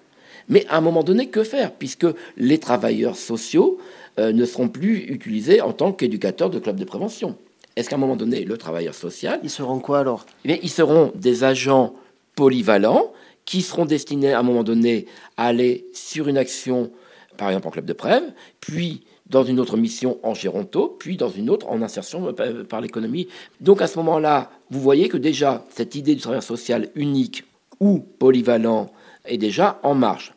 Mais 0.48 0.68
à 0.70 0.78
un 0.78 0.82
moment 0.82 1.04
donné, 1.04 1.30
que 1.30 1.44
faire? 1.44 1.72
Puisque 1.74 2.06
les 2.38 2.60
travailleurs 2.60 3.18
sociaux 3.18 3.80
euh, 4.20 4.32
ne 4.32 4.46
seront 4.46 4.70
plus 4.70 5.00
utilisés 5.12 5.60
en 5.60 5.74
tant 5.74 5.92
qu'éducateurs 5.92 6.52
de 6.52 6.60
clubs 6.60 6.80
de 6.80 6.86
prévention. 6.86 7.36
Est-ce 7.76 7.90
qu'à 7.90 7.96
un 7.96 8.00
moment 8.00 8.16
donné, 8.16 8.46
le 8.46 8.58
travailleur 8.58 8.96
social... 8.96 9.40
Ils 9.44 9.50
seront 9.50 9.80
quoi 9.80 10.00
alors? 10.00 10.26
eh 10.46 10.60
Ils 10.64 10.70
seront 10.70 11.12
des 11.16 11.44
agents 11.44 11.94
polyvalents 12.36 13.12
qui 13.44 13.62
seront 13.62 13.86
destinés 13.86 14.34
à 14.34 14.40
un 14.40 14.44
moment 14.44 14.64
donné 14.64 15.06
à 15.38 15.48
aller 15.48 15.86
sur 15.94 16.28
une 16.28 16.38
action, 16.38 16.92
par 17.38 17.50
exemple 17.50 17.68
en 17.68 17.72
club 17.72 17.86
de 17.86 17.94
prêve, 17.94 18.24
puis 18.60 19.04
dans 19.28 19.44
une 19.44 19.60
autre 19.60 19.78
mission 19.78 20.20
en 20.24 20.34
géronto, 20.34 20.96
puis 21.00 21.18
dans 21.18 21.30
une 21.30 21.50
autre 21.50 21.68
en 21.68 21.82
insertion 21.82 22.34
par 22.70 22.82
l'économie. 22.82 23.28
Donc 23.60 23.82
à 23.82 23.88
ce 23.88 23.98
moment-là, 23.98 24.52
vous 24.70 24.80
voyez 24.80 25.10
que 25.10 25.18
déjà, 25.18 25.66
cette 25.70 25.96
idée 25.96 26.16
du 26.16 26.22
travail 26.22 26.42
social 26.42 26.90
unique 26.96 27.44
ou 27.80 28.00
polyvalent 28.00 28.92
est 29.26 29.38
déjà 29.38 29.80
en 29.84 29.96
marche. 29.96 30.34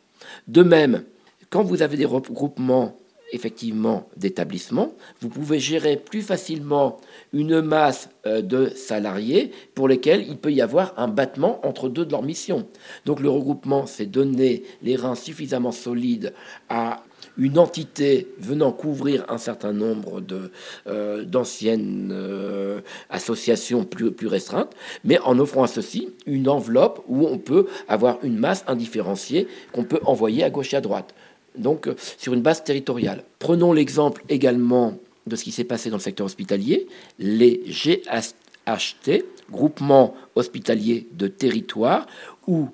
De 0.47 0.63
même, 0.63 1.03
quand 1.49 1.63
vous 1.63 1.81
avez 1.81 1.97
des 1.97 2.05
regroupements 2.05 2.95
effectivement 3.31 4.09
d'établissements, 4.17 4.93
vous 5.21 5.29
pouvez 5.29 5.59
gérer 5.59 5.97
plus 5.97 6.21
facilement 6.21 6.99
une 7.33 7.61
masse 7.61 8.09
euh, 8.25 8.41
de 8.41 8.69
salariés 8.69 9.51
pour 9.75 9.87
lesquels 9.87 10.25
il 10.27 10.37
peut 10.37 10.51
y 10.51 10.61
avoir 10.61 10.93
un 10.97 11.07
battement 11.07 11.65
entre 11.65 11.89
deux 11.89 12.05
de 12.05 12.11
leurs 12.11 12.23
missions. 12.23 12.67
Donc 13.05 13.19
le 13.19 13.29
regroupement, 13.29 13.85
c'est 13.85 14.05
donner 14.05 14.63
les 14.81 14.95
reins 14.95 15.15
suffisamment 15.15 15.71
solides 15.71 16.33
à 16.69 17.03
une 17.37 17.57
entité 17.57 18.27
venant 18.39 18.71
couvrir 18.71 19.25
un 19.29 19.37
certain 19.37 19.71
nombre 19.71 20.21
euh, 20.87 21.23
d'anciennes 21.23 22.09
euh, 22.11 22.81
associations 23.09 23.85
plus, 23.85 24.11
plus 24.11 24.27
restreintes, 24.27 24.73
mais 25.03 25.19
en 25.19 25.39
offrant 25.39 25.63
à 25.63 25.67
ceci 25.67 26.09
une 26.25 26.49
enveloppe 26.49 27.03
où 27.07 27.27
on 27.27 27.37
peut 27.37 27.67
avoir 27.87 28.19
une 28.23 28.37
masse 28.37 28.63
indifférenciée 28.67 29.47
qu'on 29.71 29.85
peut 29.85 29.99
envoyer 30.05 30.43
à 30.43 30.49
gauche 30.49 30.73
et 30.73 30.77
à 30.77 30.81
droite. 30.81 31.13
Donc 31.59 31.87
euh, 31.87 31.95
sur 32.17 32.33
une 32.33 32.41
base 32.41 32.63
territoriale. 32.63 33.23
Prenons 33.37 33.73
l'exemple 33.73 34.23
également 34.29 34.97
de 35.27 35.35
ce 35.35 35.43
qui 35.43 35.51
s'est 35.51 35.63
passé 35.63 35.89
dans 35.89 35.97
le 35.97 36.01
secteur 36.01 36.25
hospitalier, 36.25 36.87
les 37.19 37.61
GHT, 37.67 39.25
groupements 39.51 40.15
hospitaliers 40.35 41.07
de 41.13 41.27
territoire, 41.27 42.07
où 42.47 42.69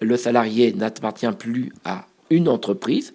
le 0.00 0.16
salarié 0.16 0.72
n'appartient 0.72 1.30
plus 1.38 1.72
à 1.84 2.06
une 2.30 2.48
entreprise, 2.48 3.12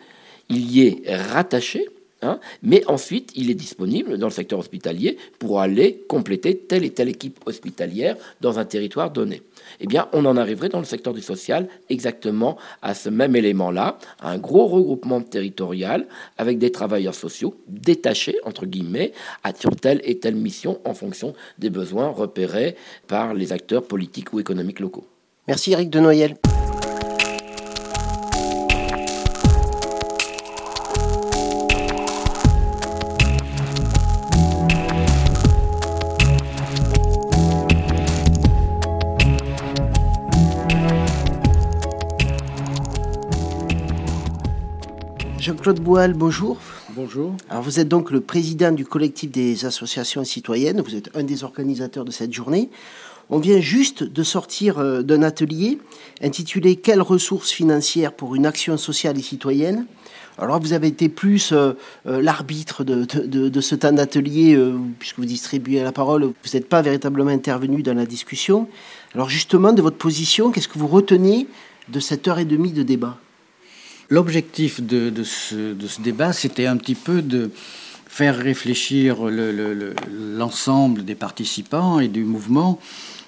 il 0.50 0.70
y 0.72 0.86
est 0.86 1.16
rattaché, 1.16 1.88
hein, 2.24 2.40
mais 2.62 2.84
ensuite 2.88 3.32
il 3.36 3.50
est 3.52 3.56
disponible 3.56 4.18
dans 4.18 4.28
le 4.28 4.34
secteur 4.34 4.60
hospitalier 4.60 5.18
pour 5.40 5.60
aller 5.60 6.04
compléter 6.08 6.58
telle 6.58 6.84
et 6.84 6.90
telle 6.90 7.10
équipe 7.10 7.40
hospitalière 7.46 8.16
dans 8.42 8.60
un 8.60 8.66
territoire 8.66 9.12
donné. 9.12 9.42
Eh 9.80 9.88
bien, 9.88 10.08
on 10.14 10.26
en 10.26 10.38
arriverait 10.38 10.70
dans 10.70 10.80
le 10.80 10.86
secteur 10.86 11.14
du 11.14 11.22
social 11.22 11.68
exactement 11.90 12.58
à 12.82 12.94
ce 12.94 13.10
même 13.10 13.36
élément-là, 13.36 13.98
un 14.22 14.38
gros 14.38 14.68
regroupement 14.68 15.22
territorial 15.22 16.08
avec 16.38 16.58
des 16.58 16.72
travailleurs 16.72 17.16
sociaux 17.16 17.56
détachés, 17.68 18.38
entre 18.44 18.66
guillemets, 18.66 19.14
à 19.44 19.54
telle 19.54 20.02
et 20.04 20.20
telle 20.20 20.36
mission 20.36 20.80
en 20.86 20.94
fonction 20.94 21.34
des 21.58 21.70
besoins 21.70 22.10
repérés 22.10 22.76
par 23.08 23.34
les 23.34 23.52
acteurs 23.52 23.84
politiques 23.84 24.34
ou 24.34 24.40
économiques 24.40 24.80
locaux. 24.80 25.06
Merci 25.48 25.74
Eric 25.74 25.90
de. 25.90 26.63
Jean-Claude 45.44 45.82
Boal, 45.82 46.14
bonjour. 46.14 46.58
Bonjour. 46.92 47.36
Alors 47.50 47.64
vous 47.64 47.82
êtes 47.82 47.90
donc 47.90 48.12
le 48.12 48.22
président 48.22 48.72
du 48.72 48.86
collectif 48.86 49.30
des 49.30 49.66
associations 49.66 50.24
citoyennes, 50.24 50.80
vous 50.80 50.96
êtes 50.96 51.10
un 51.18 51.24
des 51.24 51.44
organisateurs 51.44 52.06
de 52.06 52.12
cette 52.12 52.32
journée. 52.32 52.70
On 53.30 53.40
vient 53.40 53.60
juste 53.60 54.04
de 54.04 54.24
sortir 54.24 54.78
euh, 54.78 55.02
d'un 55.02 55.22
atelier 55.22 55.80
intitulé 56.22 56.78
Quelles 56.78 57.02
ressources 57.02 57.52
financières 57.52 58.14
pour 58.14 58.36
une 58.36 58.46
action 58.46 58.78
sociale 58.78 59.20
et 59.20 59.22
citoyenne? 59.22 59.86
Alors 60.38 60.62
vous 60.62 60.72
avez 60.72 60.88
été 60.88 61.10
plus 61.10 61.52
euh, 61.52 61.74
euh, 62.08 62.22
l'arbitre 62.22 62.86
de, 62.86 63.04
de, 63.04 63.62
ce 63.62 63.76
temps 63.76 63.92
d'atelier, 63.92 64.58
puisque 64.98 65.18
vous 65.18 65.26
distribuez 65.26 65.84
la 65.84 65.92
parole, 65.92 66.24
vous 66.24 66.52
n'êtes 66.54 66.70
pas 66.70 66.82
véritablement 66.82 67.32
intervenu 67.32 67.84
dans 67.84 67.96
la 67.96 68.06
discussion. 68.06 68.70
Alors 69.14 69.28
justement, 69.28 69.74
de 69.74 69.82
votre 69.82 69.98
position, 69.98 70.52
qu'est-ce 70.52 70.70
que 70.70 70.80
vous 70.80 70.88
retenez 70.88 71.48
de 71.90 72.00
cette 72.00 72.30
heure 72.30 72.40
et 72.40 72.46
demie 72.46 72.72
de 72.72 72.84
débat? 72.84 73.18
L'objectif 74.14 74.80
de, 74.80 75.12
ce, 75.24 75.74
débat, 76.00 76.34
c'était 76.34 76.68
un 76.68 76.78
petit 76.78 76.94
peu 76.94 77.24
de 77.24 77.50
faire 78.06 78.38
réfléchir 78.38 79.18
l'ensemble 80.38 81.04
des 81.04 81.16
participants 81.16 82.00
et 82.00 82.10
du 82.10 82.24
mouvement 82.24 82.80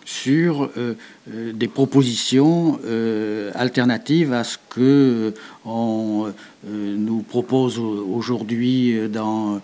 sur 0.06 0.66
euh, 0.78 0.96
euh, 1.34 1.54
des 1.54 1.68
propositions 1.68 2.80
euh, 2.86 3.50
alternatives 3.56 4.32
à 4.32 4.44
ce 4.44 4.60
que 4.70 5.34
on 5.66 6.32
nous 6.68 7.22
propose 7.24 7.80
aujourd'hui 7.80 9.10
dans 9.10 9.62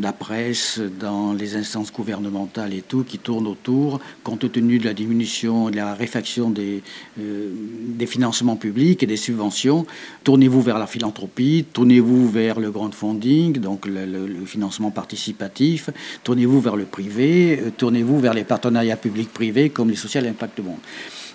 la 0.00 0.12
presse, 0.12 0.80
dans 0.80 1.32
les 1.32 1.54
instances 1.54 1.92
gouvernementales 1.92 2.74
et 2.74 2.82
tout, 2.82 3.04
qui 3.04 3.18
tournent 3.18 3.46
autour, 3.46 4.00
compte 4.24 4.50
tenu 4.50 4.78
de 4.78 4.84
la 4.84 4.94
diminution, 4.94 5.70
de 5.70 5.76
la 5.76 5.94
réfaction 5.94 6.50
des, 6.50 6.82
euh, 7.20 7.52
des 7.54 8.06
financements 8.06 8.56
publics 8.56 9.02
et 9.02 9.06
des 9.06 9.16
subventions. 9.16 9.86
Tournez-vous 10.24 10.62
vers 10.62 10.78
la 10.78 10.86
philanthropie, 10.86 11.64
tournez-vous 11.72 12.28
vers 12.28 12.58
le 12.58 12.72
crowdfunding, 12.72 13.58
donc 13.58 13.86
le, 13.86 14.28
financement 14.46 14.90
participatif, 14.90 15.90
tournez-vous 16.24 16.60
vers 16.60 16.76
le 16.76 16.84
privé, 16.84 17.60
euh, 17.60 17.70
tournez-vous 17.76 18.18
vers 18.18 18.34
les 18.34 18.44
partenariats 18.44 18.96
publics-privés 18.96 19.70
comme 19.70 19.90
les 19.90 19.96
social 19.96 20.26
impact 20.26 20.58
monde. 20.60 20.78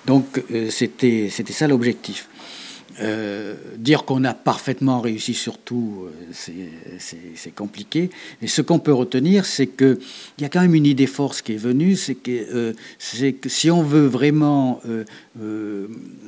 Donc 0.06 0.44
c'était 0.70 1.30
ça 1.30 1.66
l'objectif. 1.66 2.28
Euh, 3.02 3.56
dire 3.78 4.06
qu'on 4.06 4.24
a 4.24 4.34
parfaitement 4.34 5.02
réussi 5.02 5.34
sur 5.34 5.58
tout, 5.58 6.08
euh, 6.08 6.98
c'est 7.00 7.56
compliqué. 7.56 8.12
Mais 8.42 8.48
ce 8.48 8.62
qu'on 8.62 8.78
peut 8.80 8.94
retenir, 8.94 9.46
c'est 9.46 9.68
qu'il 9.68 9.98
y 10.40 10.46
a 10.46 10.50
quand 10.50 10.62
même 10.62 10.76
une 10.76 10.86
idée 10.86 11.08
force 11.08 11.42
qui 11.42 11.54
est 11.54 11.58
venue, 11.58 11.96
c'est 11.96 12.16
que, 12.16 12.32
euh, 12.32 12.74
que, 13.32 13.50
si 13.50 13.72
on 13.72 13.82
veut 13.82 14.06
vraiment 14.06 14.82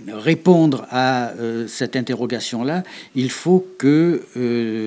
répondre 0.08 0.88
à 0.89 1.32
cette 1.68 1.95
interrogation-là, 1.95 2.84
il 3.14 3.30
faut 3.30 3.66
que 3.78 4.24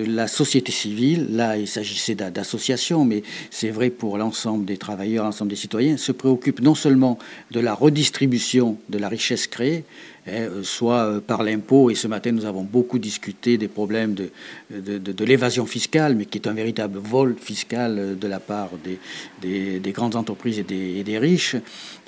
la 0.08 0.26
société 0.26 0.72
civile, 0.72 1.36
là 1.36 1.56
il 1.56 1.68
s'agissait 1.68 2.16
d'associations, 2.16 3.04
mais 3.04 3.22
c'est 3.50 3.70
vrai 3.70 3.90
pour 3.90 4.18
l'ensemble 4.18 4.64
des 4.64 4.76
travailleurs, 4.76 5.24
l'ensemble 5.24 5.50
des 5.50 5.56
citoyens, 5.56 5.96
se 5.96 6.12
préoccupe 6.12 6.60
non 6.60 6.74
seulement 6.74 7.18
de 7.52 7.60
la 7.60 7.74
redistribution 7.74 8.76
de 8.88 8.98
la 8.98 9.08
richesse 9.08 9.46
créée, 9.46 9.84
Hein, 10.28 10.48
euh, 10.50 10.62
soit 10.62 11.04
euh, 11.04 11.20
par 11.20 11.42
l'impôt, 11.42 11.90
et 11.90 11.94
ce 11.94 12.06
matin 12.06 12.32
nous 12.32 12.44
avons 12.44 12.62
beaucoup 12.62 12.98
discuté 12.98 13.56
des 13.56 13.68
problèmes 13.68 14.14
de, 14.14 14.30
de, 14.70 15.24
l'évasion 15.24 15.64
fiscale, 15.64 16.16
mais 16.16 16.26
qui 16.26 16.38
est 16.38 16.46
un 16.46 16.52
véritable 16.52 16.98
vol 16.98 17.36
fiscal 17.40 17.98
euh, 17.98 18.14
de 18.14 18.26
la 18.26 18.40
part 18.40 18.70
des, 18.84 19.78
des, 19.80 19.92
grandes 19.92 20.16
entreprises 20.16 20.58
et 20.58 20.64
des, 20.64 21.02
des 21.02 21.18
riches 21.18 21.56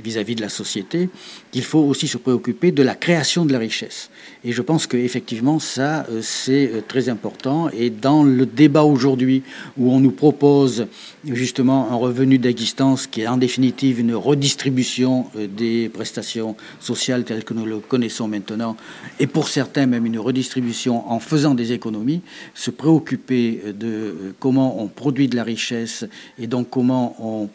vis-à-vis 0.02 0.34
de 0.34 0.42
la 0.42 0.48
société, 0.48 1.08
qu'il 1.50 1.64
faut 1.64 1.80
aussi 1.80 2.08
se 2.08 2.18
préoccuper 2.18 2.72
de 2.72 2.82
la 2.82 2.94
création 2.94 3.44
de 3.44 3.52
la 3.52 3.58
richesse. 3.58 4.10
Et 4.44 4.52
je 4.52 4.62
pense 4.62 4.86
qu'effectivement, 4.86 5.58
ça, 5.58 6.06
c'est 6.22 6.86
très 6.88 7.08
important. 7.08 7.68
Et 7.70 7.90
dans 7.90 8.22
le 8.22 8.46
débat 8.46 8.84
aujourd'hui, 8.84 9.42
où 9.76 9.92
on 9.92 10.00
nous 10.00 10.12
propose 10.12 10.86
justement 11.24 11.90
un 11.90 11.96
revenu 11.96 12.38
d'existence 12.38 13.06
qui 13.06 13.22
est 13.22 13.26
en 13.26 13.36
définitive 13.36 14.00
une 14.00 14.14
redistribution 14.14 15.26
des 15.34 15.88
prestations 15.88 16.56
sociales 16.78 17.24
telles 17.24 17.44
que 17.44 17.54
nous 17.54 17.66
le 17.66 17.78
connaissons, 17.78 18.28
maintenant, 18.28 18.76
et 19.18 19.26
pour 19.26 19.48
certains 19.48 19.86
même 19.86 20.06
une 20.06 20.18
redistribution 20.18 21.10
en 21.10 21.20
faisant 21.20 21.54
des 21.54 21.72
économies, 21.72 22.22
se 22.54 22.70
préoccuper 22.70 23.60
de 23.78 23.86
euh, 23.86 24.34
comment 24.38 24.82
on 24.82 24.88
produit 24.88 25.28
de 25.28 25.36
la 25.36 25.44
richesse 25.44 26.04
et 26.38 26.46
donc 26.46 26.70
comment 26.70 27.16
on 27.18 27.44
euh, 27.44 27.46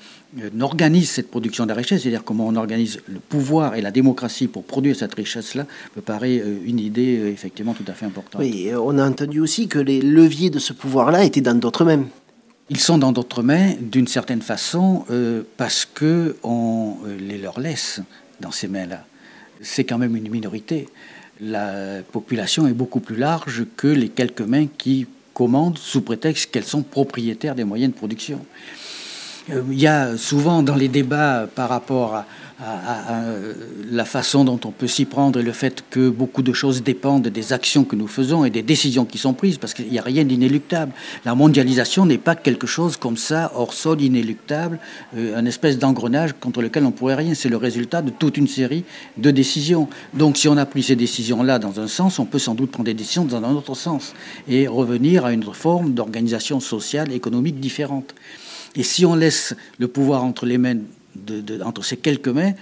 organise 0.60 1.10
cette 1.10 1.30
production 1.30 1.66
de 1.66 1.70
la 1.70 1.76
richesse, 1.76 2.02
c'est-à-dire 2.02 2.24
comment 2.24 2.48
on 2.48 2.56
organise 2.56 3.00
le 3.08 3.20
pouvoir 3.20 3.76
et 3.76 3.82
la 3.82 3.92
démocratie 3.92 4.48
pour 4.48 4.64
produire 4.64 4.96
cette 4.96 5.16
richesse-là, 5.16 5.66
me 5.96 6.02
paraît 6.02 6.40
euh, 6.40 6.58
une 6.66 6.80
idée 6.80 7.22
effectivement 7.32 7.74
tout 7.74 7.86
à 7.88 7.94
fait 7.94 8.06
importante. 8.06 8.42
Oui, 8.42 8.70
on 8.74 8.98
a 8.98 9.08
entendu 9.08 9.40
aussi 9.40 9.68
que 9.68 9.80
les 9.80 10.02
leviers 10.02 10.50
de 10.50 10.60
ce 10.60 10.74
pouvoir-là 10.74 11.24
étaient 11.24 11.42
dans 11.42 11.58
d'autres 11.58 11.86
mains. 11.86 12.06
Ils 12.70 12.80
sont 12.80 12.98
dans 12.98 13.12
d'autres 13.12 13.44
mains 13.44 13.74
d'une 13.80 14.08
certaine 14.08 14.42
façon 14.42 15.06
parce 15.56 15.86
que 15.86 16.36
on 16.42 16.96
les 17.20 17.38
leur 17.38 17.60
laisse 17.60 18.02
dans 18.42 18.50
ces 18.50 18.68
mains-là 18.68 19.06
c'est 19.62 19.84
quand 19.84 19.98
même 19.98 20.16
une 20.16 20.30
minorité. 20.30 20.88
La 21.42 22.02
population 22.12 22.68
est 22.68 22.74
beaucoup 22.74 23.00
plus 23.00 23.18
large 23.18 23.66
que 23.76 23.88
les 23.88 24.10
quelques 24.10 24.42
mains 24.42 24.68
qui 24.68 25.08
commandent 25.34 25.78
sous 25.78 26.02
prétexte 26.02 26.52
qu'elles 26.52 26.64
sont 26.64 26.84
propriétaires 26.84 27.56
des 27.56 27.66
moyens 27.66 27.92
de 27.92 27.98
production. 27.98 28.46
Euh, 29.52 29.62
il 29.70 29.80
y 29.80 29.88
a 29.88 30.18
souvent 30.18 30.64
dans 30.64 30.76
les 30.76 30.88
débats 30.88 31.48
par 31.54 31.70
rapport 31.70 32.16
à, 32.16 32.26
la 33.92 34.06
façon 34.06 34.46
dont 34.46 34.60
on 34.64 34.72
peut 34.72 34.88
s'y 34.88 35.04
prendre 35.04 35.40
et 35.40 35.44
le 35.44 35.52
fait 35.52 35.84
que 35.90 36.10
beaucoup 36.10 36.42
de 36.42 36.54
choses 36.54 36.84
dépendent 36.84 37.28
des 37.28 37.52
actions 37.52 37.84
que 37.84 37.98
nous 37.98 38.08
faisons 38.08 38.46
et 38.46 38.50
des 38.50 38.62
décisions 38.62 39.04
qui 39.04 39.18
sont 39.18 39.34
prises, 39.34 39.58
parce 39.58 39.74
qu'il 39.74 39.90
n'y 39.90 40.00
a 40.00 40.02
rien 40.02 40.24
d'inéluctable. 40.24 40.94
La 41.26 41.36
mondialisation 41.36 42.06
n'est 42.06 42.18
pas 42.18 42.36
quelque 42.36 42.66
chose 42.66 42.96
comme 42.96 43.18
ça, 43.18 43.52
hors 43.56 43.74
sol, 43.74 44.02
inéluctable, 44.02 44.80
euh, 45.18 45.38
un 45.38 45.46
espèce 45.46 45.78
d'engrenage 45.78 46.34
contre 46.40 46.62
lequel 46.62 46.84
on 46.84 46.88
ne 46.88 46.92
pourrait 46.94 47.16
rien. 47.16 47.34
C'est 47.34 47.50
le 47.50 47.58
résultat 47.58 48.02
de 48.02 48.10
toute 48.10 48.38
une 48.38 48.48
série 48.48 48.86
de 49.18 49.32
décisions. 49.32 49.90
Donc 50.14 50.38
si 50.38 50.48
on 50.48 50.56
a 50.56 50.66
pris 50.66 50.84
ces 50.84 50.96
décisions-là 50.96 51.60
dans 51.60 51.82
un 51.82 51.88
sens, 51.88 52.20
on 52.20 52.26
peut 52.26 52.40
sans 52.40 52.56
doute 52.56 52.72
prendre 52.72 52.86
des 52.86 52.94
décisions 52.94 53.26
dans 53.26 53.44
un 53.44 53.54
autre 53.54 53.76
sens 53.76 54.14
et 54.48 54.68
revenir 54.68 55.26
à 55.26 55.34
une 55.34 55.44
forme 55.44 55.94
d'organisation 55.94 56.62
sociale, 56.62 57.12
économique 57.12 57.60
différente. 57.60 58.16
Et 58.76 58.84
si 58.84 59.06
on 59.06 59.16
laisse 59.16 59.56
le 59.80 59.88
pouvoir 59.88 60.24
entre 60.24 60.46
les 60.46 60.58
mains 60.58 60.78
entre 61.64 61.84
ces 61.84 61.96
quelques 61.96 62.28
mains, 62.28 62.54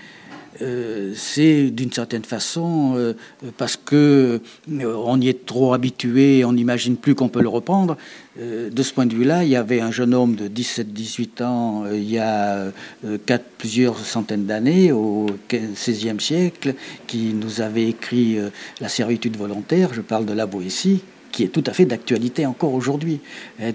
euh, 0.61 1.14
c'est 1.16 1.72
d'une 1.72 1.91
certaine 1.91 2.24
façon 2.24 2.93
euh, 2.95 3.14
parce 3.57 3.76
que 3.76 4.39
euh, 4.72 4.95
on 5.03 5.20
y 5.20 5.28
est 5.28 5.45
trop 5.45 5.74
habitué, 5.74 6.45
on 6.45 6.53
n'imagine 6.53 6.95
plus 6.95 7.16
qu'on 7.16 7.30
peut 7.30 7.41
le 7.41 7.49
reprendre. 7.49 7.97
de 8.39 8.84
ce 8.84 8.93
point 8.93 9.05
de 9.05 9.16
vue-là, 9.16 9.43
il 9.43 9.49
y 9.49 9.55
avait 9.55 9.82
un 9.82 9.91
jeune 9.91 10.14
homme 10.14 10.36
de 10.36 10.47
17-18 10.47 11.43
ans 11.43 11.86
il 11.91 12.09
y 12.09 12.20
a 12.20 12.72
plusieurs 13.57 13.97
centaines 13.97 14.45
d'années, 14.45 14.91
au 14.91 15.28
XVIe 15.51 16.20
siècle, 16.20 16.76
qui 17.07 17.34
nous 17.34 17.61
avait 17.61 17.88
écrit 17.88 18.38
La 18.80 18.89
servitude 18.89 19.38
volontaire. 19.38 19.93
Je 19.93 20.01
parle 20.01 20.26
de 20.26 20.34
la 20.34 20.45
Boétie 20.45 21.01
qui 21.34 21.44
est 21.44 21.50
tout 21.50 21.64
à 21.66 21.74
fait 21.74 21.86
d'actualité 21.86 22.46
encore 22.46 22.74
aujourd'hui. 22.74 23.20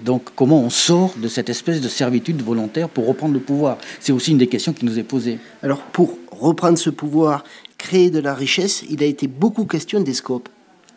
Donc 0.03 0.29
comment 0.35 0.61
on 0.63 0.71
sort 0.71 1.13
de 1.21 1.27
cette 1.27 1.49
espèce 1.49 1.81
de 1.81 1.89
servitude 1.89 2.41
volontaire 2.41 2.89
pour 2.89 3.05
reprendre 3.05 3.33
le 3.33 3.39
pouvoir? 3.39 3.77
C'est 3.99 4.13
aussi 4.13 4.31
une 4.31 4.39
des 4.39 4.47
questions 4.47 4.73
qui 4.73 4.85
nous 4.85 4.97
est 4.97 5.03
posée. 5.03 5.37
Alors 5.61 5.81
pour 5.81 6.17
reprendre 6.31 6.79
ce 6.79 6.89
pouvoir, 6.89 7.43
créer 7.77 8.09
de 8.09 8.19
la 8.19 8.33
richesse, 8.33 8.83
il 8.89 9.03
a 9.03 9.05
été 9.05 9.27
beaucoup 9.27 9.65
question 9.65 9.99
des 9.99 10.13
scopes. 10.13 10.49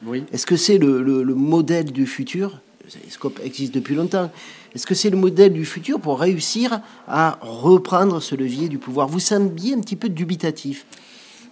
Oui. 0.06 0.24
Est-ce 0.32 0.46
que 0.46 0.56
c'est 0.56 0.78
le, 0.78 1.22
modèle 1.34 1.92
du 1.92 2.06
futur? 2.06 2.60
Les 3.04 3.10
scopes 3.10 3.40
existent 3.44 3.74
depuis 3.74 3.94
longtemps. 3.94 4.30
Est-ce 4.74 4.86
que 4.86 4.94
c'est 4.94 5.10
le 5.10 5.16
modèle 5.16 5.52
du 5.52 5.64
futur 5.64 6.00
pour 6.00 6.18
réussir 6.18 6.80
à 7.06 7.38
reprendre 7.40 8.20
ce 8.20 8.34
levier 8.34 8.68
du 8.68 8.78
pouvoir? 8.78 9.08
Vous 9.08 9.20
sembliez 9.20 9.74
un 9.74 9.80
petit 9.80 9.96
peu 9.96 10.08
dubitatif. 10.08 10.86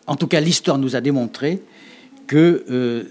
En 0.07 0.17
tout 0.17 0.27
cas, 0.27 0.41
l'histoire 0.41 0.79
nous 0.79 0.97
a 0.97 1.01
démontré 1.01 1.63
que 2.31 2.64
euh, 2.70 3.03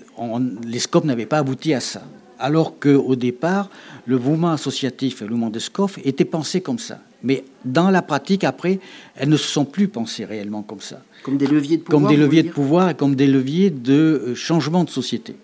les 0.66 0.80
scopes 0.80 1.04
n'avaient 1.04 1.26
pas 1.26 1.40
abouti 1.40 1.74
à 1.74 1.82
ça. 1.82 2.04
Alors 2.40 2.80
qu'au 2.80 3.18
départ, 3.18 3.70
le 4.06 4.18
mouvement 4.18 4.52
associatif 4.52 5.22
et 5.22 5.26
le 5.26 5.32
mouvement 5.32 5.50
de 5.50 5.60
SCOF 5.60 6.00
étaient 6.06 6.24
pensés 6.24 6.62
comme 6.62 6.80
ça. 6.80 7.00
Mais 7.22 7.44
dans 7.66 7.90
la 7.90 8.02
pratique, 8.02 8.46
après, 8.46 8.80
elles 9.18 9.28
ne 9.28 9.36
se 9.36 9.50
sont 9.50 9.66
plus 9.66 9.90
pensées 9.90 10.24
réellement 10.24 10.62
comme 10.62 10.80
ça. 10.80 11.02
Comme 11.24 11.36
des 11.36 11.48
leviers 11.48 11.76
de 11.76 11.84
pouvoir 11.84 12.02
Comme 12.02 12.10
des 12.10 12.16
leviers 12.16 12.44
de 12.44 12.50
pouvoir 12.50 12.90
et 12.92 12.94
comme 12.96 13.16
des 13.16 13.28
leviers 13.28 13.70
de 13.70 13.94
euh, 13.94 14.36
changement 14.36 14.86
de 14.86 14.90
société. 14.90 15.36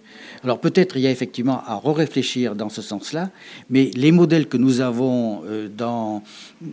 Alors 0.46 0.60
peut-être 0.60 0.96
il 0.96 1.02
y 1.02 1.08
a 1.08 1.10
effectivement 1.10 1.64
à 1.66 1.82
réfléchir 1.84 2.56
dans 2.56 2.70
ce 2.70 2.84
sens-là, 2.84 3.32
mais 3.72 3.90
les 3.96 4.12
modèles 4.12 4.48
que 4.48 4.58
nous 4.58 4.80
avons 4.80 5.42
euh, 5.48 5.70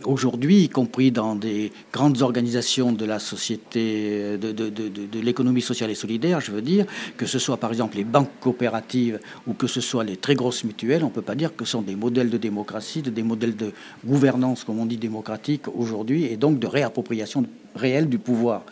aujourd'hui, 0.03 0.65
y 0.65 0.69
compris 0.69 1.11
dans 1.11 1.35
des 1.35 1.71
grandes 1.91 2.21
organisations 2.21 2.91
de 2.91 3.03
la 3.03 3.17
société, 3.17 4.09
euh, 4.11 4.37
de, 4.37 4.51
de 4.51 5.19
l'économie 5.19 5.63
sociale 5.63 5.89
et 5.89 5.95
solidaire, 5.95 6.39
je 6.39 6.51
veux 6.51 6.61
dire, 6.61 6.85
que 7.17 7.25
ce 7.25 7.39
soit 7.39 7.57
par 7.57 7.71
exemple 7.71 7.97
les 7.97 8.03
banques 8.03 8.29
coopératives 8.39 9.19
ou 9.47 9.53
que 9.53 9.65
ce 9.65 9.81
soit 9.81 10.03
les 10.03 10.17
très 10.17 10.35
grosses 10.35 10.63
mutuelles, 10.63 11.03
on 11.03 11.07
ne 11.07 11.13
peut 11.13 11.23
pas 11.23 11.33
dire 11.33 11.55
que 11.55 11.65
ce 11.65 11.71
sont 11.71 11.81
des 11.81 11.95
modèles 11.95 12.29
de 12.29 12.37
démocratie, 12.37 13.01
des 13.01 13.23
modèles 13.23 13.55
de 13.55 13.71
gouvernance, 14.05 14.63
comme 14.63 14.77
on 14.77 14.85
dit, 14.85 14.97
démocratique 14.97 15.63
aujourd'hui, 15.67 16.25
et 16.25 16.37
donc 16.37 16.59
de 16.59 16.67
réappropriation 16.67 17.43
réelle 17.75 18.07
du 18.07 18.19
pouvoir. 18.19 18.65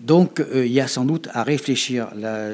Donc 0.00 0.40
euh, 0.40 0.66
il 0.66 0.72
y 0.72 0.80
a 0.80 0.88
sans 0.88 1.04
doute 1.04 1.28
à 1.32 1.42
réfléchir 1.42 2.08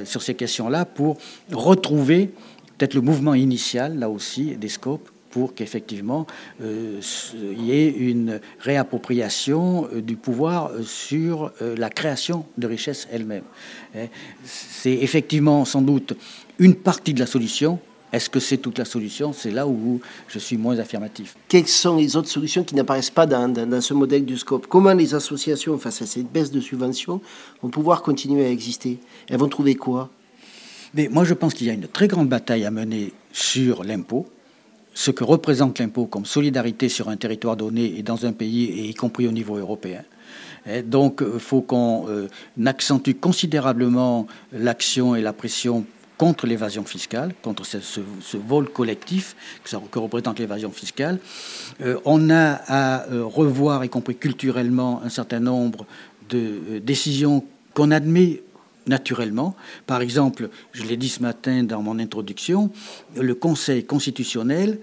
sur 0.05 0.23
ces 0.23 0.35
questions-là 0.35 0.85
pour 0.85 1.17
retrouver 1.53 2.31
peut-être 2.77 2.95
le 2.95 3.01
mouvement 3.01 3.35
initial, 3.35 3.99
là 3.99 4.09
aussi, 4.09 4.57
des 4.57 4.69
scopes 4.69 5.09
pour 5.31 5.55
qu'effectivement 5.55 6.27
euh, 6.63 7.01
il 7.35 7.65
y 7.67 7.73
ait 7.73 7.91
une 7.91 8.41
réappropriation 8.61 9.87
euh, 9.93 10.01
du 10.01 10.17
pouvoir 10.17 10.71
sur 10.85 11.53
la 11.61 11.91
création 11.91 12.47
de 12.57 12.67
richesses 12.67 13.09
elle-même. 13.13 13.45
Hein, 13.95 14.07
c'est 14.45 14.95
effectivement 14.95 15.65
sans 15.65 15.83
doute 15.83 16.15
une 16.59 16.75
partie 16.75 17.15
de 17.15 17.21
la 17.21 17.27
solution, 17.27 17.79
est-ce 18.13 18.31
que 18.31 18.41
c'est 18.41 18.57
toute 18.57 18.79
la 18.79 18.85
solution? 18.85 19.33
C'est 19.33 19.51
là 19.51 19.67
où 19.67 20.01
je 20.29 20.39
suis 20.39 20.57
moins 20.57 20.79
affirmatif. 20.79 21.37
Quelles 21.49 21.69
sont 21.69 21.97
les 21.97 22.17
autres 22.17 22.29
solutions 22.29 22.65
qui 22.65 22.75
n'apparaissent 22.75 23.11
pas 23.11 23.27
dans, 23.27 23.81
ce 23.81 23.95
modèle 23.95 24.25
du 24.25 24.39
scope? 24.39 24.67
Comment 24.67 24.95
les 24.95 25.15
associations, 25.15 25.77
face 25.79 26.03
à 26.03 26.07
cette 26.07 26.31
baisse 26.33 26.51
de 26.51 26.61
subventions, 26.61 27.21
vont 27.63 27.69
pouvoir 27.69 28.03
continuer 28.03 28.47
à 28.47 28.51
exister? 28.51 28.99
Elles 29.29 29.39
vont 29.39 29.49
trouver 29.49 29.75
quoi? 29.75 30.11
Mais 30.95 31.09
moi, 31.11 31.25
je 31.25 31.35
pense 31.35 31.53
qu'il 31.53 31.67
y 31.67 31.71
a 31.71 31.75
une 31.75 31.87
très 31.87 32.09
grande 32.09 32.29
bataille 32.29 32.65
à 32.65 32.71
mener 32.71 33.13
sur 33.33 33.85
l'impôt, 33.85 34.27
ce 34.95 35.11
que 35.11 35.23
représente 35.23 35.79
l'impôt 35.79 36.07
comme 36.07 36.25
solidarité 36.25 36.89
sur 36.89 37.11
un 37.11 37.17
territoire 37.17 37.57
donné 37.57 37.99
et 37.99 38.03
dans 38.03 38.25
un 38.25 38.33
pays, 38.33 38.65
et 38.65 38.89
y 38.89 38.95
compris 38.95 39.29
au 39.29 39.33
niveau 39.33 39.57
européen. 39.59 40.03
donc, 40.85 41.19
il 41.21 41.27
euh, 41.27 41.39
faut 41.39 41.61
qu'on 41.61 42.07
euh, 42.09 42.29
accentue 42.65 43.13
considérablement 43.21 44.27
l'action 44.53 45.15
et 45.15 45.21
la 45.21 45.35
pression 45.35 45.85
contre 46.19 46.47
l'évasion 46.47 46.85
fiscale, 46.85 47.33
contre 47.43 47.65
ce, 47.65 48.37
vol 48.37 48.69
collectif 48.69 49.37
que, 49.65 49.99
représente 49.99 50.39
l'évasion 50.39 50.73
fiscale. 50.73 51.19
Euh, 51.81 51.99
on 52.05 52.29
a 52.29 52.61
à 52.67 53.09
euh, 53.09 53.25
revoir, 53.25 53.85
y 53.85 53.89
compris 53.89 54.17
culturellement, 54.17 55.01
un 55.03 55.09
certain 55.09 55.41
nombre 55.41 55.87
de 56.29 56.39
euh, 56.39 56.81
décisions 56.81 57.45
qu'on 57.73 57.93
admet 57.93 58.43
naturellement. 58.89 59.55
Par 59.87 60.03
exemple, 60.03 60.51
je 60.73 60.83
l'ai 60.83 60.97
dit 60.97 61.09
ce 61.09 61.23
matin 61.23 61.63
dans 61.63 61.83
mon 61.83 61.99
introduction, 61.99 62.71
le 63.17 63.35
Conseil 63.35 63.85
constitutionnel 63.85 64.81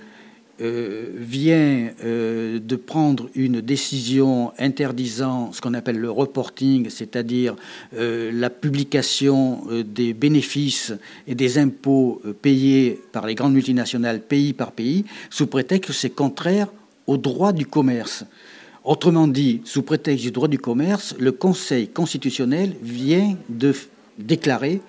euh, 0.62 1.12
vient 1.16 1.90
euh, 2.06 2.60
de 2.60 2.76
prendre 2.78 3.30
une 3.36 3.60
décision 3.60 4.54
interdisant 4.58 5.52
ce 5.52 5.60
qu'on 5.60 5.74
appelle 5.74 5.98
le 5.98 6.10
reporting, 6.10 6.90
c'est-à-dire 6.90 7.58
euh, 7.94 8.32
la 8.34 8.50
publication 8.50 9.64
des 9.86 10.14
bénéfices 10.14 10.94
et 11.28 11.36
des 11.36 11.58
impôts 11.58 12.22
payés 12.42 13.02
par 13.12 13.28
les 13.28 13.36
grandes 13.36 13.54
multinationales 13.54 14.22
pays 14.22 14.54
par 14.54 14.72
pays, 14.72 15.04
sous 15.30 15.48
prétexte 15.48 15.88
que 15.88 15.94
c'est 15.94 16.10
contraire 16.10 16.68
au 17.06 17.18
droit 17.18 17.52
du 17.52 17.66
commerce. 17.66 18.24
Autrement 18.86 19.28
dit, 19.28 19.60
sous 19.66 19.82
prétexte 19.82 20.24
du 20.24 20.32
droit 20.32 20.48
du 20.48 20.60
commerce, 20.60 21.16
le 21.20 21.34
Conseil 21.34 21.90
constitutionnel 21.90 22.76
vient 22.82 23.36
de 23.50 23.74
déclarer 24.18 24.80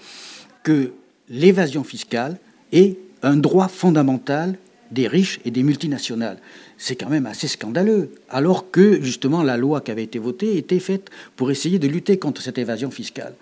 que 0.62 0.92
l'évasion 1.28 1.82
fiscale 1.82 2.38
est 2.70 2.98
un 3.22 3.36
droit 3.36 3.66
fondamental 3.66 4.58
des 4.90 5.08
riches 5.08 5.40
et 5.44 5.50
des 5.50 5.62
multinationales. 5.62 6.38
C'est 6.78 6.96
quand 6.96 7.08
même 7.08 7.26
assez 7.26 7.48
scandaleux, 7.48 8.10
alors 8.28 8.70
que 8.70 9.00
justement 9.02 9.42
la 9.42 9.56
loi 9.56 9.80
qui 9.80 9.90
avait 9.90 10.04
été 10.04 10.18
votée 10.18 10.56
était 10.56 10.78
faite 10.78 11.10
pour 11.36 11.50
essayer 11.50 11.78
de 11.78 11.88
lutter 11.88 12.18
contre 12.18 12.42
cette 12.42 12.58
évasion 12.58 12.90
fiscale. 12.90 13.34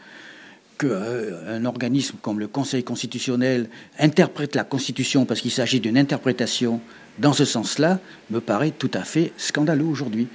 Qu'un 0.78 0.88
euh, 0.88 1.64
organisme 1.64 2.16
comme 2.20 2.40
le 2.40 2.48
Conseil 2.48 2.82
constitutionnel 2.82 3.68
interprète 3.98 4.56
la 4.56 4.64
Constitution 4.64 5.24
parce 5.24 5.40
qu'il 5.40 5.52
s'agit 5.52 5.80
d'une 5.80 5.96
interprétation 5.96 6.80
dans 7.18 7.32
ce 7.32 7.44
sens-là 7.44 8.00
me 8.30 8.40
paraît 8.40 8.72
tout 8.72 8.90
à 8.94 9.02
fait 9.02 9.32
scandaleux 9.36 9.84
aujourd'hui. 9.84 10.26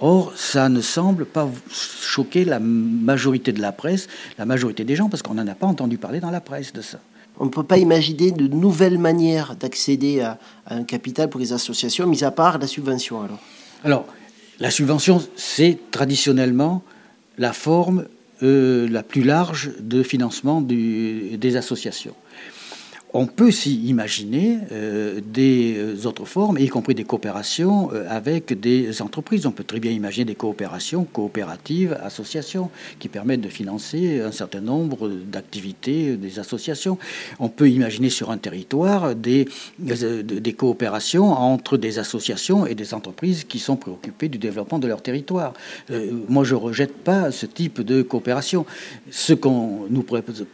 Or, 0.00 0.32
ça 0.36 0.68
ne 0.68 0.80
semble 0.80 1.24
pas 1.24 1.48
choquer 1.70 2.44
la 2.44 2.58
majorité 2.58 3.52
de 3.52 3.60
la 3.62 3.72
presse, 3.72 4.08
la 4.38 4.44
majorité 4.44 4.84
des 4.84 4.96
gens, 4.96 5.08
parce 5.08 5.22
qu'on 5.22 5.34
n'en 5.34 5.46
a 5.46 5.54
pas 5.54 5.66
entendu 5.66 5.98
parler 5.98 6.20
dans 6.20 6.30
la 6.30 6.40
presse 6.40 6.72
de 6.72 6.82
ça. 6.82 7.00
On 7.38 7.46
ne 7.46 7.50
peut 7.50 7.64
pas 7.64 7.78
imaginer 7.78 8.30
de 8.30 8.46
nouvelles 8.46 8.98
manières 8.98 9.56
d'accéder 9.56 10.20
à, 10.20 10.38
un 10.68 10.84
capital 10.84 11.28
pour 11.28 11.40
les 11.40 11.52
associations, 11.52 12.06
mis 12.06 12.24
à 12.24 12.30
part 12.30 12.58
la 12.58 12.66
subvention 12.66 13.20
alors 13.84 14.06
la 14.60 14.70
subvention, 14.70 15.22
c'est 15.36 15.78
traditionnellement 15.90 16.82
la 17.38 17.52
forme 17.52 18.06
euh, 18.42 18.88
la 18.88 19.02
plus 19.02 19.22
large 19.22 19.72
de 19.80 20.02
financement 20.02 20.60
des 20.60 21.56
associations. 21.56 22.14
On 23.16 23.26
peut 23.26 23.46
aussi 23.46 23.76
imaginer 23.86 24.58
euh, 24.72 25.20
des 25.24 25.76
euh, 25.76 26.08
autres 26.08 26.24
formes, 26.24 26.58
y 26.58 26.66
compris 26.66 26.96
des 26.96 27.04
coopérations 27.04 27.90
euh, 27.92 28.04
avec 28.08 28.58
des 28.58 29.00
entreprises. 29.02 29.46
On 29.46 29.52
peut 29.52 29.62
très 29.62 29.78
bien 29.78 29.92
imaginer 29.92 30.24
des 30.24 30.34
coopérations 30.34 31.04
coopératives, 31.04 31.96
associations, 32.02 32.70
qui 32.98 33.08
permettent 33.08 33.40
de 33.40 33.48
financer 33.48 34.20
un 34.20 34.32
certain 34.32 34.60
nombre 34.60 35.08
d'activités 35.08 36.16
des 36.16 36.40
associations. 36.40 36.98
On 37.38 37.48
peut 37.48 37.70
imaginer 37.70 38.10
sur 38.10 38.32
un 38.32 38.36
territoire 38.36 39.14
des, 39.14 39.46
des 39.78 40.52
coopérations 40.52 41.30
entre 41.30 41.76
des 41.76 42.00
associations 42.00 42.66
et 42.66 42.74
des 42.74 42.94
entreprises 42.94 43.44
qui 43.44 43.60
sont 43.60 43.76
préoccupées 43.76 44.28
du 44.28 44.38
développement 44.38 44.80
de 44.80 44.88
leur 44.88 45.02
territoire. 45.02 45.52
moi, 46.28 46.42
je 46.42 46.56
ne 46.56 46.60
rejette 46.60 46.96
pas 47.04 47.30
ce 47.30 47.46
type 47.46 47.80
de 47.80 48.02
coopération. 48.02 48.66
Ce 49.12 49.34
qu'on 49.34 49.86
nous 49.88 50.04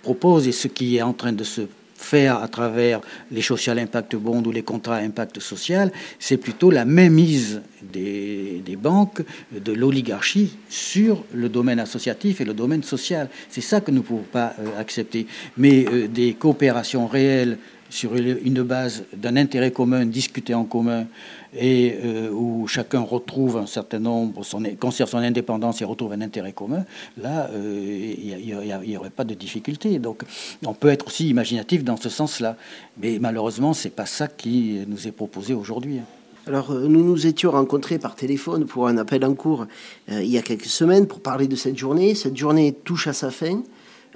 propose 0.02 0.46
et 0.46 0.52
ce 0.52 0.68
qui 0.68 0.98
est 0.98 1.02
en 1.02 1.14
train 1.14 1.32
de 1.32 1.44
se 1.44 1.62
faire 2.00 2.42
à 2.42 2.48
travers 2.48 3.00
les 3.30 3.42
social 3.42 3.78
impact 3.78 4.16
bonds 4.16 4.42
ou 4.42 4.50
les 4.50 4.62
contrats 4.62 4.96
impact 4.96 5.38
social, 5.40 5.92
c'est 6.18 6.38
plutôt 6.38 6.70
la 6.70 6.84
mainmise 6.84 7.60
des, 7.82 8.62
des 8.64 8.76
banques, 8.76 9.22
de 9.52 9.72
l'oligarchie 9.72 10.56
sur 10.68 11.24
le 11.32 11.48
domaine 11.48 11.78
associatif 11.78 12.40
et 12.40 12.44
le 12.44 12.54
domaine 12.54 12.82
social. 12.82 13.28
C'est 13.50 13.60
ça 13.60 13.80
que 13.80 13.90
nous 13.90 13.98
ne 13.98 14.02
pouvons 14.02 14.22
pas 14.22 14.54
euh, 14.58 14.80
accepter. 14.80 15.26
Mais 15.56 15.86
euh, 15.86 16.08
des 16.08 16.34
coopérations 16.34 17.06
réelles 17.06 17.58
sur 17.90 18.14
une 18.14 18.62
base 18.62 19.04
d'un 19.14 19.36
intérêt 19.36 19.72
commun, 19.72 20.06
discuté 20.06 20.54
en 20.54 20.64
commun, 20.64 21.06
et 21.54 21.96
euh, 22.04 22.30
où 22.30 22.66
chacun 22.66 23.00
retrouve 23.00 23.56
un 23.56 23.66
certain 23.66 23.98
nombre, 23.98 24.42
conserve 24.78 25.10
son 25.10 25.18
indépendance 25.18 25.82
et 25.82 25.84
retrouve 25.84 26.12
un 26.12 26.20
intérêt 26.20 26.52
commun, 26.52 26.84
là, 27.20 27.50
euh, 27.52 28.14
il 28.18 28.88
n'y 28.88 28.96
aurait 28.96 29.10
pas 29.10 29.24
de 29.24 29.34
difficulté. 29.34 29.98
Donc, 29.98 30.22
on 30.64 30.74
peut 30.74 30.88
être 30.88 31.06
aussi 31.06 31.28
imaginatif 31.28 31.84
dans 31.84 31.96
ce 31.96 32.08
sens-là. 32.08 32.56
Mais 33.00 33.18
malheureusement, 33.20 33.72
ce 33.72 33.88
n'est 33.88 33.94
pas 33.94 34.06
ça 34.06 34.28
qui 34.28 34.80
nous 34.86 35.08
est 35.08 35.12
proposé 35.12 35.54
aujourd'hui. 35.54 36.00
Alors, 36.46 36.70
euh, 36.70 36.86
nous 36.88 37.04
nous 37.04 37.26
étions 37.26 37.50
rencontrés 37.50 37.98
par 37.98 38.14
téléphone 38.14 38.66
pour 38.66 38.88
un 38.88 38.96
appel 38.96 39.24
en 39.24 39.34
cours 39.34 39.66
il 40.08 40.26
y 40.26 40.38
a 40.38 40.42
quelques 40.42 40.64
semaines 40.64 41.06
pour 41.06 41.20
parler 41.20 41.46
de 41.46 41.56
cette 41.56 41.76
journée. 41.76 42.14
Cette 42.14 42.36
journée 42.36 42.72
touche 42.72 43.06
à 43.06 43.12
sa 43.12 43.30
fin. 43.30 43.62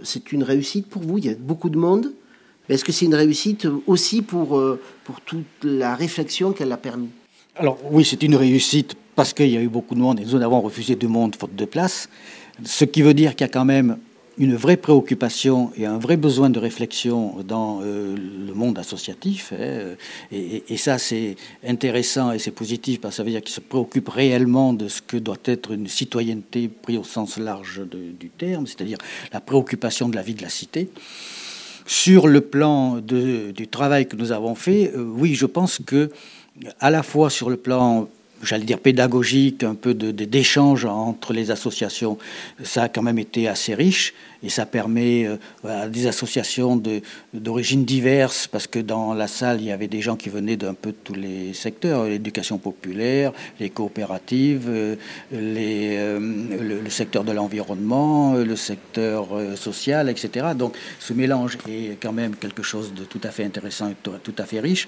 C'est 0.02 0.32
une 0.32 0.42
réussite 0.42 0.88
pour 0.88 1.02
vous. 1.02 1.18
Il 1.18 1.26
y 1.26 1.28
a 1.28 1.34
beaucoup 1.34 1.70
de 1.70 1.78
monde. 1.78 2.12
Est-ce 2.68 2.84
que 2.84 2.92
c'est 2.92 3.04
une 3.04 3.14
réussite 3.14 3.68
aussi 3.86 4.22
pour, 4.22 4.56
euh, 4.56 4.80
pour 5.04 5.20
toute 5.20 5.44
la 5.62 5.94
réflexion 5.94 6.52
qu'elle 6.52 6.72
a 6.72 6.78
permis? 6.78 7.10
Alors 7.56 7.78
oui, 7.88 8.04
c'est 8.04 8.22
une 8.24 8.34
réussite 8.34 8.96
parce 9.14 9.32
qu'il 9.32 9.48
y 9.48 9.56
a 9.56 9.60
eu 9.60 9.68
beaucoup 9.68 9.94
de 9.94 10.00
monde 10.00 10.18
et 10.18 10.24
nous 10.24 10.34
avons 10.42 10.60
refusé 10.60 10.96
du 10.96 11.06
monde 11.06 11.36
faute 11.36 11.54
de 11.54 11.64
place. 11.64 12.08
Ce 12.64 12.84
qui 12.84 13.02
veut 13.02 13.14
dire 13.14 13.36
qu'il 13.36 13.42
y 13.42 13.50
a 13.50 13.52
quand 13.52 13.64
même 13.64 13.98
une 14.38 14.56
vraie 14.56 14.76
préoccupation 14.76 15.70
et 15.76 15.86
un 15.86 15.98
vrai 15.98 16.16
besoin 16.16 16.50
de 16.50 16.58
réflexion 16.58 17.36
dans 17.46 17.78
euh, 17.82 18.16
le 18.16 18.52
monde 18.54 18.76
associatif. 18.76 19.52
Hein, 19.52 19.94
et, 20.32 20.76
ça, 20.76 20.98
c'est 20.98 21.36
intéressant 21.64 22.32
et 22.32 22.40
c'est 22.40 22.50
positif 22.50 23.00
parce 23.00 23.14
que 23.14 23.16
ça 23.18 23.22
veut 23.22 23.30
dire 23.30 23.42
qu'il 23.42 23.54
se 23.54 23.60
préoccupe 23.60 24.08
réellement 24.08 24.72
de 24.72 24.88
ce 24.88 25.00
que 25.00 25.16
doit 25.16 25.36
être 25.44 25.70
une 25.70 25.86
citoyenneté 25.86 26.66
pris 26.66 26.98
au 26.98 27.04
sens 27.04 27.36
large 27.36 27.82
du 27.88 28.30
terme, 28.30 28.66
c'est-à-dire 28.66 28.98
la 29.32 29.40
préoccupation 29.40 30.08
de 30.08 30.16
la 30.16 30.22
vie 30.22 30.34
de 30.34 30.42
la 30.42 30.48
cité. 30.48 30.88
Sur 31.86 32.26
le 32.26 32.40
plan 32.40 32.98
du 32.98 33.68
travail 33.68 34.08
que 34.08 34.16
nous 34.16 34.32
avons 34.32 34.56
fait, 34.56 34.90
euh, 34.96 35.04
oui, 35.04 35.36
je 35.36 35.46
pense 35.46 35.80
que 35.86 36.10
à 36.80 36.90
la 36.90 37.02
fois 37.02 37.30
sur 37.30 37.50
le 37.50 37.56
plan 37.56 38.08
j'allais 38.44 38.64
dire 38.64 38.78
pédagogique, 38.78 39.62
un 39.62 39.74
peu 39.74 39.94
d'échange 39.94 40.84
entre 40.84 41.32
les 41.32 41.50
associations, 41.50 42.18
ça 42.62 42.84
a 42.84 42.88
quand 42.88 43.02
même 43.02 43.18
été 43.18 43.48
assez 43.48 43.74
riche 43.74 44.14
et 44.44 44.50
ça 44.50 44.66
permet 44.66 45.26
euh, 45.26 45.36
à 45.66 45.88
des 45.88 46.06
associations 46.06 46.80
d'origines 47.32 47.84
diverses, 47.84 48.46
parce 48.46 48.66
que 48.66 48.78
dans 48.78 49.14
la 49.14 49.26
salle, 49.26 49.60
il 49.60 49.66
y 49.66 49.72
avait 49.72 49.88
des 49.88 50.02
gens 50.02 50.16
qui 50.16 50.28
venaient 50.28 50.56
d'un 50.56 50.74
peu 50.74 50.92
tous 50.92 51.14
les 51.14 51.54
secteurs, 51.54 52.04
l'éducation 52.04 52.58
populaire, 52.58 53.32
les 53.58 53.70
coopératives, 53.70 54.66
euh, 54.68 54.96
les, 55.32 55.96
euh, 55.96 56.20
le, 56.60 56.90
secteur 56.90 57.24
de 57.24 57.32
l'environnement, 57.32 58.34
le 58.34 58.56
secteur 58.56 59.28
social, 59.56 60.10
etc. 60.10 60.48
Donc 60.56 60.76
ce 61.00 61.12
mélange 61.14 61.56
est 61.68 61.96
quand 62.00 62.12
même 62.12 62.36
quelque 62.36 62.62
chose 62.62 62.92
de 62.92 63.04
tout 63.04 63.20
à 63.24 63.30
fait 63.30 63.44
intéressant 63.44 63.88
et 63.88 63.94
tout 64.02 64.34
à 64.38 64.44
fait 64.44 64.60
riche. 64.60 64.86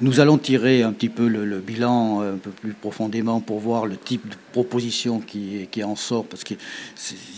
Nous 0.00 0.20
allons 0.20 0.38
tirer 0.38 0.82
un 0.82 0.92
petit 0.92 1.10
peu 1.10 1.28
le, 1.28 1.58
bilan 1.60 2.22
un 2.22 2.38
peu 2.38 2.50
plus 2.50 2.72
profondément 2.86 3.40
pour 3.40 3.58
voir 3.58 3.84
le 3.84 3.96
type 3.96 4.28
de 4.28 4.36
proposition 4.52 5.18
qui, 5.18 5.66
qui 5.72 5.82
en 5.82 5.96
sort, 5.96 6.24
parce 6.24 6.44
qu'il 6.44 6.56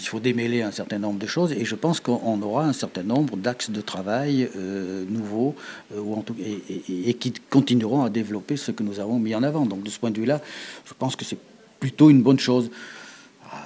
faut 0.05 0.21
démêler 0.21 0.61
un 0.61 0.73
certain 0.73 0.99
nombre 0.99 1.19
de 1.19 1.27
choses 1.27 1.53
et 1.53 1.65
je 1.65 1.75
pense 1.75 2.01
qu'on 2.01 2.43
aura 2.43 2.65
un 2.67 2.75
certain 2.75 3.03
nombre 3.03 3.35
d'axes 3.39 3.71
de 3.71 3.81
travail 3.81 4.51
euh, 4.57 5.07
nouveaux 5.09 5.55
euh, 5.95 6.01
ou 6.01 6.17
en 6.19 6.23
tout, 6.23 6.37
et, 6.39 7.15
qui 7.15 7.33
continueront 7.49 8.03
à 8.03 8.11
développer 8.11 8.59
ce 8.59 8.73
que 8.73 8.83
nous 8.83 9.01
avons 9.01 9.19
mis 9.19 9.35
en 9.35 9.43
avant. 9.43 9.65
Donc 9.65 9.83
de 9.83 9.89
ce 9.89 9.99
point 9.99 10.11
de 10.11 10.21
vue-là, 10.21 10.43
je 10.85 10.93
pense 10.93 11.17
que 11.17 11.25
c'est 11.25 11.39
plutôt 11.81 12.11
une 12.11 12.23
bonne 12.23 12.39
chose. 12.39 12.71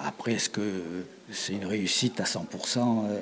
Après, 0.07 0.35
est-ce 0.35 0.51
que 0.51 0.63
c'est 1.33 1.55
une 1.55 1.67
réussite 1.67 2.21
à 2.21 2.25
100% 2.25 2.39
euh, 2.39 3.19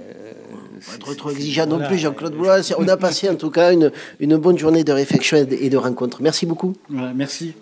Pas 1.06 1.14
trop, 1.14 1.30
exigeant 1.30 1.66
non 1.66 1.80
plus, 1.86 1.96
Jean-Claude 1.96 2.34
Bois. 2.34 2.58
On 2.76 2.88
a 2.88 2.98
passé 2.98 3.30
en 3.30 3.36
tout 3.36 3.50
cas 3.50 3.72
une, 3.72 3.90
une 4.18 4.36
bonne 4.36 4.58
journée 4.58 4.84
de 4.84 4.92
réflexion 4.92 5.38
et 5.38 5.70
de 5.70 5.76
rencontre. 5.78 6.20
Merci 6.20 6.44
beaucoup. 6.44 6.74
merci. 6.90 7.54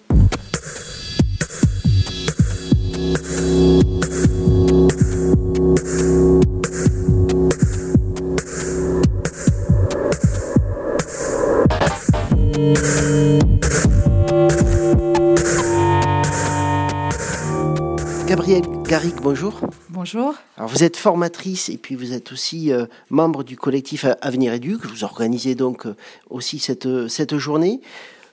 Bonjour. 19.21 19.61
Bonjour. 19.91 20.35
Alors 20.57 20.69
vous 20.69 20.85
êtes 20.85 20.97
formatrice 20.97 21.69
et 21.69 21.77
puis 21.77 21.95
vous 21.95 22.13
êtes 22.13 22.33
aussi 22.33 22.73
euh, 22.73 22.87
membre 23.11 23.45
du 23.45 23.57
collectif 23.57 24.07
Avenir 24.21 24.53
Éduc. 24.53 24.85
Vous 24.87 25.05
organisez 25.05 25.55
donc 25.55 25.87
euh, 25.87 25.95
aussi 26.31 26.59
cette, 26.59 26.87
euh, 26.87 27.09
cette 27.09 27.37
journée. 27.39 27.81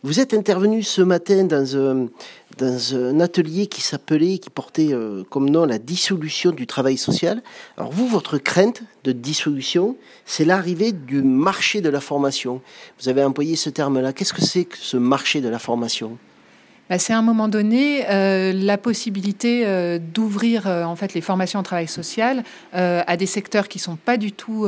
Vous 0.03 0.19
êtes 0.19 0.33
intervenu 0.33 0.83
ce 0.83 1.01
matin 1.01 1.45
dans 1.45 1.77
un, 1.77 2.07
dans 2.59 2.95
un 2.95 3.19
atelier 3.19 3.65
qui 3.65 3.81
s'appelait, 3.81 4.37
qui 4.37 4.51
portait 4.51 4.91
comme 5.31 5.49
nom 5.49 5.65
la 5.65 5.79
dissolution 5.79 6.51
du 6.51 6.67
travail 6.67 6.95
social. 6.95 7.41
Alors 7.75 7.91
vous, 7.91 8.07
votre 8.07 8.37
crainte 8.37 8.83
de 9.03 9.11
dissolution, 9.13 9.97
c'est 10.23 10.45
l'arrivée 10.45 10.91
du 10.91 11.23
marché 11.23 11.81
de 11.81 11.89
la 11.89 12.01
formation. 12.01 12.61
Vous 13.01 13.09
avez 13.09 13.23
employé 13.23 13.55
ce 13.55 13.71
terme-là. 13.71 14.13
Qu'est-ce 14.13 14.33
que 14.33 14.45
c'est 14.45 14.65
que 14.65 14.77
ce 14.77 14.95
marché 14.95 15.41
de 15.41 15.49
la 15.49 15.57
formation? 15.57 16.19
Bah, 16.89 16.99
c'est 16.99 17.13
à 17.13 17.17
un 17.17 17.23
moment 17.23 17.47
donné 17.47 18.05
euh, 18.09 18.53
la 18.53 18.77
possibilité 18.77 19.63
euh, 19.65 19.97
d'ouvrir 19.99 20.67
euh, 20.67 20.83
en 20.83 20.95
fait 20.95 21.15
les 21.15 21.21
formations 21.21 21.59
en 21.59 21.63
travail 21.63 21.87
social 21.87 22.43
à 22.73 23.17
des 23.17 23.25
secteurs 23.25 23.67
qui 23.67 23.79
sont 23.79 23.95
pas 23.95 24.17
du 24.17 24.31
tout 24.31 24.67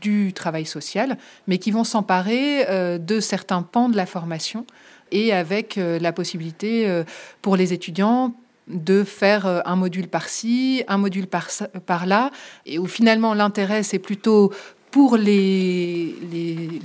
du 0.00 0.32
travail 0.32 0.66
social, 0.66 1.16
mais 1.46 1.58
qui 1.58 1.70
vont 1.70 1.84
s'emparer 1.84 2.98
de 2.98 3.20
certains 3.20 3.62
pans 3.62 3.88
de 3.88 3.96
la 3.96 4.06
formation 4.06 4.66
et 5.10 5.32
avec 5.32 5.76
la 5.76 6.12
possibilité 6.12 7.02
pour 7.40 7.56
les 7.56 7.72
étudiants 7.72 8.34
de 8.68 9.04
faire 9.04 9.62
un 9.64 9.76
module 9.76 10.08
par-ci, 10.08 10.84
un 10.86 10.98
module 10.98 11.26
par-là, 11.26 12.30
et 12.66 12.78
où 12.78 12.86
finalement 12.86 13.32
l'intérêt 13.32 13.82
c'est 13.82 13.98
plutôt 13.98 14.52
pour 14.90 15.16
les, 15.16 16.14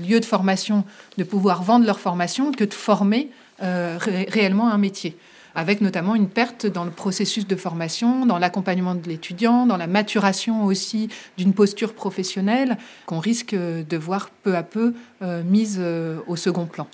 lieux 0.08 0.20
de 0.20 0.26
formation 0.26 0.86
de 1.18 1.24
pouvoir 1.24 1.64
vendre 1.64 1.86
leur 1.86 2.00
formation 2.00 2.52
que 2.52 2.64
de 2.64 2.74
former 2.74 3.30
réellement 3.60 4.70
un 4.70 4.78
métier 4.78 5.18
avec 5.56 5.80
notamment 5.82 6.16
une 6.16 6.28
perte 6.28 6.68
dans 6.68 6.84
le 6.84 6.92
processus 6.92 7.48
de 7.48 7.56
formation, 7.56 8.26
dans 8.26 8.38
l'accompagnement 8.38 8.94
de 8.94 9.08
l'étudiant, 9.08 9.66
dans 9.66 9.78
la 9.78 9.88
maturation 9.88 10.66
aussi 10.66 11.10
d'une 11.38 11.54
posture 11.54 11.94
professionnelle 11.94 12.78
qu'on 13.06 13.20
risque 13.20 13.56
de 13.56 13.98
voir 13.98 14.30
peu 14.44 14.56
à 14.56 14.64
peu 14.64 14.94
euh, 15.22 15.44
mise 15.44 15.78
euh, 15.80 16.20
au 16.28 16.36
second 16.36 16.66
plan. 16.66 16.88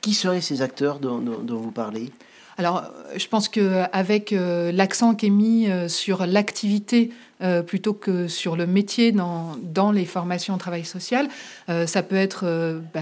Qui 0.00 0.12
seraient 0.12 0.40
ces 0.40 0.60
acteurs 0.60 0.98
dont, 0.98 1.20
vous 1.48 1.70
parlez? 1.70 2.10
Alors, 2.58 2.84
je 3.16 3.26
pense 3.26 3.48
qu'avec 3.48 4.32
euh, 4.32 4.70
l'accent 4.70 5.14
qui 5.14 5.26
est 5.26 5.30
mis 5.30 5.68
sur 5.88 6.26
l'activité 6.26 7.10
plutôt 7.66 7.92
que 7.92 8.26
sur 8.26 8.56
le 8.56 8.66
métier 8.66 9.12
dans, 9.12 9.56
dans 9.62 9.92
les 9.92 10.06
formations 10.06 10.54
en 10.54 10.58
travail 10.58 10.84
social, 10.84 11.28
ça 11.68 12.02
peut 12.02 12.16
être 12.16 12.80
bah, 12.94 13.00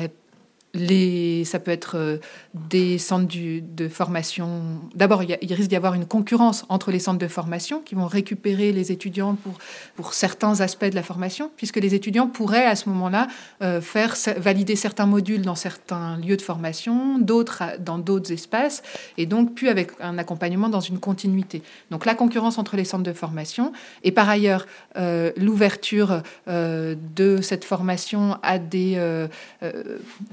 ça 0.74 1.58
peut 1.58 1.70
être 1.70 1.96
euh, 1.96 2.16
des 2.54 2.96
centres 2.96 3.28
de 3.30 3.88
formation. 3.88 4.80
D'abord, 4.94 5.22
il, 5.22 5.54
risque 5.54 5.68
d'y 5.68 5.76
avoir 5.76 5.92
une 5.92 6.06
concurrence 6.06 6.64
entre 6.70 6.90
les 6.90 6.98
centres 6.98 7.18
de 7.18 7.28
formation 7.28 7.80
qui 7.80 7.94
vont 7.94 8.06
récupérer 8.06 8.72
les 8.72 8.90
étudiants 8.90 9.34
pour, 9.34 9.58
pour 9.96 10.14
certains 10.14 10.60
aspects 10.60 10.86
de 10.86 10.94
la 10.94 11.02
formation, 11.02 11.50
puisque 11.56 11.76
les 11.76 11.94
étudiants 11.94 12.26
pourraient 12.26 12.64
à 12.64 12.74
ce 12.74 12.88
moment-là 12.88 13.26
euh, 13.60 13.82
faire 13.82 14.16
valider 14.38 14.74
certains 14.74 15.04
modules 15.04 15.42
dans 15.42 15.54
certains 15.54 16.16
lieux 16.16 16.38
de 16.38 16.42
formation, 16.42 17.18
d'autres 17.18 17.62
dans 17.78 17.98
d'autres 17.98 18.32
espaces, 18.32 18.82
et 19.18 19.26
donc 19.26 19.54
plus 19.54 19.68
avec 19.68 19.90
un 20.00 20.16
accompagnement 20.16 20.70
dans 20.70 20.80
une 20.80 20.98
continuité. 20.98 21.62
Donc 21.90 22.06
la 22.06 22.14
concurrence 22.14 22.56
entre 22.56 22.76
les 22.76 22.84
centres 22.84 23.04
de 23.04 23.12
formation, 23.12 23.72
et 24.04 24.12
par 24.12 24.28
ailleurs 24.28 24.66
euh, 24.96 25.32
l'ouverture 25.36 26.22
de 26.46 27.40
cette 27.42 27.64
formation 27.64 28.36
à 28.42 28.58
des, 28.58 28.96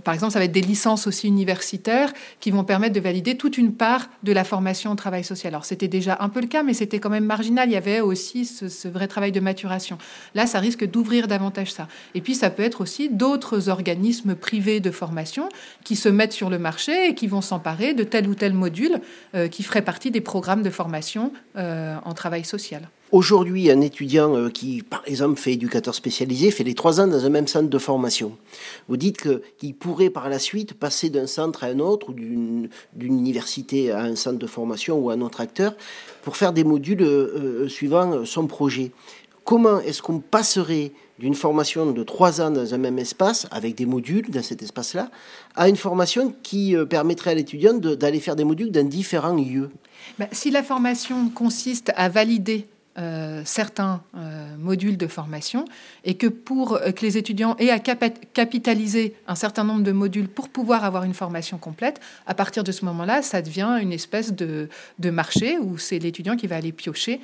par 0.03 0.13
exemple, 0.13 0.28
ça 0.30 0.39
va 0.39 0.45
être 0.45 0.51
des 0.51 0.61
licences 0.61 1.07
aussi 1.07 1.27
universitaires 1.27 2.13
qui 2.39 2.51
vont 2.51 2.63
permettre 2.63 2.93
de 2.93 2.99
valider 2.99 3.38
toute 3.38 3.57
une 3.57 3.73
part 3.73 4.09
de 4.23 4.32
la 4.32 4.43
formation 4.43 4.91
au 4.91 4.95
travail 4.95 5.23
social. 5.23 5.53
Alors 5.53 5.65
c'était 5.65 5.88
déjà 5.88 6.17
un 6.19 6.30
peu 6.30 6.41
le 6.41 6.47
cas, 6.47 6.63
mais 6.63 6.73
c'était 6.73 6.99
quand 6.99 7.09
même 7.09 7.25
marginal. 7.25 7.69
Il 7.69 7.73
y 7.73 7.77
avait 7.77 8.01
aussi 8.01 8.45
ce, 8.45 8.88
vrai 8.88 9.07
travail 9.07 9.32
de 9.32 9.39
maturation. 9.39 9.97
Là, 10.36 10.45
ça 10.45 10.59
risque 10.59 10.86
d'ouvrir 10.86 11.27
davantage 11.27 11.73
ça. 11.73 11.88
Et 12.15 12.21
puis 12.21 12.36
ça 12.36 12.49
peut 12.49 12.63
être 12.63 12.82
aussi 12.82 13.09
d'autres 13.09 13.69
organismes 13.69 14.36
privés 14.36 14.80
de 14.80 14.91
formation 14.91 15.49
qui 15.84 15.95
se 15.95 16.09
mettent 16.09 16.34
sur 16.34 16.49
le 16.49 16.59
marché 16.59 17.09
et 17.09 17.15
qui 17.15 17.27
vont 17.27 17.41
s'emparer 17.41 17.93
de 17.93 18.03
tel 18.03 18.27
ou 18.27 18.36
tel 18.36 18.53
module 18.53 19.01
euh, 19.36 19.47
qui 19.47 19.63
ferait 19.63 19.82
partie 19.82 20.11
des 20.11 20.21
programmes 20.21 20.63
de 20.63 20.69
formation 20.69 21.32
euh, 21.57 21.95
en 22.05 22.13
travail 22.13 22.43
social. 22.45 22.89
Aujourd'hui, 23.12 23.72
un 23.72 23.82
étudiant 23.82 24.36
euh, 24.36 24.49
qui, 24.49 24.84
par 24.84 25.01
exemple, 25.07 25.39
fait 25.39 25.53
éducateur 25.53 25.95
spécialisé, 25.95 26.51
fait 26.51 26.64
les 26.64 26.76
trois 26.76 27.01
ans 27.01 27.07
dans 27.07 27.26
un 27.26 27.30
même 27.30 27.47
centre 27.47 27.68
de 27.68 27.78
formation. 27.80 28.38
Vous 28.88 28.97
dites 28.97 29.28
qu'il 29.57 29.74
pourrait 29.74 30.12
par 30.12 30.30
la 30.30 30.38
suite 30.38 30.76
passer 30.76 31.10
d'un 31.10 31.26
centre 31.26 31.64
à 31.64 31.68
un 31.68 31.80
autre, 31.80 32.10
ou 32.10 32.14
d'une 32.14 32.70
université 32.93 33.91
à 33.91 34.03
un 34.03 34.16
centre 34.16 34.38
de 34.38 34.45
formation 34.45 34.99
ou 34.99 35.10
à 35.10 35.14
un 35.14 35.22
autre 35.22 35.41
acteur, 35.41 35.76
pour 36.22 36.38
faire 36.38 36.53
des 36.53 36.64
modules 36.64 37.01
euh, 37.01 37.64
euh, 37.64 37.68
suivant 37.68 38.26
son 38.26 38.45
projet. 38.45 38.91
Comment 39.43 39.80
est-ce 39.80 40.03
qu'on 40.03 40.20
passerait 40.20 40.91
d'une 41.18 41.34
formation 41.34 41.91
de 41.91 42.03
trois 42.03 42.41
ans 42.41 42.51
dans 42.51 42.76
un 42.76 42.78
même 42.78 42.99
espace, 42.99 43.47
avec 43.49 43.74
des 43.74 43.88
modules 43.88 44.30
dans 44.30 44.43
cet 44.43 44.62
espace-là, 44.62 45.10
à 45.55 45.68
une 45.68 45.78
formation 45.78 46.36
qui 46.43 46.76
permettrait 46.88 47.32
à 47.32 47.34
l'étudiant 47.34 47.74
d'aller 47.74 48.20
faire 48.20 48.36
des 48.36 48.43
modules 48.43 48.72
dans 48.72 48.88
différents 48.88 49.34
lieux? 49.34 49.72
Ben, 50.20 50.28
Si 50.32 50.51
la 50.51 50.62
formation 50.62 51.30
consiste 51.30 51.91
à 51.95 52.07
valider 52.07 52.68
euh, 52.99 53.43
certains 53.45 54.01
euh, 54.17 54.57
modules 54.57 54.97
de 54.97 55.07
formation 55.07 55.63
et 56.03 56.15
que 56.15 56.27
pour 56.27 56.73
euh, 56.73 56.91
que 56.91 57.05
les 57.05 57.17
étudiants 57.17 57.55
aient 57.57 57.69
à 57.69 57.79
capitaliser 57.79 59.15
un 59.25 59.35
certain 59.35 59.63
nombre 59.63 59.83
de 59.83 59.93
modules 59.93 60.27
pour 60.27 60.49
pouvoir 60.49 60.83
avoir 60.83 61.05
une 61.05 61.13
formation 61.13 61.57
complète, 61.57 62.01
à 62.27 62.33
partir 62.33 62.65
de 62.65 62.73
ce 62.73 62.83
moment-là, 62.83 63.21
ça 63.21 63.41
devient 63.41 63.77
une 63.81 63.93
espèce 63.93 64.33
de, 64.33 64.67
marché 65.11 65.57
où 65.59 65.77
c'est 65.77 65.97
l'étudiant 65.97 66.35
qui 66.35 66.47
va 66.47 66.57
aller 66.57 66.73
piocher 66.73 67.21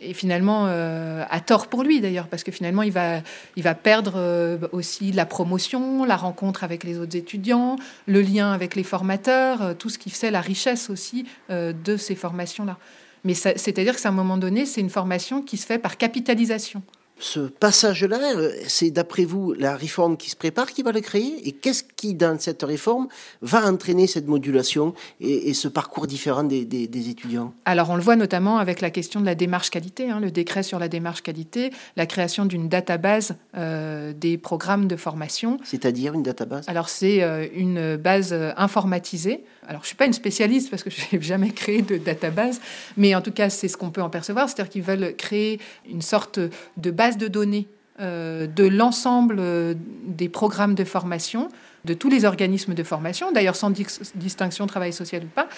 et 0.00 0.12
finalement 0.12 0.66
à 0.66 1.40
tort 1.40 1.68
pour 1.68 1.84
lui 1.84 2.00
d'ailleurs 2.00 2.26
parce 2.26 2.42
que 2.42 2.50
finalement 2.50 2.82
il 2.82 2.90
va 2.90 3.20
il 3.54 3.62
va 3.62 3.74
perdre 3.74 4.68
aussi 4.72 5.12
la 5.12 5.24
promotion, 5.24 6.04
la 6.04 6.16
rencontre 6.16 6.64
avec 6.64 6.82
les 6.82 6.98
autres 6.98 7.16
étudiants, 7.16 7.76
le 8.06 8.20
lien 8.20 8.52
avec 8.52 8.74
les 8.74 8.82
formateurs, 8.82 9.76
tout 9.78 9.88
ce 9.88 9.98
qui 9.98 10.10
fait 10.10 10.32
la 10.32 10.40
richesse 10.40 10.90
aussi 10.90 11.26
de 11.48 11.96
ces 11.96 12.16
formations 12.16 12.64
là. 12.64 12.76
Mais 13.24 13.34
c'est-à-dire 13.34 13.94
que 13.94 14.00
c'est 14.00 14.08
à 14.08 14.10
un 14.10 14.14
moment 14.14 14.36
donné, 14.36 14.66
c'est 14.66 14.80
une 14.80 14.90
formation 14.90 15.42
qui 15.42 15.56
se 15.56 15.66
fait 15.66 15.78
par 15.78 15.96
capitalisation. 15.96 16.82
Ce 17.18 17.40
passage-là, 17.40 18.36
euh, 18.36 18.50
c'est 18.66 18.90
d'après 18.90 19.24
vous 19.24 19.52
la 19.52 19.76
réforme 19.76 20.16
qui 20.16 20.30
se 20.30 20.36
prépare 20.36 20.72
qui 20.72 20.82
va 20.82 20.90
le 20.90 21.00
créer 21.00 21.46
Et 21.46 21.52
qu'est-ce 21.52 21.84
qui, 21.96 22.14
dans 22.14 22.38
cette 22.40 22.62
réforme, 22.62 23.06
va 23.40 23.64
entraîner 23.66 24.06
cette 24.06 24.26
modulation 24.26 24.94
et, 25.20 25.54
ce 25.54 25.68
parcours 25.68 26.06
différent 26.06 26.42
des, 26.42 26.66
étudiants? 27.08 27.54
Alors, 27.64 27.90
on 27.90 27.96
le 27.96 28.02
voit 28.02 28.16
notamment 28.16 28.58
avec 28.58 28.80
la 28.80 28.90
question 28.90 29.20
de 29.20 29.26
la 29.26 29.36
démarche 29.36 29.70
qualité, 29.70 30.10
hein, 30.10 30.18
le 30.18 30.30
décret 30.30 30.64
sur 30.64 30.78
la 30.78 30.88
démarche 30.88 31.22
qualité, 31.22 31.70
la 31.96 32.06
création 32.06 32.46
d'une 32.46 32.68
database 32.68 33.36
euh, 33.56 34.12
des 34.12 34.36
programmes 34.36 34.88
de 34.88 34.96
formation. 34.96 35.58
C'est-à-dire 35.64 36.14
une 36.14 36.24
database? 36.24 36.68
Alors, 36.68 36.88
c'est 36.88 37.22
euh, 37.22 37.46
une 37.54 37.96
base 37.96 38.32
informatisée 38.56 39.44
alors, 39.66 39.80
je 39.80 39.86
ne 39.86 39.88
suis 39.88 39.96
pas 39.96 40.06
une 40.06 40.12
spécialiste 40.12 40.70
parce 40.70 40.82
que 40.82 40.90
je 40.90 41.00
n'ai 41.12 41.22
jamais 41.22 41.50
créé 41.50 41.80
de 41.80 41.96
database, 41.96 42.60
mais 42.96 43.14
en 43.14 43.22
tout 43.22 43.32
cas, 43.32 43.48
c'est 43.48 43.68
ce 43.68 43.76
qu'on 43.76 43.90
peut 43.90 44.02
en 44.02 44.10
percevoir. 44.10 44.48
C'est-à-dire 44.48 44.70
qu'ils 44.70 44.82
veulent 44.82 45.16
créer 45.16 45.58
une 45.88 46.02
sorte 46.02 46.38
de 46.76 46.90
base 46.90 47.03
de 47.12 47.28
données 47.28 47.68
euh, 48.00 48.48
de 48.48 48.64
l'ensemble 48.64 49.36
euh, 49.38 49.74
des 50.04 50.28
programmes 50.28 50.74
de 50.74 50.82
formation, 50.82 51.48
de 51.84 51.94
tous 51.94 52.08
les 52.08 52.24
organismes 52.24 52.74
de 52.74 52.82
formation, 52.82 53.30
d'ailleurs 53.30 53.54
sans 53.54 53.70
distinction 54.16 54.66
travail 54.66 54.92
social 54.92 55.22
ou 55.22 55.28
pas, 55.28 55.48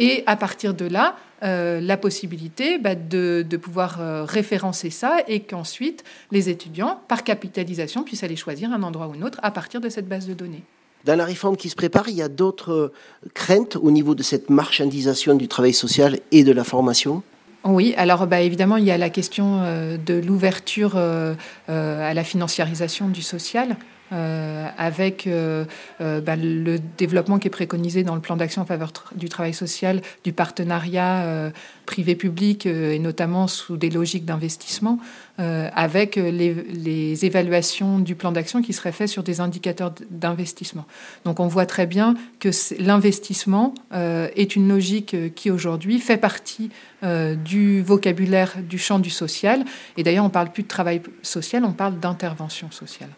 et 0.00 0.24
à 0.26 0.34
partir 0.34 0.74
de 0.74 0.86
là, 0.86 1.14
euh, 1.44 1.80
la 1.80 1.96
possibilité 1.96 2.78
bah, 2.78 2.96
de, 2.96 3.46
de, 3.48 3.56
pouvoir 3.56 4.26
référencer 4.26 4.90
ça 4.90 5.18
et 5.28 5.38
qu'ensuite 5.38 6.02
les 6.32 6.48
étudiants, 6.48 7.00
par 7.06 7.22
capitalisation, 7.22 8.02
puissent 8.02 8.24
aller 8.24 8.34
choisir 8.34 8.72
un 8.72 8.82
endroit 8.82 9.06
ou 9.06 9.12
un 9.12 9.22
autre 9.22 9.38
à 9.44 9.52
partir 9.52 9.80
de 9.80 9.88
cette 9.88 10.08
base 10.08 10.26
de 10.26 10.34
données. 10.34 10.64
Dans 11.04 11.16
la 11.16 11.24
réforme 11.24 11.56
qui 11.56 11.68
se 11.70 11.76
prépare, 11.76 12.08
il 12.08 12.16
y 12.16 12.22
a 12.22 12.28
d'autres 12.28 12.90
craintes 13.34 13.76
au 13.76 13.92
niveau 13.92 14.16
de 14.16 14.24
cette 14.24 14.50
marchandisation 14.50 15.36
du 15.36 15.46
travail 15.46 15.74
social 15.74 16.18
et 16.32 16.42
de 16.42 16.50
la 16.50 16.64
formation? 16.64 17.22
Oui, 17.64 17.94
alors 17.96 18.26
bah, 18.26 18.40
évidemment, 18.40 18.76
il 18.76 18.84
y 18.84 18.90
a 18.90 18.98
la 18.98 19.10
question 19.10 19.60
euh, 19.62 19.96
de 19.96 20.14
l'ouverture 20.14 20.92
euh, 20.96 21.34
à 21.68 22.12
la 22.12 22.24
financiarisation 22.24 23.08
du 23.08 23.22
social. 23.22 23.76
Euh, 24.14 24.68
avec 24.78 25.26
euh, 25.26 25.64
euh, 26.00 26.20
bah, 26.20 26.36
le 26.36 26.78
développement 26.78 27.38
qui 27.38 27.48
est 27.48 27.50
préconisé 27.50 28.04
dans 28.04 28.14
le 28.14 28.20
plan 28.20 28.36
d'action 28.36 28.62
en 28.62 28.64
faveur 28.64 28.92
du 29.16 29.28
travail 29.28 29.54
social, 29.54 30.02
du 30.22 30.32
partenariat 30.32 31.52
privé-public 31.86 32.66
et 32.66 32.98
notamment 32.98 33.46
sous 33.46 33.76
des 33.76 33.90
logiques 33.90 34.24
d'investissement, 34.24 34.98
avec 35.38 36.16
les, 36.16 37.24
évaluations 37.24 37.98
du 37.98 38.14
plan 38.14 38.32
d'action 38.32 38.62
qui 38.62 38.72
seraient 38.72 38.92
faites 38.92 39.08
sur 39.08 39.22
des 39.22 39.40
indicateurs 39.40 39.92
d'investissement. 40.10 40.86
Donc 41.24 41.40
on 41.40 41.46
voit 41.46 41.66
très 41.66 41.86
bien 41.86 42.14
que 42.40 42.50
l'investissement 42.78 43.74
est 43.92 44.56
une 44.56 44.68
logique 44.68 45.34
qui 45.34 45.50
aujourd'hui 45.50 45.98
fait 45.98 46.18
partie 46.18 46.70
du 47.02 47.82
vocabulaire 47.82 48.54
du 48.62 48.78
champ 48.78 48.98
du 48.98 49.10
social. 49.10 49.64
Et 49.96 50.02
d'ailleurs, 50.02 50.24
on 50.24 50.30
parle 50.30 50.50
plus 50.50 50.62
de 50.62 50.68
travail 50.68 51.02
social, 51.22 51.64
on 51.64 51.72
parle 51.72 51.98
d'intervention 51.98 52.70
sociale. 52.70 53.10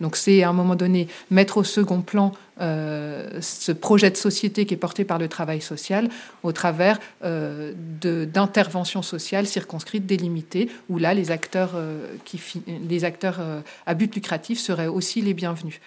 Donc 0.00 0.16
c'est 0.16 0.42
à 0.42 0.48
un 0.48 0.52
moment 0.52 0.74
donné 0.74 1.08
mettre 1.30 1.58
au 1.58 1.64
second 1.64 2.00
plan 2.00 2.32
euh, 2.60 3.38
ce 3.40 3.72
projet 3.72 4.10
de 4.10 4.16
société 4.16 4.64
qui 4.64 4.74
est 4.74 4.78
porté 4.78 5.04
par 5.04 5.18
le 5.18 5.28
travail 5.28 5.60
social 5.60 6.08
au 6.42 6.52
travers 6.52 6.98
euh, 7.24 7.72
d'interventions 7.76 9.02
sociales 9.02 9.46
circonscrites, 9.46 10.06
délimitées, 10.06 10.70
où 10.88 10.98
là 10.98 11.12
les 11.14 11.30
acteurs, 11.30 11.72
euh, 11.74 12.06
qui, 12.24 12.40
les 12.88 13.04
acteurs 13.04 13.40
à 13.84 13.94
but 13.94 14.14
lucratif 14.14 14.58
seraient 14.58 14.86
aussi 14.86 15.20
les 15.20 15.34
bienvenus. 15.34 15.80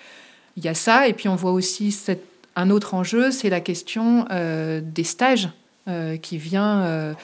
Il 0.57 0.63
y 0.63 0.67
a 0.67 0.73
ça, 0.73 1.07
et 1.07 1.13
puis 1.13 1.29
on 1.29 1.35
voit 1.35 1.51
aussi 1.51 1.95
un 2.55 2.69
autre 2.69 2.93
enjeu, 2.93 3.31
c'est 3.31 3.49
la 3.49 3.61
question 3.61 4.25
des 4.81 5.03
stages 5.03 5.49
qui 6.21 6.37
vient 6.37 7.15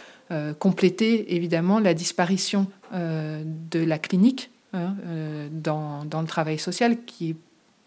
compléter 0.60 1.36
évidemment 1.36 1.80
la 1.80 1.94
disparition 1.94 2.68
de 2.94 3.80
la 3.84 4.00
clinique 4.00 4.50
Hein, 4.76 4.96
euh, 5.08 5.48
dans, 5.52 6.04
le 6.04 6.28
travail 6.28 6.60
social, 6.60 6.98
qui 7.06 7.30
est 7.30 7.36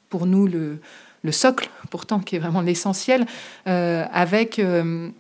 pour 0.09 0.25
nous 0.25 0.47
le, 0.47 0.79
le 1.23 1.33
socle, 1.33 1.69
pourtant, 1.91 2.19
qui 2.19 2.37
est 2.37 2.39
vraiment 2.39 2.63
l'essentiel, 2.63 3.27
euh, 3.67 4.07
avec 4.11 4.59
euh, 4.59 5.11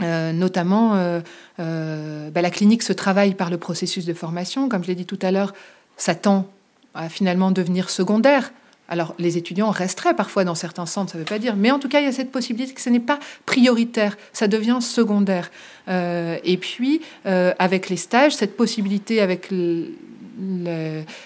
notamment 0.00 1.20
bah, 1.58 2.42
la 2.42 2.50
clinique 2.50 2.82
se 2.82 2.94
travaille 2.94 3.34
par 3.34 3.50
le 3.50 3.58
processus 3.58 4.06
de 4.06 4.14
formation. 4.14 4.68
Comme 4.68 4.82
je 4.82 4.88
l'ai 4.88 4.94
dit 4.94 5.04
tout 5.04 5.18
à 5.20 5.30
l'heure, 5.30 5.52
ça 5.98 6.14
tend 6.14 6.48
à 6.94 7.10
finalement 7.10 7.50
devenir 7.50 7.90
secondaire. 7.90 8.52
Alors, 8.88 9.14
les 9.18 9.36
étudiants 9.36 9.70
resteraient 9.70 10.14
parfois 10.14 10.44
dans 10.44 10.54
certains 10.54 10.86
centres, 10.86 11.12
ça 11.12 11.18
ne 11.18 11.22
veut 11.22 11.28
pas 11.28 11.38
dire, 11.38 11.56
mais 11.56 11.70
en 11.70 11.78
tout 11.78 11.88
cas, 11.88 12.00
il 12.00 12.04
y 12.04 12.08
a 12.08 12.12
cette 12.12 12.30
possibilité 12.30 12.74
que 12.74 12.80
ce 12.80 12.90
n'est 12.90 13.00
pas 13.00 13.18
prioritaire, 13.46 14.16
ça 14.32 14.46
devient 14.46 14.78
secondaire. 14.80 15.50
Et 15.88 16.58
puis, 16.60 17.00
avec 17.24 17.88
les 17.88 17.96
stages, 17.96 18.34
cette 18.34 18.56
possibilité 18.56 19.20
avec 19.20 19.50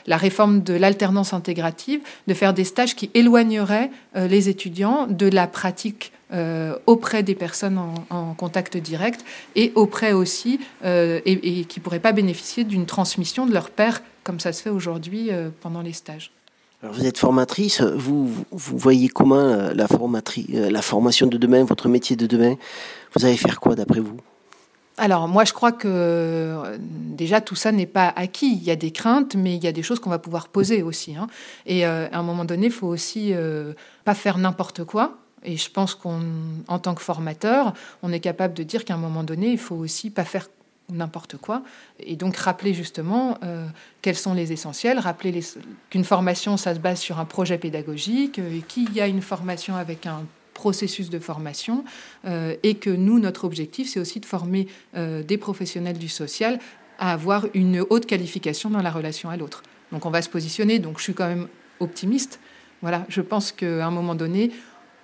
la 0.06 0.16
réforme 0.16 0.62
de 0.62 0.74
l'alternance 0.74 1.32
intégrative, 1.32 2.00
de 2.26 2.34
faire 2.34 2.54
des 2.54 2.64
stages 2.64 2.96
qui 2.96 3.10
éloigneraient 3.14 3.90
euh, 4.16 4.28
les 4.28 4.48
étudiants 4.48 5.06
de 5.06 5.26
la 5.28 5.46
pratique 5.46 6.12
auprès 6.84 7.22
des 7.22 7.34
personnes 7.34 7.80
en, 8.10 8.34
contact 8.34 8.76
direct 8.76 9.24
et 9.56 9.72
auprès 9.76 10.12
aussi, 10.12 10.60
et, 10.84 11.22
et, 11.24 11.64
qui 11.64 11.80
ne 11.80 11.82
pourraient 11.82 12.00
pas 12.00 12.12
bénéficier 12.12 12.64
d'une 12.64 12.84
transmission 12.84 13.46
de 13.46 13.54
leur 13.54 13.70
père, 13.70 14.02
comme 14.24 14.38
ça 14.38 14.52
se 14.52 14.60
fait 14.60 14.68
aujourd'hui 14.68 15.30
pendant 15.62 15.80
les 15.80 15.94
stages. 15.94 16.30
Alors 16.80 16.94
vous 16.94 17.06
êtes 17.06 17.18
formatrice, 17.18 17.80
vous, 17.80 18.30
vous 18.52 18.78
voyez 18.78 19.08
comment 19.08 19.72
la, 19.74 19.86
euh, 19.88 20.70
la 20.70 20.82
formation 20.82 21.26
de 21.26 21.36
demain, 21.36 21.64
votre 21.64 21.88
métier 21.88 22.14
de 22.14 22.26
demain? 22.26 22.54
Vous 23.16 23.26
allez 23.26 23.36
faire 23.36 23.58
quoi 23.58 23.74
d'après 23.74 23.98
vous? 23.98 24.16
Alors 24.98 25.28
moi 25.28 25.44
je 25.44 25.52
crois 25.52 25.72
que 25.72 25.88
euh, 25.88 26.76
déjà 26.80 27.40
tout 27.40 27.54
ça 27.54 27.72
n'est 27.72 27.86
pas 27.86 28.12
acquis. 28.14 28.54
Il 28.54 28.62
y 28.62 28.70
a 28.70 28.76
des 28.76 28.90
craintes, 28.90 29.34
mais 29.34 29.56
il 29.56 29.64
y 29.64 29.66
a 29.66 29.72
des 29.72 29.82
choses 29.82 30.00
qu'on 30.00 30.10
va 30.10 30.18
pouvoir 30.18 30.48
poser 30.48 30.82
aussi. 30.82 31.16
Hein. 31.16 31.28
Et 31.66 31.86
euh, 31.86 32.08
à 32.10 32.18
un 32.18 32.22
moment 32.22 32.44
donné, 32.44 32.66
il 32.66 32.72
faut 32.72 32.88
aussi 32.88 33.32
pas 34.04 34.14
faire 34.14 34.38
n'importe 34.38 34.84
quoi. 34.84 35.18
Et 35.44 35.56
je 35.56 35.70
pense 35.70 35.94
qu'en 35.94 36.78
tant 36.82 36.94
que 36.94 37.02
formateur, 37.02 37.72
on 38.02 38.12
est 38.12 38.20
capable 38.20 38.54
de 38.54 38.62
dire 38.62 38.84
qu'à 38.84 38.94
un 38.94 38.98
moment 38.98 39.22
donné, 39.22 39.52
il 39.52 39.58
faut 39.58 39.76
aussi 39.76 40.10
pas 40.10 40.24
faire 40.24 40.48
n'importe 40.90 41.36
quoi. 41.36 41.62
Et 42.00 42.16
donc 42.16 42.36
rappeler 42.36 42.74
justement 42.74 43.38
euh, 43.42 43.66
quels 44.02 44.16
sont 44.16 44.34
les 44.34 44.52
essentiels, 44.52 44.98
rappeler 44.98 45.40
qu'une 45.90 46.04
formation, 46.04 46.56
ça 46.56 46.74
se 46.74 46.80
base 46.80 46.98
sur 46.98 47.18
un 47.18 47.24
projet 47.24 47.58
pédagogique, 47.58 48.38
euh, 48.38 48.58
et 48.58 48.62
qu'il 48.62 48.92
y 48.94 49.00
a 49.00 49.06
une 49.06 49.22
formation 49.22 49.76
avec 49.76 50.06
un 50.06 50.22
processus 50.62 51.08
de 51.08 51.18
formation, 51.18 51.84
euh, 52.24 52.54
et 52.62 52.74
que 52.74 52.90
nous, 52.90 53.18
notre 53.18 53.44
objectif, 53.44 53.88
c'est 53.88 54.00
aussi 54.00 54.20
de 54.20 54.26
former 54.26 54.66
des 54.94 55.38
professionnels 55.38 55.98
du 55.98 56.08
social 56.08 56.58
à 56.98 57.12
avoir 57.12 57.46
une 57.54 57.84
haute 57.90 58.06
qualification 58.06 58.70
dans 58.70 58.82
la 58.82 58.90
relation 58.90 59.30
à 59.30 59.36
l'autre. 59.36 59.62
Donc 59.92 60.04
on 60.04 60.10
va 60.10 60.22
se 60.22 60.28
positionner, 60.28 60.80
donc 60.80 60.98
je 60.98 61.04
suis 61.04 61.14
quand 61.14 61.28
même 61.28 61.46
optimiste. 61.78 62.40
Voilà, 62.82 63.06
je 63.08 63.20
pense 63.20 63.52
qu'à 63.52 63.86
un 63.86 63.90
moment 63.90 64.16
donné, 64.16 64.50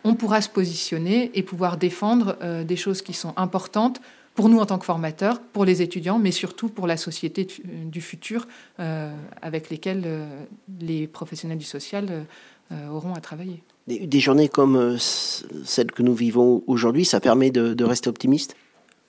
on 0.03 0.15
pourra 0.15 0.41
se 0.41 0.49
positionner 0.49 1.31
et 1.35 1.43
pouvoir 1.43 1.77
défendre 1.77 2.37
des 2.65 2.77
choses 2.77 3.01
qui 3.03 3.13
sont 3.13 3.33
importantes 3.37 4.01
pour 4.35 4.49
nous 4.49 4.59
en 4.59 4.67
tant 4.67 4.79
que 4.79 4.85
formateurs, 4.85 5.41
pour 5.41 5.65
les 5.65 5.81
étudiants, 5.81 6.19
mais 6.19 6.33
surtout 6.33 6.69
pour 6.69 6.87
la 6.87 6.97
société 6.97 7.47
du 7.65 8.01
futur 8.01 8.47
euh, 8.81 9.15
avec 9.41 9.71
lesquelles 9.71 10.03
euh, 10.05 10.45
les 10.81 11.07
professionnels 11.07 11.59
du 11.59 11.65
social 11.65 12.27
euh, 12.73 12.89
auront 12.89 13.15
à 13.15 13.21
travailler. 13.21 13.63
Des, 13.87 14.21
journées 14.21 14.49
comme 14.49 14.97
celles 14.99 15.93
que 15.93 16.03
nous 16.03 16.15
vivons 16.15 16.63
aujourd'hui, 16.67 17.05
ça 17.05 17.21
permet 17.21 17.51
de, 17.51 17.85
rester 17.85 18.09
optimiste? 18.09 18.57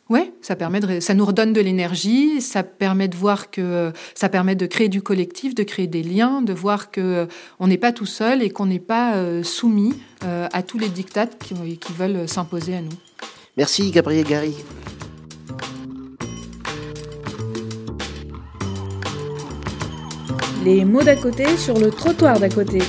Oui, 0.09 0.31
ça 0.41 0.55
permet 0.55 0.81
de, 0.81 0.99
ça 0.99 1.13
nous 1.13 1.25
redonne 1.25 1.53
de 1.53 1.61
l'énergie, 1.61 2.41
ça 2.41 2.61
permet 2.61 3.07
de 3.07 3.15
voir 3.15 3.49
que 3.49 3.91
ça 4.13 4.27
permet 4.27 4.55
de 4.55 4.65
créer 4.65 4.89
du 4.89 5.01
collectif, 5.01 5.55
de 5.55 5.63
créer 5.63 5.87
des 5.87 6.03
liens, 6.03 6.41
de 6.41 6.53
voir 6.53 6.91
que 6.91 7.27
on 7.59 7.67
n'est 7.67 7.77
pas 7.77 7.93
tout 7.93 8.05
seul 8.05 8.43
et 8.43 8.49
qu'on 8.49 8.65
n'est 8.65 8.79
pas 8.79 9.15
soumis 9.43 9.93
à 10.21 10.61
tous 10.61 10.77
les 10.77 10.89
dictats 10.89 11.25
qui, 11.25 11.77
qui 11.77 11.93
veulent 11.93 12.27
s'imposer 12.27 12.75
à 12.75 12.81
nous. 12.81 12.89
Merci 13.57 13.89
Gabriel 13.91 14.25
Gary. 14.25 14.55
Les 20.65 20.83
mots 20.83 21.03
d'à 21.03 21.15
côté 21.15 21.57
sur 21.57 21.77
le 21.79 21.91
trottoir 21.91 22.39
d'à 22.39 22.49
côté. 22.49 22.79